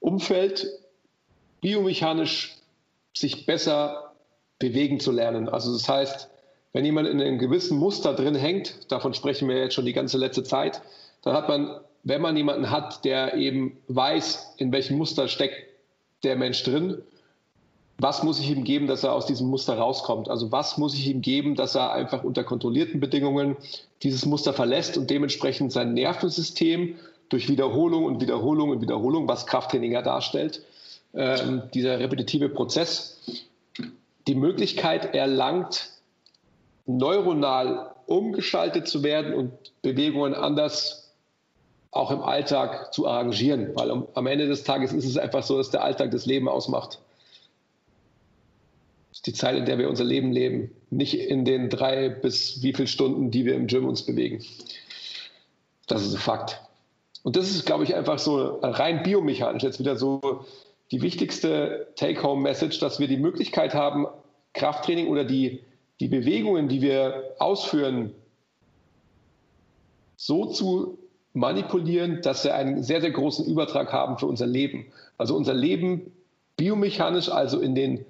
Umfeld 0.06 0.68
biomechanisch 1.62 2.58
sich 3.12 3.48
besser 3.48 4.14
bewegen 4.60 5.00
zu 5.00 5.12
lernen. 5.12 5.50
Also 5.50 5.74
das 5.74 5.90
heißt, 5.90 6.30
wenn 6.74 6.86
jemand 6.86 7.08
in 7.08 7.20
einem 7.20 7.40
gewissen 7.40 7.80
Muster 7.80 8.14
drin 8.14 8.36
hängt, 8.36 8.92
davon 8.92 9.16
sprechen 9.16 9.50
wir 9.50 9.58
jetzt 9.58 9.74
schon 9.74 9.86
die 9.86 9.94
ganze 9.94 10.20
letzte 10.20 10.44
Zeit, 10.44 10.82
dann 11.24 11.34
hat 11.34 11.50
man, 11.50 11.80
wenn 12.04 12.22
man 12.22 12.38
jemanden 12.38 12.70
hat, 12.70 13.04
der 13.04 13.34
eben 13.34 13.78
weiß, 13.88 14.54
in 14.58 14.72
welchem 14.72 14.98
Muster 14.98 15.28
steckt 15.28 15.56
der 16.24 16.36
Mensch 16.36 16.62
drin, 16.64 17.02
was 17.98 18.22
muss 18.22 18.40
ich 18.40 18.52
ihm 18.52 18.64
geben, 18.64 18.86
dass 18.86 19.04
er 19.04 19.14
aus 19.14 19.26
diesem 19.26 19.48
Muster 19.48 19.76
rauskommt? 19.76 20.30
Also 20.30 20.52
was 20.52 20.78
muss 20.78 20.94
ich 20.94 21.08
ihm 21.08 21.22
geben, 21.22 21.56
dass 21.56 21.74
er 21.74 21.94
einfach 21.94 22.24
unter 22.24 22.44
kontrollierten 22.44 23.00
Bedingungen 23.00 23.58
dieses 24.04 24.26
Muster 24.26 24.54
verlässt 24.54 24.98
und 24.98 25.10
dementsprechend 25.10 25.72
sein 25.72 25.94
Nervensystem 25.94 26.98
durch 27.30 27.50
Wiederholung 27.50 28.06
und 28.06 28.22
Wiederholung 28.22 28.70
und 28.70 28.82
Wiederholung, 28.82 29.28
was 29.28 29.46
Krafttraining 29.46 29.92
ja 29.92 30.02
darstellt, 30.02 30.64
ähm, 31.14 31.64
dieser 31.74 32.00
repetitive 32.00 32.50
Prozess, 32.50 33.22
die 34.28 34.36
Möglichkeit 34.36 35.14
erlangt, 35.14 35.90
neuronal 36.86 37.92
umgeschaltet 38.06 38.88
zu 38.88 39.04
werden 39.04 39.34
und 39.34 39.52
Bewegungen 39.82 40.34
anders 40.34 41.14
auch 41.92 42.12
im 42.12 42.22
Alltag 42.22 42.94
zu 42.94 43.08
arrangieren. 43.08 43.72
Weil 43.76 44.06
am 44.14 44.28
Ende 44.28 44.48
des 44.48 44.64
Tages 44.64 44.94
ist 44.94 45.06
es 45.06 45.18
einfach 45.18 45.44
so, 45.44 45.58
dass 45.58 45.72
der 45.72 45.84
Alltag 45.84 46.12
das 46.12 46.26
Leben 46.26 46.48
ausmacht 46.48 47.00
die 49.26 49.34
Zeit, 49.34 49.56
in 49.56 49.66
der 49.66 49.78
wir 49.78 49.90
unser 49.90 50.04
Leben 50.04 50.32
leben, 50.32 50.72
nicht 50.90 51.16
in 51.16 51.46
den 51.46 51.70
drei 51.70 52.10
bis 52.10 52.62
wie 52.62 52.74
viele 52.74 52.88
Stunden, 52.88 53.32
die 53.32 53.46
wir 53.46 53.56
im 53.56 53.68
Gym 53.68 53.88
uns 53.88 54.06
bewegen. 54.06 54.44
Das 55.88 56.06
ist 56.06 56.14
ein 56.14 56.20
Fakt. 56.20 56.62
Und 57.26 57.36
das 57.36 57.50
ist, 57.50 57.66
glaube 57.66 57.84
ich, 57.84 57.96
einfach 57.96 58.20
so 58.20 58.60
rein 58.62 59.02
biomechanisch 59.02 59.64
jetzt 59.64 59.80
wieder 59.80 59.96
so 59.96 60.46
die 60.92 61.02
wichtigste 61.02 61.88
Take-Home-Message, 61.96 62.78
dass 62.78 63.00
wir 63.00 63.08
die 63.08 63.18
Möglichkeit 63.18 63.74
haben, 63.74 64.06
Krafttraining 64.54 65.08
oder 65.08 65.24
die, 65.24 65.64
die 66.00 66.08
Bewegungen, 66.08 66.68
die 66.68 66.84
wir 66.84 67.34
ausführen, 67.40 68.14
so 70.18 70.46
zu 70.46 71.00
manipulieren, 71.34 72.22
dass 72.22 72.44
sie 72.44 72.54
einen 72.54 72.84
sehr, 72.84 73.02
sehr 73.02 73.10
großen 73.10 73.48
Übertrag 73.48 73.92
haben 73.92 74.20
für 74.20 74.28
unser 74.28 74.46
Leben. 74.46 74.86
Also 75.18 75.36
unser 75.36 75.56
Leben 75.56 76.12
biomechanisch, 76.58 77.30
also 77.30 77.60
in 77.60 77.74
den 77.74 78.06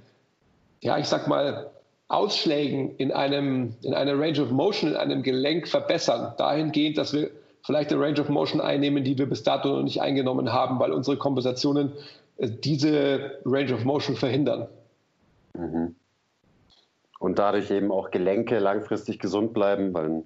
ja, 0.82 0.98
ich 0.98 1.06
sag 1.06 1.30
mal, 1.30 1.72
Ausschlägen 2.10 2.98
in 2.98 3.14
einem, 3.14 3.76
in 3.82 3.94
einer 3.94 4.20
Range 4.20 4.42
of 4.42 4.52
Motion, 4.52 4.90
in 4.90 4.98
einem 4.98 5.24
Gelenk 5.24 5.70
verbessern, 5.70 6.34
dahingehend, 6.38 6.98
dass 6.98 7.14
wir 7.14 7.32
vielleicht 7.66 7.92
eine 7.92 8.02
Range 8.02 8.22
of 8.22 8.30
Motion 8.30 8.62
einnehmen, 8.62 9.04
die 9.04 9.18
wir 9.18 9.28
bis 9.28 9.44
dato 9.44 9.70
noch 9.70 9.84
nicht 9.84 10.02
eingenommen 10.02 10.54
haben, 10.54 10.80
weil 10.80 10.92
unsere 10.92 11.18
Kompensationen 11.18 11.94
äh, 12.38 12.50
diese 12.50 13.40
Range 13.46 13.74
of 13.74 13.84
Motion 13.84 14.16
verhindern. 14.16 14.68
Mhm. 15.54 15.96
Und 17.20 17.40
dadurch 17.40 17.72
eben 17.72 17.92
auch 17.92 18.12
Gelenke 18.12 18.60
langfristig 18.60 19.20
gesund 19.20 19.54
bleiben, 19.54 19.94
weil 19.94 20.06
ein 20.06 20.24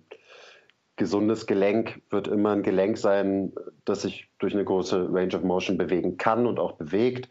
gesundes 0.98 1.48
Gelenk 1.48 2.02
wird 2.10 2.28
immer 2.28 2.52
ein 2.52 2.64
Gelenk 2.64 2.98
sein, 2.98 3.54
das 3.86 4.02
sich 4.02 4.28
durch 4.40 4.54
eine 4.54 4.66
große 4.66 5.08
Range 5.12 5.34
of 5.36 5.44
Motion 5.44 5.78
bewegen 5.78 6.18
kann 6.18 6.46
und 6.46 6.60
auch 6.60 6.74
bewegt. 6.74 7.30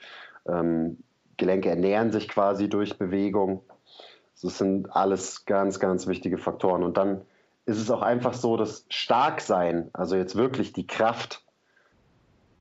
Ähm, 0.49 0.99
Gelenke 1.37 1.69
ernähren 1.69 2.13
sich 2.13 2.29
quasi 2.29 2.71
durch 2.71 2.97
Bewegung. 2.97 3.63
Das 4.41 4.57
sind 4.57 4.91
alles 4.95 5.45
ganz, 5.45 5.81
ganz 5.81 6.07
wichtige 6.07 6.39
Faktoren. 6.39 6.83
Und 6.83 6.97
dann 6.97 7.21
ist 7.69 7.79
es 7.79 7.91
auch 7.91 8.01
einfach 8.01 8.33
so, 8.33 8.57
dass 8.57 8.87
Starksein, 8.89 9.91
also 9.93 10.17
jetzt 10.17 10.37
wirklich 10.37 10.73
die 10.73 10.87
Kraft, 10.87 11.45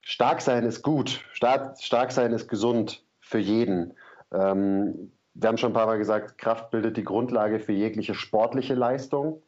Starksein 0.02 0.66
ist 0.66 0.84
gut, 0.84 1.24
stark, 1.32 1.82
stark 1.82 2.12
sein 2.12 2.34
ist 2.34 2.50
gesund 2.50 3.06
für 3.22 3.38
jeden. 3.38 3.94
Ähm, 4.34 5.14
wir 5.34 5.48
haben 5.48 5.58
schon 5.58 5.72
ein 5.72 5.76
paar 5.76 5.86
Mal 5.86 5.98
gesagt, 5.98 6.38
Kraft 6.38 6.72
bildet 6.72 6.98
die 6.98 7.06
Grundlage 7.06 7.60
für 7.60 7.72
jegliche 7.72 8.16
sportliche 8.16 8.74
Leistung. 8.74 9.42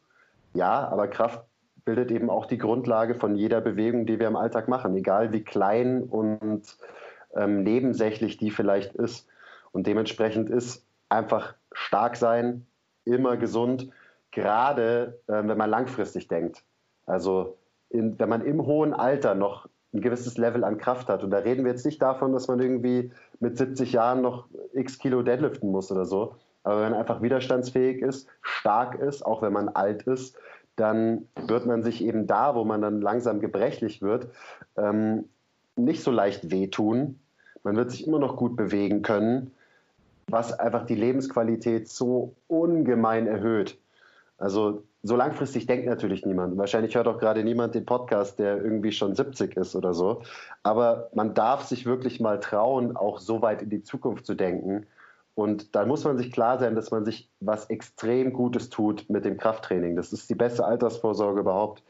Ja, 0.54 0.88
aber 0.88 1.08
Kraft 1.08 1.44
bildet 1.84 2.10
eben 2.10 2.30
auch 2.30 2.46
die 2.46 2.58
Grundlage 2.58 3.14
von 3.14 3.36
jeder 3.36 3.60
Bewegung, 3.60 4.06
die 4.06 4.18
wir 4.18 4.28
im 4.28 4.36
Alltag 4.36 4.66
machen, 4.66 4.96
egal 4.96 5.32
wie 5.32 5.42
klein 5.42 6.04
und 6.04 6.62
ähm, 7.34 7.62
nebensächlich 7.64 8.38
die 8.38 8.50
vielleicht 8.50 8.94
ist. 8.94 9.28
Und 9.72 9.86
dementsprechend 9.86 10.48
ist 10.48 10.86
einfach 11.10 11.54
stark 11.72 12.16
sein, 12.16 12.66
immer 13.04 13.36
gesund, 13.36 13.90
gerade 14.32 15.20
äh, 15.26 15.42
wenn 15.44 15.58
man 15.58 15.70
langfristig 15.70 16.28
denkt. 16.28 16.62
Also 17.06 17.56
in, 17.88 18.18
wenn 18.18 18.28
man 18.28 18.44
im 18.44 18.64
hohen 18.64 18.94
Alter 18.94 19.34
noch 19.34 19.68
ein 19.92 20.00
gewisses 20.00 20.38
Level 20.38 20.64
an 20.64 20.78
Kraft 20.78 21.08
hat. 21.08 21.24
Und 21.24 21.30
da 21.30 21.38
reden 21.38 21.64
wir 21.64 21.72
jetzt 21.72 21.84
nicht 21.84 22.00
davon, 22.00 22.32
dass 22.32 22.48
man 22.48 22.60
irgendwie 22.60 23.10
mit 23.40 23.58
70 23.58 23.92
Jahren 23.92 24.22
noch 24.22 24.46
x 24.72 24.98
Kilo 24.98 25.22
deadliften 25.22 25.70
muss 25.70 25.90
oder 25.90 26.04
so. 26.04 26.36
Aber 26.62 26.82
wenn 26.82 26.90
man 26.92 27.00
einfach 27.00 27.22
widerstandsfähig 27.22 28.02
ist, 28.02 28.28
stark 28.42 28.98
ist, 29.00 29.24
auch 29.24 29.42
wenn 29.42 29.52
man 29.52 29.68
alt 29.68 30.02
ist, 30.04 30.36
dann 30.76 31.26
wird 31.46 31.66
man 31.66 31.82
sich 31.82 32.04
eben 32.04 32.26
da, 32.26 32.54
wo 32.54 32.64
man 32.64 32.80
dann 32.82 33.00
langsam 33.00 33.40
gebrechlich 33.40 34.00
wird, 34.00 34.28
ähm, 34.76 35.28
nicht 35.76 36.02
so 36.02 36.10
leicht 36.10 36.50
wehtun. 36.50 37.18
Man 37.64 37.76
wird 37.76 37.90
sich 37.90 38.06
immer 38.06 38.18
noch 38.18 38.36
gut 38.36 38.56
bewegen 38.56 39.02
können, 39.02 39.50
was 40.28 40.58
einfach 40.58 40.86
die 40.86 40.94
Lebensqualität 40.94 41.88
so 41.88 42.34
ungemein 42.46 43.26
erhöht. 43.26 43.78
Also 44.40 44.84
so 45.02 45.16
langfristig 45.16 45.66
denkt 45.66 45.86
natürlich 45.86 46.24
niemand. 46.24 46.56
Wahrscheinlich 46.56 46.94
hört 46.94 47.06
auch 47.06 47.18
gerade 47.18 47.44
niemand 47.44 47.74
den 47.74 47.84
Podcast, 47.84 48.38
der 48.38 48.56
irgendwie 48.56 48.90
schon 48.90 49.14
70 49.14 49.56
ist 49.56 49.76
oder 49.76 49.94
so. 49.94 50.22
Aber 50.62 51.10
man 51.14 51.34
darf 51.34 51.64
sich 51.64 51.86
wirklich 51.86 52.20
mal 52.20 52.40
trauen, 52.40 52.96
auch 52.96 53.18
so 53.18 53.42
weit 53.42 53.62
in 53.62 53.70
die 53.70 53.82
Zukunft 53.82 54.26
zu 54.26 54.34
denken. 54.34 54.86
Und 55.34 55.74
da 55.74 55.84
muss 55.84 56.04
man 56.04 56.18
sich 56.18 56.32
klar 56.32 56.58
sein, 56.58 56.74
dass 56.74 56.90
man 56.90 57.04
sich 57.04 57.30
was 57.40 57.68
extrem 57.70 58.32
Gutes 58.32 58.70
tut 58.70 59.08
mit 59.08 59.24
dem 59.24 59.36
Krafttraining. 59.36 59.94
Das 59.94 60.12
ist 60.12 60.28
die 60.28 60.34
beste 60.34 60.64
Altersvorsorge 60.64 61.40
überhaupt. 61.40 61.82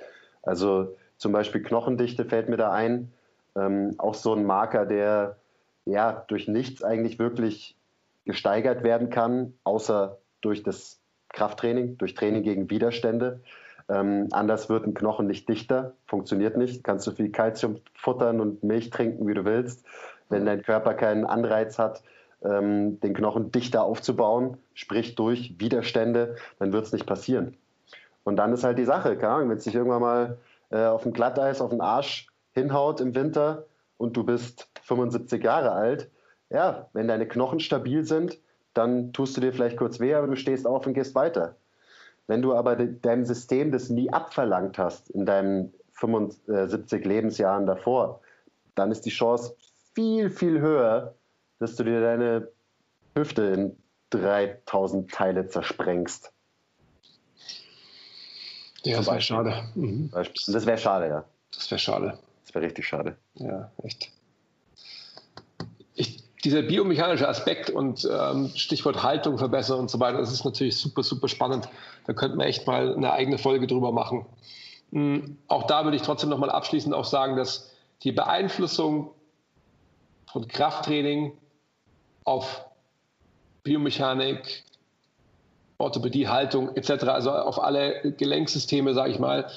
Also 0.43 0.97
zum 1.17 1.33
Beispiel 1.33 1.63
Knochendichte 1.63 2.25
fällt 2.25 2.49
mir 2.49 2.57
da 2.57 2.73
ein. 2.73 3.13
Ähm, 3.57 3.95
auch 3.99 4.15
so 4.15 4.35
ein 4.35 4.45
Marker, 4.45 4.87
der 4.87 5.37
ja 5.85 6.25
durch 6.29 6.49
nichts 6.49 6.83
eigentlich 6.83 7.19
wirklich 7.19 7.77
gesteigert 8.25 8.83
werden 8.83 9.11
kann, 9.11 9.55
außer 9.65 10.19
durch 10.41 10.63
das 10.63 11.00
Krafttraining, 11.33 11.99
durch 11.99 12.15
Training 12.15 12.43
gegen 12.43 12.71
Widerstände. 12.71 13.41
Ähm, 13.89 14.29
anders 14.31 14.69
wird 14.69 14.87
ein 14.87 14.95
Knochen 14.95 15.27
nicht 15.27 15.49
dichter, 15.49 15.95
funktioniert 16.07 16.57
nicht. 16.57 16.85
Kannst 16.85 17.07
du 17.07 17.13
viel 17.13 17.31
Kalzium 17.31 17.81
futtern 17.95 18.41
und 18.41 18.63
Milch 18.63 18.91
trinken, 18.91 19.27
wie 19.27 19.35
du 19.35 19.45
willst. 19.45 19.85
Wenn 20.29 20.47
dein 20.47 20.63
Körper 20.63 20.95
keinen 20.95 21.25
Anreiz 21.25 21.79
hat, 21.79 22.03
ähm, 22.43 23.01
den 23.01 23.15
Knochen 23.15 23.51
dichter 23.51 23.83
aufzubauen, 23.83 24.59
sprich 24.75 25.15
durch 25.15 25.57
Widerstände, 25.59 26.37
dann 26.59 26.73
wird 26.73 26.87
es 26.87 26.93
nicht 26.93 27.07
passieren. 27.07 27.57
Und 28.23 28.37
dann 28.37 28.53
ist 28.53 28.65
halt 28.65 28.79
die 28.79 28.85
Sache, 28.85 29.19
wenn 29.21 29.51
es 29.57 29.65
dich 29.65 29.75
irgendwann 29.75 30.03
mal 30.03 30.39
äh, 30.71 30.85
auf 30.85 31.03
dem 31.03 31.13
Glatteis, 31.13 31.61
auf 31.61 31.71
den 31.71 31.81
Arsch 31.81 32.29
hinhaut 32.53 33.01
im 33.01 33.15
Winter 33.15 33.67
und 33.97 34.17
du 34.17 34.25
bist 34.25 34.69
75 34.83 35.43
Jahre 35.43 35.73
alt, 35.73 36.11
ja, 36.49 36.89
wenn 36.93 37.09
deine 37.09 37.27
Knochen 37.27 37.61
stabil 37.61 38.05
sind, 38.05 38.39
dann 38.75 39.13
tust 39.13 39.37
du 39.37 39.41
dir 39.41 39.53
vielleicht 39.53 39.77
kurz 39.77 40.01
weh, 40.01 40.15
aber 40.15 40.27
du 40.27 40.37
stehst 40.37 40.67
auf 40.67 40.87
und 40.87 40.95
gehst 40.95 41.15
weiter. 41.15 41.57
Wenn 42.27 42.43
du 42.43 42.55
aber 42.55 42.77
deinem 42.77 43.25
System 43.25 43.73
das 43.73 43.91
nie 43.91 44.13
abverlangt 44.13 44.79
hast 44.79 45.11
in 45.11 45.27
deinen 45.27 45.73
75 45.95 47.05
Lebensjahren 47.05 47.67
davor, 47.67 48.21
dann 48.75 48.91
ist 48.91 49.03
die 49.03 49.11
Chance 49.11 49.57
viel, 49.95 50.31
viel 50.31 50.61
höher, 50.61 51.15
dass 51.59 51.77
du 51.77 51.85
dir 51.85 52.01
deine 52.01 52.49
Hüfte 53.17 53.43
in 53.43 53.77
3000 54.11 55.11
Teile 55.11 55.49
zersprengst. 55.49 56.33
Ja, 58.83 58.99
das 58.99 59.07
wäre 59.09 59.21
schade. 59.21 59.65
Mhm. 59.75 60.11
Das 60.13 60.67
wäre 60.67 60.79
schade, 60.79 61.09
ja. 61.09 61.25
Das 61.53 61.71
wäre 61.71 61.79
schade. 61.79 62.19
Das 62.45 62.55
wäre 62.55 62.65
richtig 62.65 62.87
schade. 62.87 63.17
Ja, 63.35 63.71
echt 63.83 64.11
dieser 66.45 66.63
biomechanische 66.63 67.29
Aspekt 67.29 67.71
und 67.71 68.09
ähm, 68.11 68.51
Stichwort 68.55 69.03
Haltung 69.03 69.39
verbessern 69.39 69.79
und 69.79 69.91
so 69.91 70.01
weiter, 70.01 70.19
das 70.19 70.33
ist 70.33 70.45
natürlich 70.45 70.77
super, 70.77 71.03
super 71.03 71.29
spannend. 71.29 71.69
Da 72.07 72.13
könnten 72.13 72.39
wir 72.39 72.47
echt 72.47 72.67
mal 72.67 72.95
eine 72.95 73.13
eigene 73.13 73.39
Folge 73.39 73.67
drüber 73.67 73.93
machen. 73.93 74.27
Mhm. 74.91 75.39
Auch 75.49 75.65
da 75.65 75.85
würde 75.85 75.97
ich 75.97 76.03
trotzdem 76.03 76.31
nochmal 76.31 76.51
abschließend 76.51 76.95
auch 76.95 77.05
sagen, 77.05 77.37
dass 77.37 77.71
die 78.03 78.13
Beeinflussung 78.13 79.11
von 80.33 80.49
Krafttraining 80.49 81.33
auf 82.25 82.65
Biomechanik, 83.63 84.65
Orthopädie, 85.79 86.29
Haltung 86.29 86.75
etc., 86.77 87.05
also 87.05 87.33
auf 87.33 87.63
alle 87.63 88.13
Gelenksysteme, 88.17 88.95
sage 88.95 89.11
ich 89.11 89.19
mal, 89.19 89.51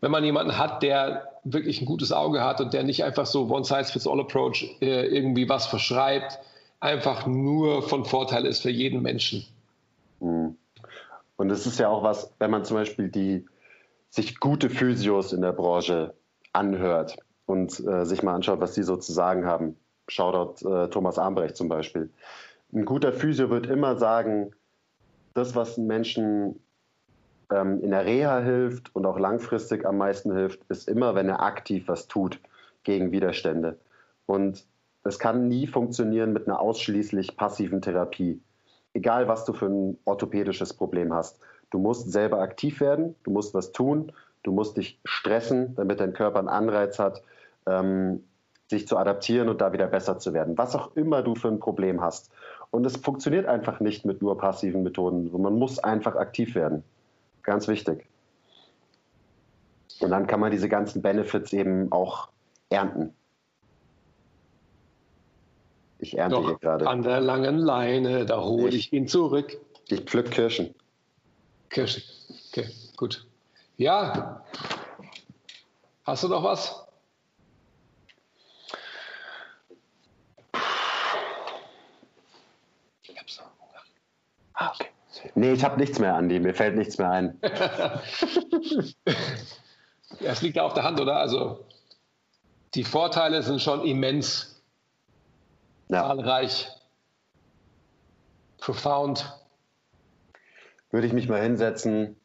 wenn 0.00 0.10
man 0.10 0.24
jemanden 0.24 0.58
hat, 0.58 0.82
der 0.82 1.28
wirklich 1.52 1.80
ein 1.80 1.86
gutes 1.86 2.12
Auge 2.12 2.42
hat 2.42 2.60
und 2.60 2.72
der 2.72 2.82
nicht 2.82 3.04
einfach 3.04 3.26
so 3.26 3.48
One-Size-Fits-All-Approach 3.48 4.76
äh, 4.80 5.06
irgendwie 5.06 5.48
was 5.48 5.66
verschreibt, 5.66 6.38
einfach 6.80 7.26
nur 7.26 7.82
von 7.82 8.04
Vorteil 8.04 8.46
ist 8.46 8.62
für 8.62 8.70
jeden 8.70 9.02
Menschen. 9.02 9.44
Mhm. 10.20 10.56
Und 11.36 11.50
es 11.50 11.66
ist 11.66 11.78
ja 11.78 11.88
auch 11.88 12.02
was, 12.02 12.32
wenn 12.38 12.50
man 12.50 12.64
zum 12.64 12.76
Beispiel 12.76 13.08
die 13.08 13.46
sich 14.10 14.40
gute 14.40 14.70
Physios 14.70 15.32
in 15.32 15.42
der 15.42 15.52
Branche 15.52 16.14
anhört 16.52 17.16
und 17.46 17.78
äh, 17.86 18.04
sich 18.04 18.22
mal 18.22 18.34
anschaut, 18.34 18.60
was 18.60 18.72
die 18.72 18.82
so 18.82 18.96
zu 18.96 19.12
sagen 19.12 19.46
haben. 19.46 19.76
Shoutout 20.08 20.66
äh, 20.68 20.88
Thomas 20.88 21.18
Armbrecht 21.18 21.56
zum 21.56 21.68
Beispiel. 21.68 22.10
Ein 22.72 22.84
guter 22.84 23.12
Physio 23.12 23.50
wird 23.50 23.66
immer 23.66 23.96
sagen, 23.96 24.52
das, 25.34 25.54
was 25.54 25.76
Menschen 25.76 26.58
ähm, 27.50 27.82
in 27.82 27.90
der 27.90 28.04
Reha 28.04 28.40
hilft 28.40 28.94
und 28.94 29.06
auch 29.06 29.18
langfristig 29.18 29.86
am 29.86 29.98
meisten 29.98 30.32
hilft, 30.32 30.60
ist 30.68 30.88
immer, 30.88 31.14
wenn 31.14 31.28
er 31.28 31.42
aktiv 31.42 31.84
was 31.86 32.08
tut 32.08 32.40
gegen 32.84 33.12
Widerstände. 33.12 33.78
Und 34.26 34.66
das 35.04 35.18
kann 35.18 35.48
nie 35.48 35.66
funktionieren 35.66 36.32
mit 36.32 36.46
einer 36.46 36.60
ausschließlich 36.60 37.36
passiven 37.36 37.80
Therapie. 37.80 38.40
Egal, 38.92 39.28
was 39.28 39.44
du 39.44 39.52
für 39.52 39.66
ein 39.66 39.98
orthopädisches 40.04 40.74
Problem 40.74 41.14
hast. 41.14 41.40
Du 41.70 41.78
musst 41.78 42.10
selber 42.10 42.40
aktiv 42.40 42.80
werden, 42.80 43.14
du 43.22 43.30
musst 43.30 43.54
was 43.54 43.72
tun, 43.72 44.12
du 44.42 44.52
musst 44.52 44.76
dich 44.76 45.00
stressen, 45.04 45.74
damit 45.76 46.00
dein 46.00 46.14
Körper 46.14 46.38
einen 46.38 46.48
Anreiz 46.48 46.98
hat, 46.98 47.22
ähm, 47.66 48.24
sich 48.68 48.86
zu 48.86 48.96
adaptieren 48.96 49.48
und 49.48 49.60
da 49.60 49.72
wieder 49.72 49.86
besser 49.86 50.18
zu 50.18 50.34
werden. 50.34 50.58
Was 50.58 50.74
auch 50.74 50.94
immer 50.96 51.22
du 51.22 51.34
für 51.34 51.48
ein 51.48 51.60
Problem 51.60 52.00
hast. 52.00 52.30
Und 52.70 52.84
es 52.84 52.96
funktioniert 52.96 53.46
einfach 53.46 53.80
nicht 53.80 54.04
mit 54.04 54.20
nur 54.20 54.36
passiven 54.36 54.82
Methoden. 54.82 55.30
Man 55.40 55.58
muss 55.58 55.78
einfach 55.78 56.16
aktiv 56.16 56.54
werden. 56.54 56.84
Ganz 57.48 57.66
wichtig. 57.66 58.06
Und 60.00 60.10
dann 60.10 60.26
kann 60.26 60.38
man 60.38 60.50
diese 60.50 60.68
ganzen 60.68 61.00
Benefits 61.00 61.50
eben 61.54 61.90
auch 61.90 62.28
ernten. 62.68 63.14
Ich 65.98 66.18
ernte 66.18 66.36
Doch, 66.36 66.46
hier 66.46 66.58
gerade. 66.58 66.86
An 66.86 67.02
der 67.02 67.22
langen 67.22 67.56
Leine, 67.56 68.26
da 68.26 68.42
hole 68.42 68.68
ich, 68.68 68.88
ich, 68.88 68.92
ihn 68.92 69.08
zurück. 69.08 69.58
Ich 69.88 70.02
pflück 70.02 70.30
Kirschen. 70.30 70.74
Kirschen. 71.70 72.02
Okay, 72.50 72.68
gut. 72.98 73.26
Ja. 73.78 74.44
Hast 76.04 76.24
du 76.24 76.28
noch 76.28 76.44
was? 76.44 76.86
Ich 83.04 83.18
hab's 83.18 83.38
noch. 83.38 83.50
Ah, 84.52 84.72
okay. 84.74 84.87
Nee, 85.34 85.52
ich 85.52 85.64
habe 85.64 85.78
nichts 85.78 85.98
mehr, 85.98 86.14
Andi. 86.14 86.40
Mir 86.40 86.54
fällt 86.54 86.76
nichts 86.76 86.98
mehr 86.98 87.10
ein. 87.10 87.40
Es 90.20 90.40
liegt 90.40 90.56
ja 90.56 90.64
auf 90.64 90.72
der 90.72 90.84
Hand, 90.84 91.00
oder? 91.00 91.16
Also 91.18 91.66
die 92.74 92.84
Vorteile 92.84 93.42
sind 93.42 93.60
schon 93.60 93.84
immens. 93.84 94.62
Ja. 95.88 96.02
Zahlreich. 96.02 96.68
Profound. 98.58 99.32
Würde 100.90 101.06
ich 101.06 101.12
mich 101.12 101.28
mal 101.28 101.40
hinsetzen 101.40 102.16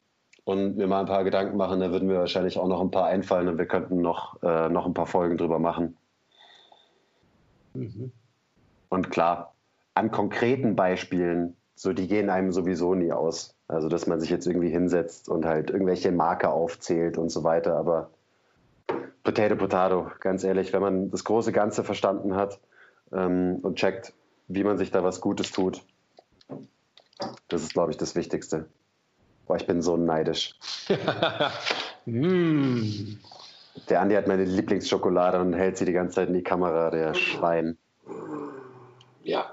und 0.44 0.76
mir 0.76 0.86
mal 0.86 1.00
ein 1.00 1.06
paar 1.06 1.24
Gedanken 1.24 1.56
machen, 1.56 1.80
dann 1.80 1.92
würden 1.92 2.08
mir 2.08 2.18
wahrscheinlich 2.18 2.58
auch 2.58 2.68
noch 2.68 2.80
ein 2.80 2.90
paar 2.90 3.06
einfallen 3.06 3.48
und 3.48 3.58
wir 3.58 3.66
könnten 3.66 4.00
noch, 4.00 4.42
äh, 4.42 4.68
noch 4.68 4.86
ein 4.86 4.94
paar 4.94 5.06
Folgen 5.06 5.36
drüber 5.36 5.58
machen. 5.58 5.96
Mhm. 7.74 8.12
Und 8.88 9.10
klar, 9.10 9.54
an 9.94 10.10
konkreten 10.10 10.76
Beispielen 10.76 11.56
so 11.74 11.92
die 11.92 12.08
gehen 12.08 12.30
einem 12.30 12.52
sowieso 12.52 12.94
nie 12.94 13.12
aus. 13.12 13.54
Also, 13.66 13.88
dass 13.88 14.06
man 14.06 14.20
sich 14.20 14.30
jetzt 14.30 14.46
irgendwie 14.46 14.70
hinsetzt 14.70 15.28
und 15.28 15.46
halt 15.46 15.70
irgendwelche 15.70 16.12
Marker 16.12 16.52
aufzählt 16.52 17.18
und 17.18 17.30
so 17.30 17.44
weiter. 17.44 17.76
Aber 17.76 18.10
Potato, 19.22 19.56
Potato, 19.56 20.10
ganz 20.20 20.44
ehrlich, 20.44 20.72
wenn 20.72 20.82
man 20.82 21.10
das 21.10 21.24
große 21.24 21.52
Ganze 21.52 21.82
verstanden 21.82 22.36
hat 22.36 22.60
ähm, 23.12 23.58
und 23.62 23.76
checkt, 23.76 24.12
wie 24.48 24.64
man 24.64 24.76
sich 24.76 24.90
da 24.90 25.02
was 25.02 25.20
Gutes 25.20 25.50
tut, 25.50 25.82
das 27.48 27.62
ist, 27.62 27.72
glaube 27.72 27.90
ich, 27.90 27.96
das 27.96 28.14
Wichtigste. 28.14 28.66
Boah, 29.46 29.56
ich 29.56 29.66
bin 29.66 29.82
so 29.82 29.96
neidisch. 29.96 30.58
mm. 32.04 33.16
Der 33.88 34.00
Andi 34.00 34.14
hat 34.14 34.28
meine 34.28 34.44
Lieblingsschokolade 34.44 35.40
und 35.40 35.52
hält 35.52 35.76
sie 35.76 35.84
die 35.84 35.92
ganze 35.92 36.14
Zeit 36.14 36.28
in 36.28 36.34
die 36.34 36.44
Kamera, 36.44 36.90
der 36.90 37.12
Schwein. 37.14 37.76
Ja, 39.24 39.52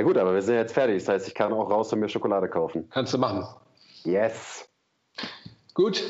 ja 0.00 0.06
gut, 0.06 0.16
aber 0.16 0.32
wir 0.32 0.40
sind 0.40 0.54
jetzt 0.54 0.72
fertig. 0.72 1.04
Das 1.04 1.08
heißt, 1.08 1.28
ich 1.28 1.34
kann 1.34 1.52
auch 1.52 1.70
raus 1.70 1.92
und 1.92 2.00
mir 2.00 2.08
Schokolade 2.08 2.48
kaufen. 2.48 2.88
Kannst 2.88 3.12
du 3.12 3.18
machen. 3.18 3.46
Yes. 4.04 4.66
Gut. 5.74 6.02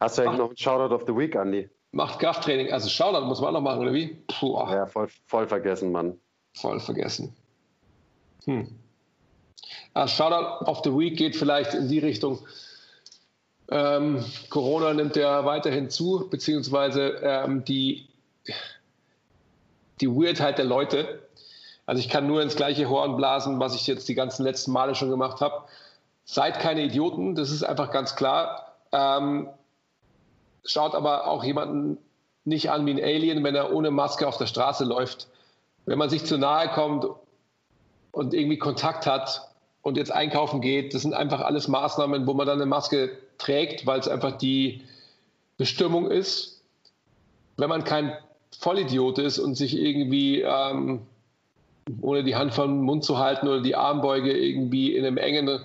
Hast 0.00 0.18
du 0.18 0.22
eigentlich 0.22 0.38
noch 0.38 0.48
einen 0.48 0.56
Shoutout 0.58 0.94
of 0.94 1.04
the 1.06 1.16
Week, 1.16 1.34
Andy? 1.34 1.66
Macht 1.92 2.18
Krafttraining. 2.18 2.70
Also 2.70 2.90
Shoutout 2.90 3.24
muss 3.24 3.40
man 3.40 3.48
auch 3.48 3.52
noch 3.54 3.60
machen, 3.62 3.80
oder 3.80 3.94
wie? 3.94 4.22
Puh. 4.38 4.58
Ja, 4.70 4.84
voll, 4.84 5.08
voll 5.24 5.46
vergessen, 5.46 5.92
Mann. 5.92 6.18
Voll 6.58 6.78
vergessen. 6.78 7.34
Hm. 8.44 8.68
Also 9.94 10.14
Shoutout 10.14 10.66
of 10.70 10.82
the 10.84 10.90
Week 10.90 11.16
geht 11.16 11.34
vielleicht 11.34 11.72
in 11.72 11.88
die 11.88 12.00
Richtung. 12.00 12.38
Ähm, 13.70 14.22
Corona 14.50 14.92
nimmt 14.92 15.16
ja 15.16 15.46
weiterhin 15.46 15.88
zu, 15.88 16.28
beziehungsweise 16.28 17.18
ähm, 17.22 17.64
die, 17.64 18.08
die 20.02 20.08
Weirdheit 20.10 20.58
der 20.58 20.66
Leute 20.66 21.22
also 21.86 22.00
ich 22.00 22.08
kann 22.08 22.26
nur 22.26 22.42
ins 22.42 22.56
gleiche 22.56 22.88
Horn 22.88 23.16
blasen, 23.16 23.60
was 23.60 23.74
ich 23.74 23.86
jetzt 23.86 24.08
die 24.08 24.14
ganzen 24.14 24.44
letzten 24.44 24.72
Male 24.72 24.94
schon 24.94 25.10
gemacht 25.10 25.40
habe. 25.40 25.64
Seid 26.24 26.60
keine 26.60 26.82
Idioten, 26.82 27.34
das 27.34 27.50
ist 27.50 27.64
einfach 27.64 27.90
ganz 27.90 28.14
klar. 28.14 28.74
Ähm, 28.92 29.48
schaut 30.64 30.94
aber 30.94 31.26
auch 31.26 31.44
jemanden 31.44 31.98
nicht 32.44 32.70
an 32.70 32.86
wie 32.86 32.92
ein 32.92 33.02
Alien, 33.02 33.44
wenn 33.44 33.54
er 33.54 33.72
ohne 33.72 33.90
Maske 33.90 34.26
auf 34.26 34.36
der 34.36 34.46
Straße 34.46 34.84
läuft. 34.84 35.28
Wenn 35.86 35.98
man 35.98 36.10
sich 36.10 36.24
zu 36.24 36.38
nahe 36.38 36.68
kommt 36.68 37.06
und 38.12 38.34
irgendwie 38.34 38.58
Kontakt 38.58 39.06
hat, 39.06 39.52
und 39.82 39.96
jetzt 39.96 40.12
einkaufen 40.12 40.60
geht, 40.60 40.94
das 40.94 41.02
sind 41.02 41.12
einfach 41.12 41.40
alles 41.40 41.68
Maßnahmen, 41.68 42.26
wo 42.26 42.34
man 42.34 42.46
dann 42.46 42.58
eine 42.58 42.66
Maske 42.66 43.18
trägt, 43.38 43.84
weil 43.84 43.98
es 43.98 44.08
einfach 44.08 44.38
die 44.38 44.82
Bestimmung 45.58 46.10
ist. 46.10 46.62
Wenn 47.56 47.68
man 47.68 47.84
kein 47.84 48.16
Vollidiot 48.58 49.18
ist 49.18 49.38
und 49.38 49.56
sich 49.56 49.76
irgendwie 49.76 50.40
ähm, 50.40 51.02
ohne 52.00 52.24
die 52.24 52.36
Hand 52.36 52.54
vom 52.54 52.82
Mund 52.82 53.04
zu 53.04 53.18
halten 53.18 53.48
oder 53.48 53.60
die 53.60 53.76
Armbeuge 53.76 54.36
irgendwie 54.36 54.94
in 54.96 55.04
einem 55.04 55.18
engen 55.18 55.60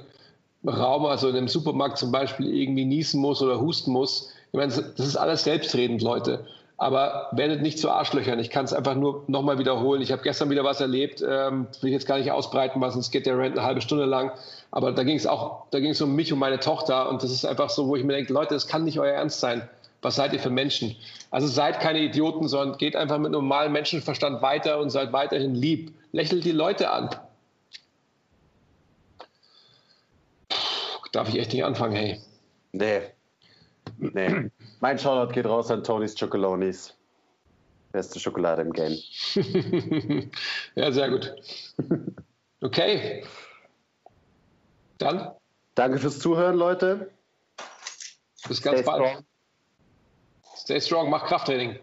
Raum, 0.66 1.06
also 1.06 1.30
in 1.30 1.36
einem 1.36 1.48
Supermarkt 1.48 1.98
zum 1.98 2.12
Beispiel, 2.12 2.54
irgendwie 2.54 2.86
niesen 2.86 3.22
muss 3.22 3.42
oder 3.42 3.60
husten 3.60 3.92
muss. 3.92 4.34
Ich 4.52 4.58
meine, 4.58 4.72
das 4.72 5.06
ist 5.06 5.16
alles 5.16 5.44
selbstredend, 5.44 6.02
Leute. 6.02 6.46
Aber 6.80 7.30
werdet 7.32 7.64
nicht 7.64 7.80
zu 7.80 7.90
Arschlöchern. 7.90 8.38
Ich 8.38 8.52
kann 8.52 8.66
es 8.66 8.74
einfach 8.74 8.94
nur 8.94 9.24
nochmal 9.28 9.58
wiederholen. 9.58 10.02
Ich 10.02 10.12
habe 10.12 10.22
gestern 10.22 10.52
wieder 10.52 10.64
was 10.64 10.80
erlebt, 10.80 11.24
ähm, 11.28 11.68
will 11.82 11.90
ich 11.90 11.94
jetzt 11.94 12.06
gar 12.06 12.20
nicht 12.20 12.32
ausbreiten, 12.32 12.80
weil 12.82 12.92
sonst 12.92 13.10
geht 13.10 13.26
der 13.26 13.38
Rant 13.38 13.58
eine 13.58 13.66
halbe 13.66 13.82
Stunde 13.82 14.06
lang. 14.06 14.32
Aber 14.70 14.92
da 14.92 15.04
ging 15.04 15.16
es 15.16 15.26
auch, 15.26 15.66
da 15.72 15.80
ging 15.80 15.92
es 15.92 16.02
um 16.02 16.16
mich 16.16 16.32
und 16.32 16.38
meine 16.38 16.60
Tochter. 16.60 17.10
Und 17.10 17.24
das 17.24 17.32
ist 17.32 17.46
einfach 17.46 17.70
so, 17.70 17.88
wo 17.88 17.96
ich 17.96 18.04
mir 18.04 18.14
denke, 18.14 18.32
Leute, 18.32 18.54
das 18.54 18.68
kann 18.68 18.84
nicht 18.84 19.00
euer 19.00 19.14
Ernst 19.14 19.40
sein. 19.40 19.68
Was 20.08 20.16
seid 20.16 20.32
ihr 20.32 20.40
für 20.40 20.50
Menschen? 20.50 20.96
Also 21.32 21.48
seid 21.48 21.82
keine 21.82 22.00
Idioten, 22.00 22.48
sondern 22.48 22.78
geht 22.78 22.96
einfach 22.96 23.18
mit 23.18 23.34
normalem 23.34 23.74
Menschenverstand 23.74 24.42
weiter 24.42 24.80
und 24.80 24.90
seid 24.90 25.12
weiterhin 25.12 25.54
lieb. 25.54 25.94
Lächelt 26.14 26.46
die 26.46 26.54
Leute 26.54 26.90
an. 26.90 27.10
Puh, 30.48 31.10
darf 31.12 31.28
ich 31.28 31.38
echt 31.38 31.52
nicht 31.52 31.66
anfangen, 31.66 31.94
hey. 31.98 32.22
Nee. 32.72 33.02
Nee. 33.98 34.50
Mein 34.80 34.98
Shoutout 34.98 35.34
geht 35.34 35.46
raus 35.46 35.70
an 35.72 35.84
Tonys 35.84 36.18
Chocolonis. 36.18 36.96
Beste 37.92 38.18
Schokolade 38.18 38.62
im 38.62 38.72
Game. 38.72 38.98
ja, 40.76 40.90
sehr 40.90 41.10
gut. 41.10 41.36
Okay. 42.62 43.26
Dann. 45.00 45.32
Danke 45.76 46.00
fürs 46.00 46.20
Zuhören, 46.20 46.56
Leute. 46.56 47.12
Bis 48.48 48.62
ganz 48.62 48.80
Stay 48.80 48.86
bald. 48.86 49.06
Strong. 49.06 49.26
Stay 50.68 50.82
strong, 50.82 51.10
mach 51.10 51.26
Krafttraining. 51.26 51.80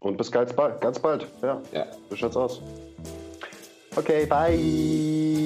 Und 0.00 0.16
bis 0.16 0.32
ganz 0.32 0.52
bald. 0.52 0.80
Ganz 0.80 0.98
bald. 0.98 1.28
Ja. 1.42 1.62
ja. 1.70 1.86
So 2.08 2.16
schaut's 2.16 2.36
aus. 2.36 2.60
Okay, 3.94 4.26
bye. 4.26 5.39